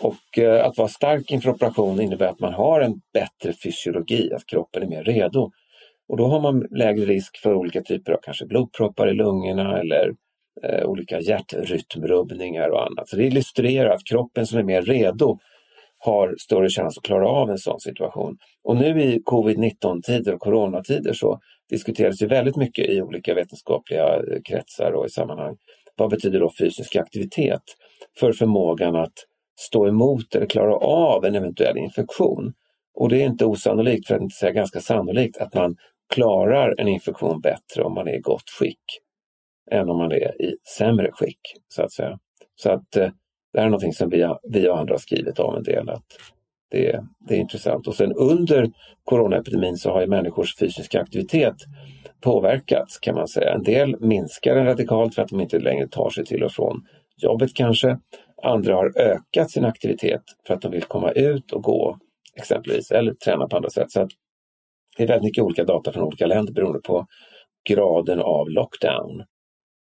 Och 0.00 0.38
eh, 0.38 0.66
att 0.66 0.78
vara 0.78 0.88
stark 0.88 1.30
inför 1.30 1.50
operation 1.50 2.00
innebär 2.00 2.26
att 2.26 2.40
man 2.40 2.54
har 2.54 2.80
en 2.80 3.00
bättre 3.12 3.52
fysiologi, 3.64 4.32
att 4.34 4.46
kroppen 4.46 4.82
är 4.82 4.86
mer 4.86 5.04
redo. 5.04 5.50
Och 6.08 6.16
då 6.16 6.26
har 6.26 6.40
man 6.40 6.66
lägre 6.70 7.04
risk 7.04 7.38
för 7.42 7.54
olika 7.54 7.82
typer 7.82 8.12
av 8.12 8.18
kanske 8.22 8.46
blodproppar 8.46 9.10
i 9.10 9.14
lungorna 9.14 9.78
eller 9.78 10.14
eh, 10.62 10.84
olika 10.84 11.20
hjärtrytmrubbningar 11.20 12.68
och 12.68 12.86
annat. 12.86 13.08
Så 13.08 13.16
det 13.16 13.24
illustrerar 13.24 13.90
att 13.90 14.04
kroppen 14.04 14.46
som 14.46 14.58
är 14.58 14.62
mer 14.62 14.82
redo 14.82 15.38
har 15.98 16.34
större 16.38 16.68
chans 16.68 16.98
att 16.98 17.04
klara 17.04 17.28
av 17.28 17.50
en 17.50 17.58
sån 17.58 17.80
situation. 17.80 18.38
Och 18.64 18.76
nu 18.76 19.02
i 19.02 19.22
covid-19-tider 19.24 20.34
och 20.34 20.40
coronatider 20.40 21.12
så 21.12 21.40
diskuteras 21.70 22.22
ju 22.22 22.26
väldigt 22.26 22.56
mycket 22.56 22.90
i 22.90 23.02
olika 23.02 23.34
vetenskapliga 23.34 24.16
eh, 24.16 24.42
kretsar 24.44 24.92
och 24.92 25.06
i 25.06 25.08
sammanhang. 25.08 25.56
Vad 25.96 26.10
betyder 26.10 26.40
då 26.40 26.52
fysisk 26.58 26.96
aktivitet 26.96 27.62
för 28.18 28.32
förmågan 28.32 28.96
att 28.96 29.12
stå 29.60 29.88
emot 29.88 30.34
eller 30.34 30.46
klara 30.46 30.76
av 30.76 31.24
en 31.24 31.34
eventuell 31.34 31.78
infektion? 31.78 32.52
Och 32.94 33.08
det 33.08 33.22
är 33.22 33.26
inte 33.26 33.44
osannolikt, 33.44 34.06
för 34.06 34.14
att 34.14 34.20
inte 34.22 34.36
säga 34.36 34.52
ganska 34.52 34.80
sannolikt, 34.80 35.36
att 35.36 35.54
man 35.54 35.76
klarar 36.14 36.74
en 36.78 36.88
infektion 36.88 37.40
bättre 37.40 37.82
om 37.82 37.94
man 37.94 38.08
är 38.08 38.14
i 38.14 38.20
gott 38.20 38.50
skick 38.58 38.84
än 39.70 39.90
om 39.90 39.98
man 39.98 40.12
är 40.12 40.42
i 40.42 40.56
sämre 40.78 41.10
skick, 41.12 41.40
så 41.68 41.82
att 41.82 41.92
säga. 41.92 42.18
Så 42.56 42.70
att 42.70 42.96
eh, 42.96 43.10
det 43.52 43.58
här 43.58 43.66
är 43.66 43.70
någonting 43.70 43.92
som 43.92 44.08
vi, 44.10 44.34
vi 44.42 44.68
och 44.68 44.78
andra 44.78 44.94
har 44.94 44.98
skrivit 44.98 45.38
om 45.38 45.54
en 45.54 45.62
del. 45.62 45.88
Att 45.88 46.04
det, 46.70 47.04
det 47.28 47.34
är 47.34 47.38
intressant. 47.38 47.86
Och 47.86 47.94
sen 47.94 48.12
under 48.12 48.70
coronaepidemin 49.04 49.76
så 49.76 49.90
har 49.90 50.00
ju 50.00 50.06
människors 50.06 50.56
fysiska 50.58 51.00
aktivitet 51.00 51.56
påverkats 52.20 52.98
kan 52.98 53.14
man 53.14 53.28
säga. 53.28 53.54
En 53.54 53.62
del 53.62 54.00
minskar 54.00 54.54
den 54.54 54.66
radikalt 54.66 55.14
för 55.14 55.22
att 55.22 55.28
de 55.28 55.40
inte 55.40 55.58
längre 55.58 55.88
tar 55.88 56.10
sig 56.10 56.24
till 56.24 56.42
och 56.42 56.52
från 56.52 56.86
jobbet 57.16 57.54
kanske. 57.54 57.98
Andra 58.42 58.74
har 58.74 58.98
ökat 58.98 59.50
sin 59.50 59.64
aktivitet 59.64 60.22
för 60.46 60.54
att 60.54 60.62
de 60.62 60.72
vill 60.72 60.84
komma 60.84 61.10
ut 61.10 61.52
och 61.52 61.62
gå 61.62 61.98
exempelvis 62.36 62.90
eller 62.90 63.14
träna 63.14 63.48
på 63.48 63.56
andra 63.56 63.70
sätt. 63.70 63.90
Så 63.90 64.00
att 64.00 64.10
det 64.96 65.02
är 65.02 65.08
väldigt 65.08 65.24
mycket 65.24 65.44
olika 65.44 65.64
data 65.64 65.92
från 65.92 66.04
olika 66.04 66.26
länder 66.26 66.52
beroende 66.52 66.80
på 66.80 67.06
graden 67.68 68.20
av 68.20 68.50
lockdown 68.50 69.24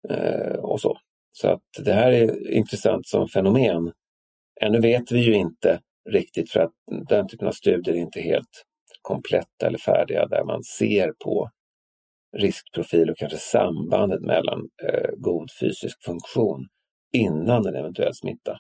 eh, 0.09 0.59
och 0.59 0.81
så. 0.81 0.99
Så 1.33 1.49
att 1.49 1.63
det 1.85 1.93
här 1.93 2.13
är 2.13 2.53
intressant 2.53 3.07
som 3.07 3.29
fenomen. 3.29 3.93
Ännu 4.61 4.81
vet 4.81 5.13
vi 5.13 5.21
ju 5.21 5.35
inte 5.35 5.81
riktigt 6.11 6.51
för 6.51 6.61
att 6.61 6.73
den 7.09 7.29
typen 7.29 7.49
av 7.49 7.53
studier 7.53 7.95
är 7.95 7.99
inte 7.99 8.21
helt 8.21 8.65
kompletta 9.03 9.67
eller 9.67 9.79
färdiga 9.79 10.27
där 10.27 10.45
man 10.45 10.63
ser 10.63 11.13
på 11.25 11.51
riskprofil 12.37 13.11
och 13.11 13.17
kanske 13.17 13.39
sambandet 13.39 14.21
mellan 14.21 14.69
eh, 14.83 15.11
god 15.17 15.51
fysisk 15.61 16.05
funktion 16.05 16.67
innan 17.13 17.67
en 17.67 17.75
eventuell 17.75 18.15
smitta. 18.15 18.59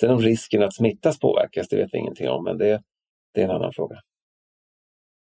Sen 0.00 0.10
om 0.10 0.20
risken 0.20 0.62
att 0.62 0.74
smittas 0.74 1.18
påverkas, 1.18 1.68
det 1.68 1.76
vet 1.76 1.88
vi 1.92 1.98
ingenting 1.98 2.28
om, 2.28 2.44
men 2.44 2.58
det, 2.58 2.82
det 3.34 3.40
är 3.40 3.44
en 3.44 3.50
annan 3.50 3.72
fråga. 3.72 4.00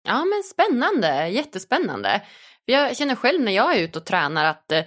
Ja, 0.08 0.26
men 0.26 0.44
spännande, 0.44 1.28
jättespännande. 1.30 2.22
Jag 2.66 2.98
känner 2.98 3.16
själv 3.16 3.42
när 3.42 3.52
jag 3.52 3.78
är 3.78 3.84
ute 3.84 4.00
och 4.00 4.06
tränar 4.06 4.46
att 4.46 4.72
eh, 4.72 4.84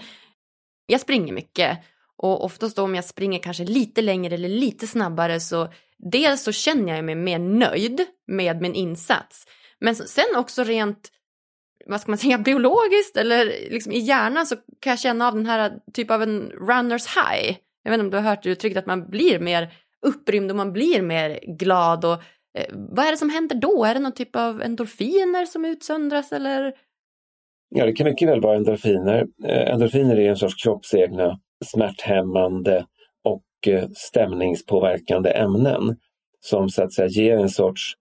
jag 0.87 1.01
springer 1.01 1.33
mycket 1.33 1.79
och 2.17 2.45
oftast 2.45 2.77
då 2.77 2.83
om 2.83 2.95
jag 2.95 3.05
springer 3.05 3.39
kanske 3.39 3.65
lite 3.65 4.03
längre 4.03 4.35
eller 4.35 4.49
lite 4.49 4.87
snabbare 4.87 5.41
så 5.41 5.69
dels 5.99 6.43
så 6.43 6.53
känner 6.53 6.95
jag 6.95 7.05
mig 7.05 7.15
mer 7.15 7.39
nöjd 7.39 8.01
med 8.27 8.61
min 8.61 8.75
insats. 8.75 9.45
Men 9.81 9.95
sen 9.95 10.37
också 10.37 10.65
rent, 10.65 11.09
vad 11.87 12.01
ska 12.01 12.11
man 12.11 12.19
säga, 12.25 12.39
biologiskt 12.39 13.17
eller 13.17 13.45
liksom 13.71 13.93
i 13.93 13.99
hjärnan 13.99 14.47
så 14.47 14.57
kan 14.81 14.91
jag 14.91 15.01
känna 15.01 15.29
av 15.29 15.35
den 15.35 15.47
här 15.47 15.73
typ 15.93 16.11
av 16.11 16.23
en 16.23 16.51
runners 16.51 17.07
high. 17.07 17.57
Jag 17.83 17.91
vet 17.91 17.99
inte 17.99 18.05
om 18.05 18.11
du 18.11 18.17
har 18.17 18.37
hört 18.37 18.47
uttrycket 18.47 18.79
att 18.79 18.87
man 18.87 19.11
blir 19.11 19.39
mer 19.39 19.73
upprymd 20.07 20.51
och 20.51 20.57
man 20.57 20.73
blir 20.73 21.03
mer 21.03 21.41
glad 21.59 22.05
och 22.05 22.13
eh, 22.59 22.67
vad 22.73 23.07
är 23.07 23.11
det 23.11 23.17
som 23.17 23.31
händer 23.31 23.57
då? 23.57 23.85
Är 23.85 23.95
det 23.95 24.01
någon 24.01 24.13
typ 24.15 24.37
av 24.37 24.63
endorfiner 24.63 25.47
som 25.47 25.65
utsöndras 25.65 26.33
eller? 26.33 26.73
Ja, 27.69 27.87
det 27.87 27.93
kan 27.93 28.05
mycket 28.05 28.29
väl 28.29 28.41
vara 28.41 28.57
endorfiner. 28.57 29.27
Eh, 29.45 29.73
endorfiner 29.73 30.19
är 30.19 30.31
en 30.31 30.37
sorts 30.37 30.65
kroppsegna 30.65 31.39
smärthämmande 31.65 32.77
eh, 32.77 32.85
stämningspåverkande 33.95 35.31
ämnen 35.31 35.97
som 36.41 36.69
så 36.69 36.83
att 36.83 36.93
säga 36.93 37.09
ger 37.09 37.37
en 37.37 37.49
sorts 37.49 37.93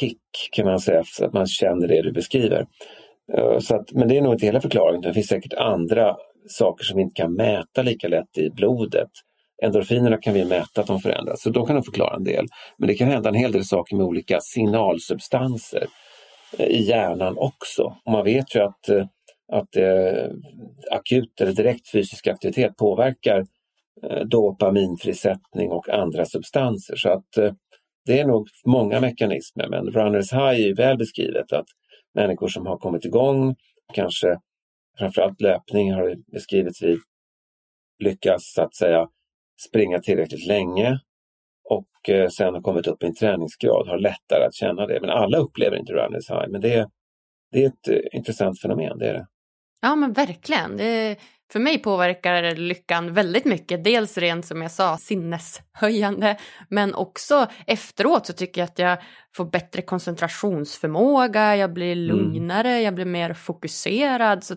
kick 0.00 0.18
kan 0.52 0.66
man 0.66 0.80
säga, 0.80 1.02
så 1.06 1.24
att 1.24 1.32
man 1.32 1.46
känner 1.46 1.88
det 1.88 2.02
du 2.02 2.12
beskriver. 2.12 2.66
Eh, 3.32 3.58
så 3.58 3.76
att, 3.76 3.92
men 3.92 4.08
det 4.08 4.16
är 4.16 4.22
nog 4.22 4.34
inte 4.34 4.46
hela 4.46 4.60
förklaringen. 4.60 5.00
Det 5.00 5.14
finns 5.14 5.26
säkert 5.26 5.54
andra 5.54 6.16
saker 6.48 6.84
som 6.84 6.96
vi 6.96 7.02
inte 7.02 7.22
kan 7.22 7.34
mäta 7.34 7.82
lika 7.82 8.08
lätt 8.08 8.38
i 8.38 8.50
blodet. 8.50 9.10
Endorfinerna 9.62 10.16
kan 10.16 10.34
vi 10.34 10.44
mäta 10.44 10.80
att 10.80 10.86
de 10.86 11.00
förändras, 11.00 11.42
så 11.42 11.50
de 11.50 11.66
kan 11.66 11.76
de 11.76 11.82
förklara 11.82 12.16
en 12.16 12.24
del. 12.24 12.46
Men 12.78 12.88
det 12.88 12.94
kan 12.94 13.08
hända 13.08 13.28
en 13.28 13.34
hel 13.34 13.52
del 13.52 13.64
saker 13.64 13.96
med 13.96 14.06
olika 14.06 14.40
signalsubstanser 14.40 15.86
eh, 16.58 16.66
i 16.66 16.82
hjärnan 16.82 17.38
också. 17.38 17.96
Och 18.04 18.12
man 18.12 18.24
vet 18.24 18.54
ju 18.54 18.60
att 18.60 18.88
eh, 18.88 19.06
att 19.52 19.76
eh, 19.76 20.30
akut 20.90 21.40
eller 21.40 21.52
direkt 21.52 21.90
fysisk 21.90 22.26
aktivitet 22.26 22.76
påverkar 22.76 23.38
eh, 23.38 23.44
Eh, 24.02 24.24
dopaminfrisättning 24.26 25.70
och 25.70 25.88
andra 25.88 26.24
substanser. 26.24 26.96
Så 26.96 27.08
att 27.08 27.36
eh, 27.36 27.52
det 28.06 28.20
är 28.20 28.26
nog 28.26 28.48
många 28.66 29.00
mekanismer, 29.00 29.68
men 29.68 29.90
runners 29.90 30.32
high 30.32 30.68
är 30.68 30.76
väl 30.76 30.98
beskrivet 30.98 31.52
att 31.52 31.66
människor 32.14 32.48
som 32.48 32.66
har 32.66 32.78
kommit 32.78 33.04
igång, 33.04 33.56
kanske 33.92 34.38
framförallt 34.98 35.40
löpning 35.40 35.92
har 35.92 36.16
beskrivits 36.32 36.82
vid, 36.82 36.98
lyckas 37.98 38.52
så 38.54 38.62
att 38.62 38.74
säga 38.74 39.08
springa 39.68 40.00
tillräckligt 40.00 40.46
länge 40.46 40.98
och 41.70 42.08
eh, 42.08 42.28
sen 42.28 42.54
har 42.54 42.60
kommit 42.60 42.86
upp 42.86 43.02
i 43.02 43.06
en 43.06 43.14
träningsgrad, 43.14 43.88
har 43.88 43.98
lättare 43.98 44.44
att 44.44 44.54
känna 44.54 44.86
det. 44.86 45.00
Men 45.00 45.10
alla 45.10 45.38
upplever 45.38 45.76
inte 45.76 45.92
runners 45.92 46.30
high, 46.30 46.48
men 46.48 46.60
det, 46.60 46.88
det 47.52 47.64
är 47.64 47.68
ett 47.68 48.12
intressant 48.12 48.60
fenomen, 48.60 48.98
det 48.98 49.08
är 49.08 49.14
det. 49.14 49.26
Ja 49.80 49.96
men 49.96 50.12
verkligen. 50.12 50.76
Det, 50.76 51.16
för 51.54 51.60
mig 51.60 51.78
påverkar 51.78 52.54
lyckan 52.54 53.14
väldigt 53.14 53.44
mycket. 53.44 53.84
Dels 53.84 54.18
rent 54.18 54.46
som 54.46 54.62
jag 54.62 54.70
sa 54.70 54.96
sinneshöjande 54.96 56.36
men 56.68 56.94
också 56.94 57.46
efteråt 57.66 58.26
så 58.26 58.32
tycker 58.32 58.60
jag 58.60 58.66
att 58.66 58.78
jag 58.78 58.98
får 59.36 59.44
bättre 59.44 59.82
koncentrationsförmåga, 59.82 61.56
jag 61.56 61.72
blir 61.72 61.92
mm. 61.92 62.06
lugnare, 62.06 62.68
mm. 62.70 62.82
jag 62.82 62.94
blir 62.94 63.04
mer 63.04 63.34
fokuserad. 63.34 64.44
Så 64.44 64.54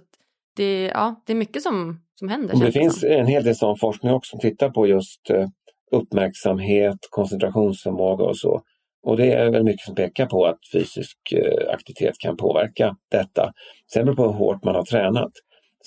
det, 0.55 0.85
ja, 0.85 1.23
det 1.25 1.33
är 1.33 1.37
mycket 1.37 1.63
som, 1.63 2.01
som 2.15 2.29
händer. 2.29 2.65
Det 2.65 2.71
finns 2.71 2.99
som. 2.99 3.11
en 3.11 3.27
hel 3.27 3.43
del 3.43 3.55
sån 3.55 3.77
forskning 3.77 4.13
också 4.13 4.29
som 4.29 4.39
tittar 4.39 4.69
på 4.69 4.87
just 4.87 5.29
eh, 5.29 5.47
uppmärksamhet, 5.91 6.97
koncentrationsförmåga 7.09 8.23
och 8.23 8.37
så. 8.37 8.61
Och 9.03 9.17
det 9.17 9.31
är 9.31 9.51
väl 9.51 9.63
mycket 9.63 9.85
som 9.85 9.95
pekar 9.95 10.25
på 10.25 10.45
att 10.45 10.59
fysisk 10.73 11.17
eh, 11.35 11.73
aktivitet 11.73 12.15
kan 12.19 12.37
påverka 12.37 12.95
detta. 13.11 13.51
Sen 13.93 14.05
beror 14.05 14.15
det 14.15 14.21
på 14.21 14.27
hur 14.27 14.37
hårt 14.37 14.63
man 14.63 14.75
har 14.75 14.83
tränat. 14.83 15.31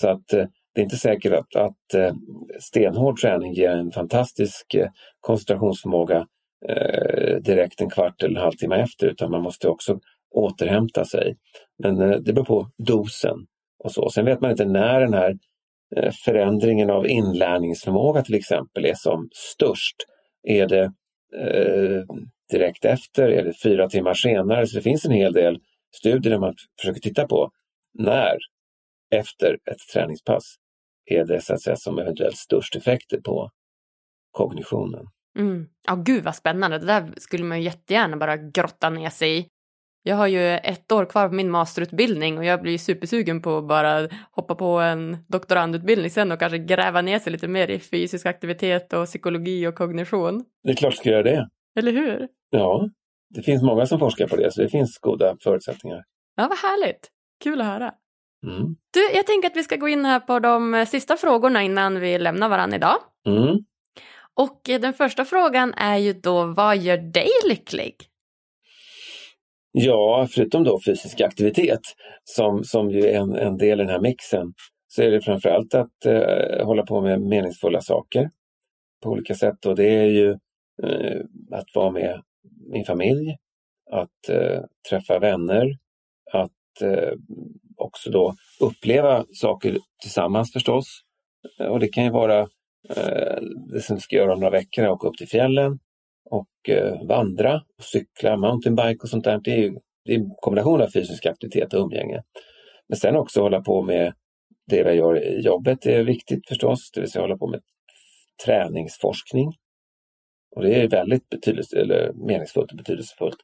Så 0.00 0.08
att 0.08 0.32
eh, 0.32 0.44
det 0.80 0.82
är 0.82 0.84
inte 0.84 0.96
säkert 0.96 1.32
att, 1.32 1.56
att 1.56 1.94
eh, 1.94 2.14
stenhård 2.60 3.20
träning 3.20 3.52
ger 3.52 3.70
en 3.70 3.90
fantastisk 3.90 4.74
eh, 4.74 4.88
koncentrationsförmåga 5.20 6.26
eh, 6.68 7.36
direkt 7.36 7.80
en 7.80 7.90
kvart 7.90 8.22
eller 8.22 8.36
en 8.36 8.42
halvtimme 8.42 8.76
efter 8.76 9.06
utan 9.06 9.30
man 9.30 9.42
måste 9.42 9.68
också 9.68 9.98
återhämta 10.30 11.04
sig. 11.04 11.36
Men 11.82 11.96
det 12.24 12.32
beror 12.32 12.44
på 12.44 12.70
dosen 12.78 13.36
och 13.84 13.92
så. 13.92 14.10
Sen 14.10 14.24
vet 14.24 14.40
man 14.40 14.50
inte 14.50 14.64
när 14.64 15.00
den 15.00 15.14
här 15.14 15.38
förändringen 16.24 16.90
av 16.90 17.06
inlärningsförmåga 17.06 18.22
till 18.22 18.34
exempel 18.34 18.84
är 18.84 18.94
som 18.94 19.28
störst. 19.32 19.96
Är 20.42 20.66
det 20.66 20.92
direkt 22.50 22.84
efter? 22.84 23.28
Är 23.28 23.44
det 23.44 23.52
fyra 23.62 23.88
timmar 23.88 24.14
senare? 24.14 24.66
Så 24.66 24.76
det 24.76 24.82
finns 24.82 25.04
en 25.04 25.12
hel 25.12 25.32
del 25.32 25.58
studier 25.96 26.30
där 26.32 26.38
man 26.38 26.54
försöker 26.80 27.00
titta 27.00 27.26
på 27.26 27.50
när 27.98 28.36
efter 29.10 29.54
ett 29.54 29.78
träningspass 29.92 30.54
är 31.10 31.24
det 31.24 31.40
så 31.40 31.54
att 31.54 31.62
säga 31.62 31.76
som 31.76 31.98
eventuellt 31.98 32.36
störst 32.36 32.76
effekter 32.76 33.20
på 33.20 33.50
kognitionen. 34.30 35.06
Mm. 35.38 35.66
Ja, 35.86 35.94
gud 35.94 36.24
vad 36.24 36.36
spännande. 36.36 36.78
Det 36.78 36.86
där 36.86 37.14
skulle 37.16 37.44
man 37.44 37.58
ju 37.58 37.64
jättegärna 37.64 38.16
bara 38.16 38.36
grotta 38.36 38.90
ner 38.90 39.10
sig 39.10 39.38
i. 39.38 39.46
Jag 40.02 40.16
har 40.16 40.26
ju 40.26 40.56
ett 40.56 40.92
år 40.92 41.04
kvar 41.04 41.28
på 41.28 41.34
min 41.34 41.50
masterutbildning 41.50 42.38
och 42.38 42.44
jag 42.44 42.62
blir 42.62 42.78
supersugen 42.78 43.42
på 43.42 43.58
att 43.58 43.68
bara 43.68 44.08
hoppa 44.30 44.54
på 44.54 44.66
en 44.66 45.16
doktorandutbildning 45.28 46.10
sen 46.10 46.32
och 46.32 46.38
kanske 46.38 46.58
gräva 46.58 47.02
ner 47.02 47.18
sig 47.18 47.32
lite 47.32 47.48
mer 47.48 47.68
i 47.68 47.78
fysisk 47.78 48.26
aktivitet 48.26 48.92
och 48.92 49.06
psykologi 49.06 49.66
och 49.66 49.74
kognition. 49.74 50.44
Det 50.62 50.70
är 50.70 50.76
klart 50.76 50.92
du 50.92 50.96
ska 50.96 51.10
göra 51.10 51.22
det. 51.22 51.48
Eller 51.78 51.92
hur? 51.92 52.28
Ja, 52.50 52.88
det 53.34 53.42
finns 53.42 53.62
många 53.62 53.86
som 53.86 53.98
forskar 53.98 54.28
på 54.28 54.36
det 54.36 54.52
så 54.52 54.62
det 54.62 54.68
finns 54.68 54.98
goda 54.98 55.36
förutsättningar. 55.44 56.04
Ja, 56.36 56.48
vad 56.48 56.58
härligt. 56.58 57.08
Kul 57.44 57.60
att 57.60 57.66
höra. 57.66 57.94
Mm. 58.46 58.76
Du, 58.92 59.10
jag 59.14 59.26
tänker 59.26 59.48
att 59.48 59.56
vi 59.56 59.62
ska 59.62 59.76
gå 59.76 59.88
in 59.88 60.04
här 60.04 60.20
på 60.20 60.38
de 60.38 60.86
sista 60.88 61.16
frågorna 61.16 61.62
innan 61.62 62.00
vi 62.00 62.18
lämnar 62.18 62.48
varandra 62.48 62.76
idag. 62.76 62.96
Mm. 63.26 63.58
Och 64.34 64.60
den 64.64 64.92
första 64.92 65.24
frågan 65.24 65.74
är 65.74 65.96
ju 65.96 66.12
då, 66.12 66.46
vad 66.46 66.76
gör 66.78 66.96
dig 66.96 67.28
lycklig? 67.48 67.94
Ja, 69.72 70.28
förutom 70.30 70.64
då 70.64 70.80
fysisk 70.86 71.20
aktivitet 71.20 71.80
som, 72.24 72.64
som 72.64 72.90
ju 72.90 73.06
är 73.06 73.18
en, 73.18 73.36
en 73.36 73.56
del 73.56 73.80
i 73.80 73.82
den 73.82 73.92
här 73.92 74.00
mixen 74.00 74.52
så 74.88 75.02
är 75.02 75.10
det 75.10 75.20
framförallt 75.20 75.74
att 75.74 76.06
eh, 76.06 76.66
hålla 76.66 76.82
på 76.82 77.00
med 77.00 77.20
meningsfulla 77.20 77.80
saker 77.80 78.30
på 79.02 79.10
olika 79.10 79.34
sätt 79.34 79.66
och 79.66 79.76
det 79.76 79.88
är 79.88 80.06
ju 80.06 80.30
eh, 80.82 81.20
att 81.50 81.74
vara 81.74 81.90
med 81.90 82.22
min 82.70 82.84
familj, 82.84 83.36
att 83.90 84.28
eh, 84.28 84.60
träffa 84.90 85.18
vänner, 85.18 85.66
att 86.32 86.82
eh, 86.82 87.12
också 87.80 88.10
då 88.10 88.34
uppleva 88.60 89.24
saker 89.32 89.78
tillsammans 90.02 90.52
förstås. 90.52 91.00
Eh, 91.60 91.66
och 91.66 91.80
det 91.80 91.88
kan 91.88 92.04
ju 92.04 92.10
vara 92.10 92.40
eh, 92.88 93.38
det 93.72 93.80
som 93.80 93.96
vi 93.96 94.00
ska 94.00 94.16
göra 94.16 94.32
om 94.32 94.40
några 94.40 94.58
veckor, 94.58 94.88
åka 94.88 95.08
upp 95.08 95.16
till 95.16 95.28
fjällen 95.28 95.78
och 96.30 96.68
eh, 96.68 97.06
vandra, 97.06 97.54
och 97.78 97.84
cykla, 97.84 98.36
mountainbike 98.36 99.02
och 99.02 99.08
sånt 99.08 99.24
där. 99.24 99.40
Det 99.44 99.50
är 99.50 99.58
ju 99.58 99.78
det 100.04 100.14
är 100.14 100.18
en 100.18 100.30
kombination 100.40 100.82
av 100.82 100.88
fysisk 100.88 101.26
aktivitet 101.26 101.74
och 101.74 101.80
umgänge. 101.80 102.22
Men 102.88 102.96
sen 102.96 103.16
också 103.16 103.42
hålla 103.42 103.60
på 103.60 103.82
med 103.82 104.14
det 104.66 104.82
vi 104.82 104.92
gör 104.92 105.24
i 105.24 105.40
jobbet 105.40 105.78
det 105.82 105.94
är 105.94 106.04
viktigt 106.04 106.48
förstås, 106.48 106.90
det 106.94 107.00
vill 107.00 107.10
säga 107.10 107.22
hålla 107.22 107.36
på 107.36 107.46
med 107.46 107.60
träningsforskning. 108.44 109.52
Och 110.56 110.62
det 110.62 110.74
är 110.74 110.88
väldigt 110.88 111.28
betydelse, 111.28 111.80
eller 111.80 112.12
meningsfullt 112.12 112.70
och 112.70 112.76
betydelsefullt. 112.76 113.36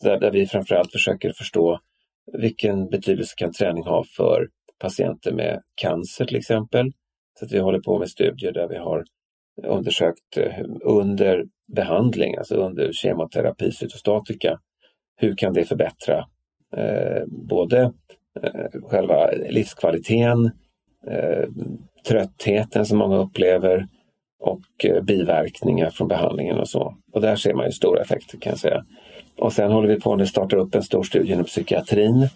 Där, 0.00 0.20
där 0.20 0.30
vi 0.30 0.46
framförallt 0.46 0.92
försöker 0.92 1.32
förstå 1.32 1.80
vilken 2.32 2.88
betydelse 2.88 3.34
kan 3.36 3.52
träning 3.52 3.84
ha 3.84 4.04
för 4.16 4.48
patienter 4.78 5.32
med 5.32 5.60
cancer 5.74 6.24
till 6.24 6.36
exempel. 6.36 6.92
Så 7.38 7.44
att 7.44 7.52
vi 7.52 7.58
håller 7.58 7.80
på 7.80 7.98
med 7.98 8.10
studier 8.10 8.52
där 8.52 8.68
vi 8.68 8.76
har 8.76 9.04
undersökt 9.66 10.36
eh, 10.36 10.64
under 10.84 11.44
behandling, 11.76 12.36
alltså 12.36 12.54
under 12.54 12.92
kemoterapi, 12.92 13.72
cytostatika, 13.72 14.58
hur 15.16 15.36
kan 15.36 15.52
det 15.52 15.64
förbättra 15.64 16.18
eh, 16.76 17.22
både 17.26 17.92
eh, 18.42 18.80
själva 18.82 19.30
livskvaliteten, 19.30 20.50
eh, 21.06 21.48
tröttheten 22.08 22.86
som 22.86 22.98
många 22.98 23.16
upplever 23.16 23.86
och 24.40 24.84
eh, 24.84 25.02
biverkningar 25.02 25.90
från 25.90 26.08
behandlingen 26.08 26.58
och 26.58 26.68
så. 26.68 26.96
Och 27.12 27.20
där 27.20 27.36
ser 27.36 27.54
man 27.54 27.66
ju 27.66 27.72
stora 27.72 28.02
effekter 28.02 28.38
kan 28.38 28.50
jag 28.50 28.58
säga. 28.58 28.84
Och 29.38 29.52
sen 29.52 29.72
håller 29.72 29.88
vi 29.88 30.00
på 30.00 30.12
att 30.12 30.28
starta 30.28 30.56
upp 30.56 30.74
en 30.74 30.82
stor 30.82 31.02
studie 31.02 31.32
inom 31.32 31.44
psykiatrin 31.44 32.28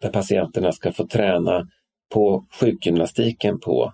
där 0.00 0.10
patienterna 0.10 0.72
ska 0.72 0.92
få 0.92 1.06
träna 1.06 1.68
på 2.14 2.44
sjukgymnastiken 2.60 3.60
på 3.60 3.92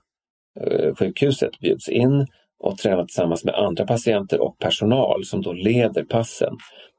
eh, 0.61 0.95
sjukhuset, 0.95 1.59
bjuds 1.61 1.89
in 1.89 2.27
och 2.59 2.79
träna 2.79 3.05
tillsammans 3.05 3.45
med 3.45 3.55
andra 3.55 3.87
patienter 3.87 4.41
och 4.41 4.59
personal 4.59 5.25
som 5.25 5.43
då 5.43 5.53
leder 5.53 6.05
passen. 6.05 6.57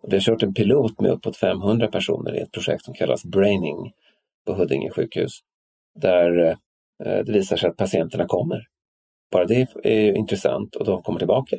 Vi 0.08 0.16
har 0.16 0.22
kört 0.22 0.44
en 0.44 0.54
pilot 0.54 1.00
med 1.00 1.12
uppåt 1.12 1.38
500 1.38 1.88
personer 1.88 2.36
i 2.36 2.40
ett 2.40 2.52
projekt 2.52 2.86
som 2.86 2.94
kallas 2.94 3.26
Braining 3.26 3.92
på 4.46 4.54
Huddinge 4.54 4.90
sjukhus. 4.90 5.32
Där 6.00 6.40
eh, 6.48 6.56
det 7.26 7.32
visar 7.32 7.58
sig 7.58 7.70
att 7.70 7.78
patienterna 7.78 8.26
kommer. 8.28 8.68
Bara 9.32 9.46
det 9.46 9.68
är 9.84 10.18
intressant 10.18 10.76
och 10.76 10.86
de 10.86 11.02
kommer 11.02 11.20
tillbaka. 11.20 11.58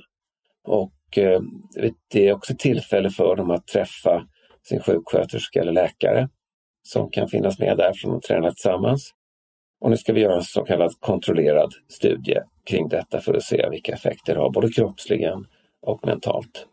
Och 0.65 0.93
det 2.13 2.29
är 2.29 2.33
också 2.33 2.55
tillfälle 2.59 3.11
för 3.11 3.37
dem 3.37 3.51
att 3.51 3.67
träffa 3.67 4.27
sin 4.69 4.81
sjuksköterska 4.81 5.61
eller 5.61 5.73
läkare 5.73 6.29
som 6.83 7.11
kan 7.11 7.29
finnas 7.29 7.59
med 7.59 7.77
där 7.77 7.93
för 7.93 8.17
att 8.17 8.23
träna 8.23 8.51
tillsammans. 8.51 9.11
Och 9.81 9.91
nu 9.91 9.97
ska 9.97 10.13
vi 10.13 10.21
göra 10.21 10.37
en 10.37 10.43
så 10.43 10.65
kallad 10.65 11.01
kontrollerad 11.01 11.73
studie 11.89 12.39
kring 12.71 12.89
detta 12.89 13.21
för 13.21 13.35
att 13.35 13.43
se 13.43 13.69
vilka 13.71 13.93
effekter 13.93 14.35
det 14.35 14.41
har, 14.41 14.51
både 14.51 14.73
kroppsligen 14.73 15.47
och 15.87 16.07
mentalt. 16.07 16.67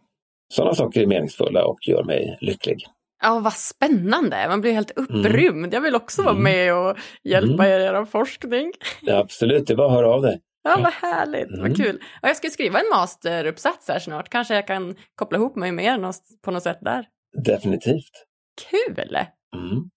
Sådana 0.54 0.76
saker 0.76 1.02
är 1.02 1.08
meningsfulla 1.08 1.66
och 1.66 1.88
gör 1.88 2.04
mig 2.04 2.38
lycklig. 2.42 2.86
Ja, 3.22 3.40
vad 3.40 3.54
spännande! 3.54 4.46
Man 4.50 4.62
blir 4.62 4.72
helt 4.72 4.92
upprymd. 4.92 5.58
Mm. 5.58 5.70
Jag 5.72 5.82
vill 5.82 5.96
också 5.96 6.24
vara 6.24 6.36
med 6.36 6.76
och 6.76 6.98
hjälpa 7.24 7.66
mm. 7.66 7.66
er 7.66 7.80
i 7.80 7.84
er 7.84 8.06
forskning. 8.06 8.72
Ja, 9.02 9.18
absolut, 9.18 9.68
det 9.68 9.74
är 9.74 9.78
bara 9.78 9.88
att 9.88 9.94
höra 9.94 10.14
av 10.14 10.22
dig. 10.22 10.42
Ja, 10.70 10.82
vad 10.84 10.94
härligt, 10.94 11.48
mm. 11.48 11.62
vad 11.62 11.78
kul. 11.78 11.96
Och 12.22 12.30
jag 12.30 12.38
ska 12.38 12.50
skriva 12.50 12.80
en 12.80 12.90
masteruppsats 12.90 13.88
här 13.88 14.00
snart. 14.00 14.30
Kanske 14.30 14.56
jag 14.56 14.68
kan 14.68 14.96
koppla 15.16 15.38
ihop 15.38 15.56
mig 15.56 15.72
med 15.72 15.86
er 15.86 16.14
på 16.42 16.52
något 16.52 16.64
sätt 16.64 16.80
där. 16.82 17.06
Definitivt. 17.44 18.26
Kul! 18.72 19.18
Mm. 19.56 19.90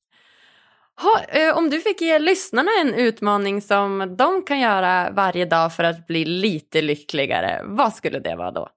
Ha, 1.02 1.40
eh, 1.40 1.58
om 1.58 1.70
du 1.70 1.80
fick 1.80 2.00
ge 2.00 2.18
lyssnarna 2.18 2.70
en 2.82 2.94
utmaning 2.94 3.60
som 3.60 4.14
de 4.18 4.44
kan 4.44 4.60
göra 4.60 5.10
varje 5.10 5.44
dag 5.44 5.74
för 5.74 5.84
att 5.84 6.06
bli 6.06 6.24
lite 6.24 6.82
lyckligare, 6.82 7.60
vad 7.64 7.94
skulle 7.94 8.18
det 8.18 8.36
vara 8.36 8.50
då? 8.50 8.68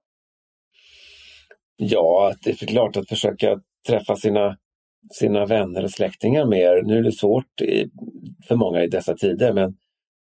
Ja, 1.76 2.34
det 2.42 2.62
är 2.62 2.66
klart 2.66 2.96
att 2.96 3.08
försöka 3.08 3.60
träffa 3.88 4.16
sina, 4.16 4.56
sina 5.10 5.46
vänner 5.46 5.84
och 5.84 5.90
släktingar 5.90 6.46
mer. 6.46 6.82
Nu 6.82 6.98
är 6.98 7.02
det 7.02 7.12
svårt 7.12 7.60
för 8.48 8.56
många 8.56 8.82
i 8.82 8.86
dessa 8.88 9.14
tider, 9.14 9.52
men 9.52 9.76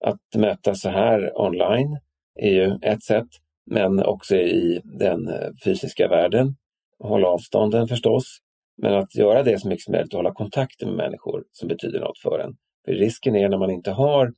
att 0.07 0.21
mötas 0.37 0.81
så 0.81 0.89
här 0.89 1.41
online 1.41 1.99
är 2.41 2.51
ju 2.51 2.79
ett 2.83 3.03
sätt, 3.03 3.29
men 3.71 4.05
också 4.05 4.37
i 4.37 4.81
den 4.85 5.29
eh, 5.29 5.51
fysiska 5.65 6.09
världen. 6.09 6.57
Hålla 6.99 7.29
avstånden 7.29 7.89
förstås, 7.89 8.39
men 8.83 8.95
att 8.95 9.15
göra 9.15 9.43
det 9.43 9.59
så 9.59 9.69
mycket 9.69 9.85
som 9.85 9.93
möjligt 9.93 10.13
och 10.13 10.19
hålla 10.19 10.35
kontakten 10.35 10.89
med 10.89 10.97
människor 10.97 11.45
som 11.53 11.69
betyder 11.69 12.01
något 12.01 12.19
för 12.19 12.39
en. 12.39 12.57
För 12.85 12.93
risken 12.93 13.37
är 13.37 13.49
när 13.49 13.59
man 13.59 13.71
inte 13.71 13.91
har 13.91 14.33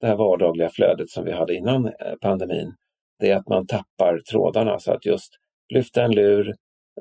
det 0.00 0.06
här 0.06 0.16
vardagliga 0.16 0.70
flödet 0.70 1.10
som 1.10 1.24
vi 1.24 1.32
hade 1.32 1.54
innan 1.54 1.86
eh, 1.86 2.14
pandemin, 2.20 2.74
det 3.18 3.30
är 3.30 3.36
att 3.36 3.48
man 3.48 3.66
tappar 3.66 4.18
trådarna. 4.30 4.78
Så 4.78 4.92
att 4.92 5.06
just 5.06 5.32
lyfta 5.74 6.04
en 6.04 6.14
lur, 6.14 6.54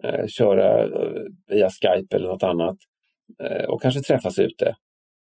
eh, 0.04 0.28
köra 0.28 0.84
eh, 0.84 1.24
via 1.48 1.70
Skype 1.70 2.16
eller 2.16 2.28
något 2.28 2.44
annat 2.44 2.78
eh, 3.44 3.66
och 3.66 3.82
kanske 3.82 4.02
träffas 4.02 4.40
ute. 4.40 4.76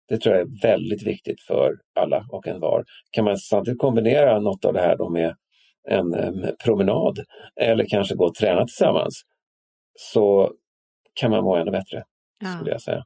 Det 0.08 0.18
tror 0.18 0.34
jag 0.34 0.42
är 0.42 0.62
väldigt 0.62 1.06
viktigt 1.06 1.40
för 1.40 1.74
alla 2.00 2.26
och 2.28 2.46
en 2.46 2.60
var. 2.60 2.84
Kan 3.10 3.24
man 3.24 3.38
samtidigt 3.38 3.80
kombinera 3.80 4.40
något 4.40 4.64
av 4.64 4.72
det 4.72 4.80
här 4.80 4.96
då 4.96 5.10
med 5.10 5.34
en 5.88 6.14
eh, 6.14 6.50
promenad 6.64 7.18
eller 7.60 7.84
kanske 7.88 8.14
gå 8.14 8.24
och 8.24 8.34
träna 8.34 8.66
tillsammans 8.66 9.22
så 9.98 10.52
kan 11.14 11.30
man 11.30 11.44
må 11.44 11.56
ännu 11.56 11.70
bättre, 11.70 12.04
ja. 12.38 12.48
skulle 12.48 12.70
jag 12.70 12.82
säga. 12.82 13.04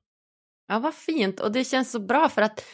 Ja, 0.70 0.78
vad 0.78 0.94
fint. 0.94 1.40
Och 1.40 1.52
det 1.52 1.64
känns 1.64 1.90
så 1.90 2.00
bra 2.00 2.28
för 2.28 2.42
att 2.42 2.64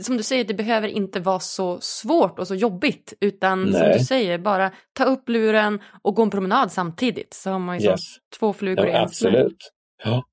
som 0.00 0.16
du 0.16 0.22
säger, 0.22 0.44
det 0.44 0.54
behöver 0.54 0.88
inte 0.88 1.20
vara 1.20 1.40
så 1.40 1.80
svårt 1.80 2.38
och 2.38 2.48
så 2.48 2.54
jobbigt. 2.54 3.14
Utan 3.20 3.64
Nej. 3.64 3.72
som 3.72 3.98
du 3.98 4.04
säger, 4.04 4.38
bara 4.38 4.70
ta 4.92 5.04
upp 5.04 5.28
luren 5.28 5.80
och 6.02 6.14
gå 6.14 6.22
en 6.22 6.30
promenad 6.30 6.72
samtidigt. 6.72 7.34
Så 7.34 7.50
har 7.50 7.58
man 7.58 7.78
ju 7.78 7.88
yes. 7.88 8.00
två 8.38 8.52
flugor 8.52 8.86
ja, 8.86 8.92
i 8.92 8.96
en 8.96 9.02
Absolut. 9.02 9.72
Ja. 10.04 10.24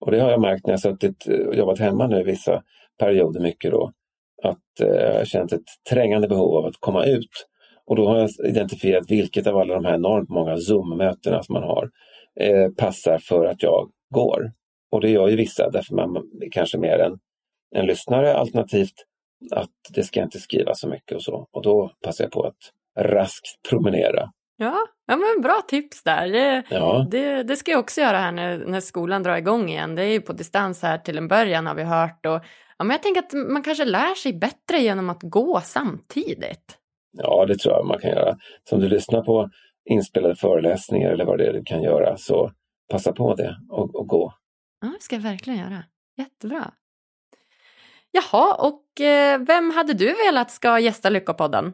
Och 0.00 0.10
det 0.10 0.20
har 0.20 0.30
jag 0.30 0.40
märkt 0.40 0.66
när 0.66 0.72
jag 0.72 0.80
suttit 0.80 1.26
och 1.46 1.54
jobbat 1.54 1.78
hemma 1.78 2.06
nu 2.06 2.22
vissa 2.22 2.62
perioder 2.98 3.40
mycket 3.40 3.70
då. 3.70 3.92
Att 4.42 4.80
eh, 4.80 5.16
jag 5.16 5.26
känt 5.26 5.52
ett 5.52 5.68
trängande 5.90 6.28
behov 6.28 6.56
av 6.56 6.66
att 6.66 6.76
komma 6.80 7.04
ut. 7.04 7.46
Och 7.86 7.96
då 7.96 8.08
har 8.08 8.18
jag 8.18 8.30
identifierat 8.44 9.10
vilket 9.10 9.46
av 9.46 9.56
alla 9.56 9.74
de 9.74 9.84
här 9.84 9.94
enormt 9.94 10.28
många 10.28 10.56
Zoom-mötena 10.56 11.42
som 11.42 11.52
man 11.52 11.62
har 11.62 11.90
eh, 12.40 12.68
passar 12.78 13.18
för 13.18 13.46
att 13.46 13.62
jag 13.62 13.90
går. 14.14 14.52
Och 14.90 15.00
det 15.00 15.10
gör 15.10 15.28
ju 15.28 15.36
vissa 15.36 15.70
därför 15.70 15.94
man 15.94 16.16
är 16.16 16.50
kanske 16.50 16.78
mer 16.78 16.98
en, 16.98 17.18
en 17.74 17.86
lyssnare 17.86 18.34
alternativt 18.34 18.94
att 19.50 19.70
det 19.94 20.02
ska 20.02 20.22
inte 20.22 20.38
skrivas 20.38 20.80
så 20.80 20.88
mycket 20.88 21.16
och 21.16 21.22
så. 21.22 21.48
Och 21.52 21.62
då 21.62 21.90
passar 22.04 22.24
jag 22.24 22.32
på 22.32 22.42
att 22.42 22.72
raskt 23.04 23.62
promenera. 23.70 24.30
Ja, 24.56 24.76
ja 25.06 25.16
men 25.16 25.42
bra 25.42 25.62
tips 25.68 26.02
där. 26.02 26.28
Det, 26.28 26.62
ja. 26.70 27.06
det, 27.10 27.42
det 27.42 27.56
ska 27.56 27.70
jag 27.70 27.80
också 27.80 28.00
göra 28.00 28.18
här 28.18 28.32
när, 28.32 28.58
när 28.58 28.80
skolan 28.80 29.22
drar 29.22 29.36
igång 29.36 29.68
igen. 29.68 29.94
Det 29.94 30.02
är 30.02 30.12
ju 30.12 30.20
på 30.20 30.32
distans 30.32 30.82
här 30.82 30.98
till 30.98 31.18
en 31.18 31.28
början 31.28 31.66
har 31.66 31.74
vi 31.74 31.82
hört. 31.82 32.26
Och, 32.26 32.40
ja, 32.78 32.84
men 32.84 32.90
jag 32.90 33.02
tänker 33.02 33.22
att 33.22 33.32
man 33.32 33.62
kanske 33.62 33.84
lär 33.84 34.14
sig 34.14 34.32
bättre 34.32 34.78
genom 34.78 35.10
att 35.10 35.22
gå 35.22 35.60
samtidigt. 35.64 36.78
Ja, 37.12 37.46
det 37.46 37.58
tror 37.58 37.74
jag 37.74 37.86
man 37.86 37.98
kan 37.98 38.10
göra. 38.10 38.36
Som 38.68 38.80
du 38.80 38.88
lyssnar 38.88 39.22
på 39.22 39.50
inspelade 39.90 40.36
föreläsningar 40.36 41.10
eller 41.10 41.24
vad 41.24 41.38
det 41.38 41.46
är 41.46 41.52
du 41.52 41.62
kan 41.64 41.82
göra 41.82 42.16
så 42.16 42.52
passa 42.92 43.12
på 43.12 43.34
det 43.34 43.56
och, 43.70 43.94
och 43.94 44.06
gå. 44.06 44.32
Ja, 44.80 44.88
det 44.88 45.02
ska 45.02 45.16
jag 45.16 45.22
verkligen 45.22 45.58
göra. 45.58 45.84
Jättebra. 46.16 46.72
Jaha, 48.10 48.54
och 48.54 49.00
eh, 49.00 49.40
vem 49.46 49.70
hade 49.70 49.92
du 49.92 50.14
velat 50.26 50.50
ska 50.50 50.78
gästa 50.78 51.10
Lyckopodden? 51.10 51.72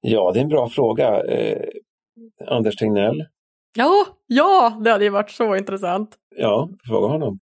Ja, 0.00 0.30
det 0.32 0.38
är 0.38 0.42
en 0.42 0.48
bra 0.48 0.68
fråga. 0.68 1.24
Eh, 1.24 1.68
Anders 2.46 2.76
Tegnell. 2.76 3.24
Ja, 3.76 4.06
ja, 4.26 4.80
det 4.84 4.90
hade 4.90 5.04
ju 5.04 5.10
varit 5.10 5.30
så 5.30 5.56
intressant. 5.56 6.16
Ja, 6.36 6.68
fråga 6.86 7.06
honom. 7.06 7.38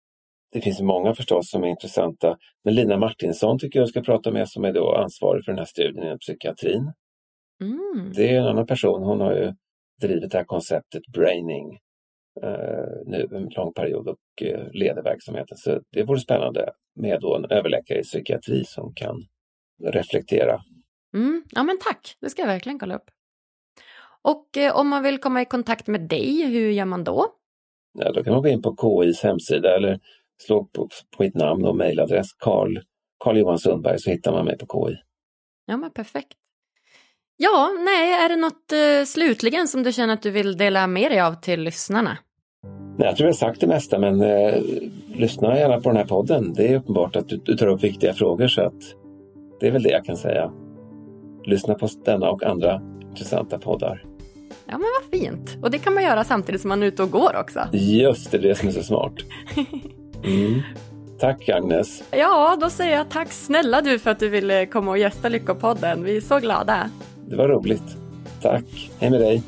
Det 0.52 0.60
finns 0.60 0.80
många 0.80 1.14
förstås 1.14 1.50
som 1.50 1.64
är 1.64 1.68
intressanta. 1.68 2.36
Men 2.64 2.74
Lina 2.74 2.96
Martinsson 2.96 3.58
tycker 3.58 3.78
jag 3.78 3.88
ska 3.88 4.00
prata 4.00 4.30
med 4.30 4.48
som 4.48 4.64
är 4.64 4.72
då 4.72 4.94
ansvarig 4.94 5.44
för 5.44 5.52
den 5.52 5.58
här 5.58 5.64
studien 5.64 6.04
inom 6.04 6.18
psykiatrin. 6.18 6.92
Mm. 7.60 8.12
Det 8.14 8.34
är 8.34 8.40
en 8.40 8.46
annan 8.46 8.66
person. 8.66 9.02
Hon 9.02 9.20
har 9.20 9.32
ju 9.32 9.52
drivit 10.00 10.30
det 10.30 10.38
här 10.38 10.44
konceptet 10.44 11.02
braining 11.12 11.78
eh, 12.42 13.06
nu 13.06 13.28
en 13.32 13.48
lång 13.48 13.72
period 13.72 14.08
och 14.08 14.42
eh, 14.42 14.70
leder 14.72 15.02
verksamheten. 15.02 15.56
Så 15.56 15.80
det 15.92 16.04
vore 16.04 16.20
spännande 16.20 16.70
med 17.00 17.20
då 17.20 17.36
en 17.36 17.44
överläkare 17.44 17.98
i 17.98 18.02
psykiatri 18.02 18.64
som 18.64 18.94
kan 18.94 19.16
reflektera. 19.84 20.60
Mm. 21.14 21.44
Ja, 21.50 21.62
men 21.62 21.78
tack. 21.78 22.16
Det 22.20 22.30
ska 22.30 22.42
jag 22.42 22.46
verkligen 22.46 22.78
kolla 22.78 22.96
upp. 22.96 23.10
Och 24.22 24.56
eh, 24.56 24.76
om 24.76 24.88
man 24.88 25.02
vill 25.02 25.18
komma 25.18 25.42
i 25.42 25.44
kontakt 25.44 25.86
med 25.86 26.00
dig, 26.00 26.46
hur 26.46 26.70
gör 26.70 26.84
man 26.84 27.04
då? 27.04 27.26
Ja, 27.98 28.12
då 28.12 28.24
kan 28.24 28.32
man 28.32 28.42
gå 28.42 28.48
in 28.48 28.62
på 28.62 28.76
KIs 28.76 29.22
hemsida 29.22 29.76
eller 29.76 30.00
slå 30.42 30.64
på, 30.64 30.88
på 31.16 31.22
mitt 31.22 31.34
namn 31.34 31.64
och 31.64 31.76
mejladress 31.76 32.32
Karl, 32.38 32.78
Karl 33.24 33.36
Johan 33.36 33.58
Sundberg 33.58 33.98
så 33.98 34.10
hittar 34.10 34.32
man 34.32 34.44
mig 34.44 34.58
på 34.58 34.66
KI. 34.66 34.96
Ja, 35.66 35.76
men 35.76 35.90
perfekt. 35.90 36.36
Ja, 37.36 37.70
nej, 37.78 38.12
är 38.12 38.28
det 38.28 38.36
något 38.36 38.72
eh, 38.72 39.06
slutligen 39.06 39.68
som 39.68 39.82
du 39.82 39.92
känner 39.92 40.14
att 40.14 40.22
du 40.22 40.30
vill 40.30 40.56
dela 40.56 40.86
med 40.86 41.10
dig 41.10 41.20
av 41.20 41.34
till 41.34 41.60
lyssnarna? 41.62 42.18
Nej, 42.98 43.08
jag 43.08 43.16
tror 43.16 43.26
jag 43.26 43.32
har 43.34 43.38
sagt 43.38 43.60
det 43.60 43.66
mesta 43.66 43.98
men 43.98 44.20
eh, 44.20 44.62
lyssna 45.14 45.58
gärna 45.58 45.80
på 45.80 45.88
den 45.88 45.96
här 45.96 46.04
podden. 46.04 46.52
Det 46.52 46.68
är 46.68 46.76
uppenbart 46.76 47.16
att 47.16 47.28
du, 47.28 47.36
du 47.36 47.56
tar 47.56 47.66
upp 47.66 47.84
viktiga 47.84 48.14
frågor 48.14 48.48
så 48.48 48.62
att 48.62 48.82
det 49.60 49.66
är 49.66 49.70
väl 49.70 49.82
det 49.82 49.90
jag 49.90 50.04
kan 50.04 50.16
säga. 50.16 50.52
Lyssna 51.44 51.74
på 51.74 51.88
denna 52.04 52.30
och 52.30 52.42
andra 52.42 52.82
intressanta 53.10 53.58
poddar. 53.58 54.04
Ja, 54.66 54.78
men 54.78 54.86
vad 55.00 55.20
fint. 55.20 55.58
Och 55.62 55.70
det 55.70 55.78
kan 55.78 55.94
man 55.94 56.02
göra 56.02 56.24
samtidigt 56.24 56.60
som 56.60 56.68
man 56.68 56.82
är 56.82 56.86
ute 56.86 57.02
och 57.02 57.10
går 57.10 57.36
också. 57.40 57.60
Just 57.72 58.30
det, 58.30 58.38
det 58.38 58.46
är 58.46 58.48
det 58.48 58.54
som 58.54 58.68
är 58.68 58.72
så 58.72 58.82
smart. 58.82 59.14
Mm. 60.24 60.62
Tack 61.20 61.48
Agnes. 61.48 62.02
Ja, 62.10 62.56
då 62.60 62.70
säger 62.70 62.96
jag 62.96 63.08
tack 63.08 63.32
snälla 63.32 63.80
du 63.80 63.98
för 63.98 64.10
att 64.10 64.18
du 64.18 64.28
ville 64.28 64.66
komma 64.66 64.90
och 64.90 64.98
gästa 64.98 65.28
Lyckopodden. 65.28 66.04
Vi 66.04 66.16
är 66.16 66.20
så 66.20 66.38
glada. 66.38 66.90
Det 67.26 67.36
var 67.36 67.48
roligt. 67.48 67.96
Tack. 68.42 68.90
Hej 68.98 69.10
med 69.10 69.20
dig. 69.20 69.42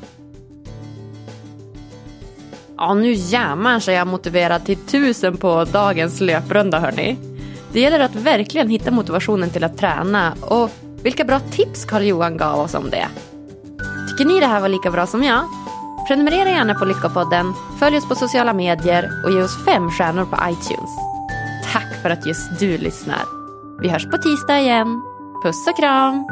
Ja, 2.77 2.95
nu 2.95 3.13
jämmar 3.13 3.81
sig 3.81 3.95
jag 3.95 4.07
motiverad 4.07 4.65
till 4.65 4.77
tusen 4.77 5.37
på 5.37 5.65
dagens 5.65 6.21
löprunda 6.21 6.79
hörni. 6.79 7.17
Det 7.73 7.81
gäller 7.81 8.01
att 8.01 8.15
verkligen 8.15 8.69
hitta 8.69 8.91
motivationen 8.91 9.51
till 9.51 9.65
att 9.65 9.79
träna 9.79 10.35
och 10.41 10.71
vilka 11.03 11.25
bra 11.25 11.41
tips 11.41 11.85
Carl-Johan 11.85 12.37
gav 12.37 12.61
oss 12.61 12.75
om 12.75 12.91
det. 12.91 13.09
Tycker 14.11 14.25
ni 14.25 14.41
det 14.41 14.47
här 14.47 14.61
var 14.61 14.69
lika 14.69 14.91
bra 14.91 15.07
som 15.07 15.23
jag? 15.23 15.45
Prenumerera 16.09 16.51
gärna 16.51 16.75
på 16.75 16.85
Lyckopodden, 16.85 17.55
följ 17.79 17.97
oss 17.97 18.09
på 18.09 18.15
sociala 18.15 18.53
medier 18.53 19.25
och 19.25 19.31
ge 19.31 19.43
oss 19.43 19.65
fem 19.65 19.91
stjärnor 19.91 20.25
på 20.25 20.37
iTunes. 20.37 20.91
Tack 21.73 22.03
för 22.03 22.11
att 22.11 22.27
just 22.27 22.61
du 22.61 22.79
lyssnar. 22.79 23.25
Vi 23.81 23.89
hörs 23.89 24.11
på 24.11 24.19
tisdag 24.19 24.61
igen. 24.61 25.03
Puss 25.43 25.69
och 25.69 25.77
kram! 25.77 26.27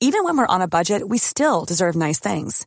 Even 0.00 0.24
when 0.24 0.36
we're 0.36 0.54
on 0.54 0.62
a 0.62 0.68
budget, 0.68 1.02
we 1.08 1.18
still 1.18 1.64
deserve 1.64 1.96
nice 1.96 2.20
things. 2.20 2.66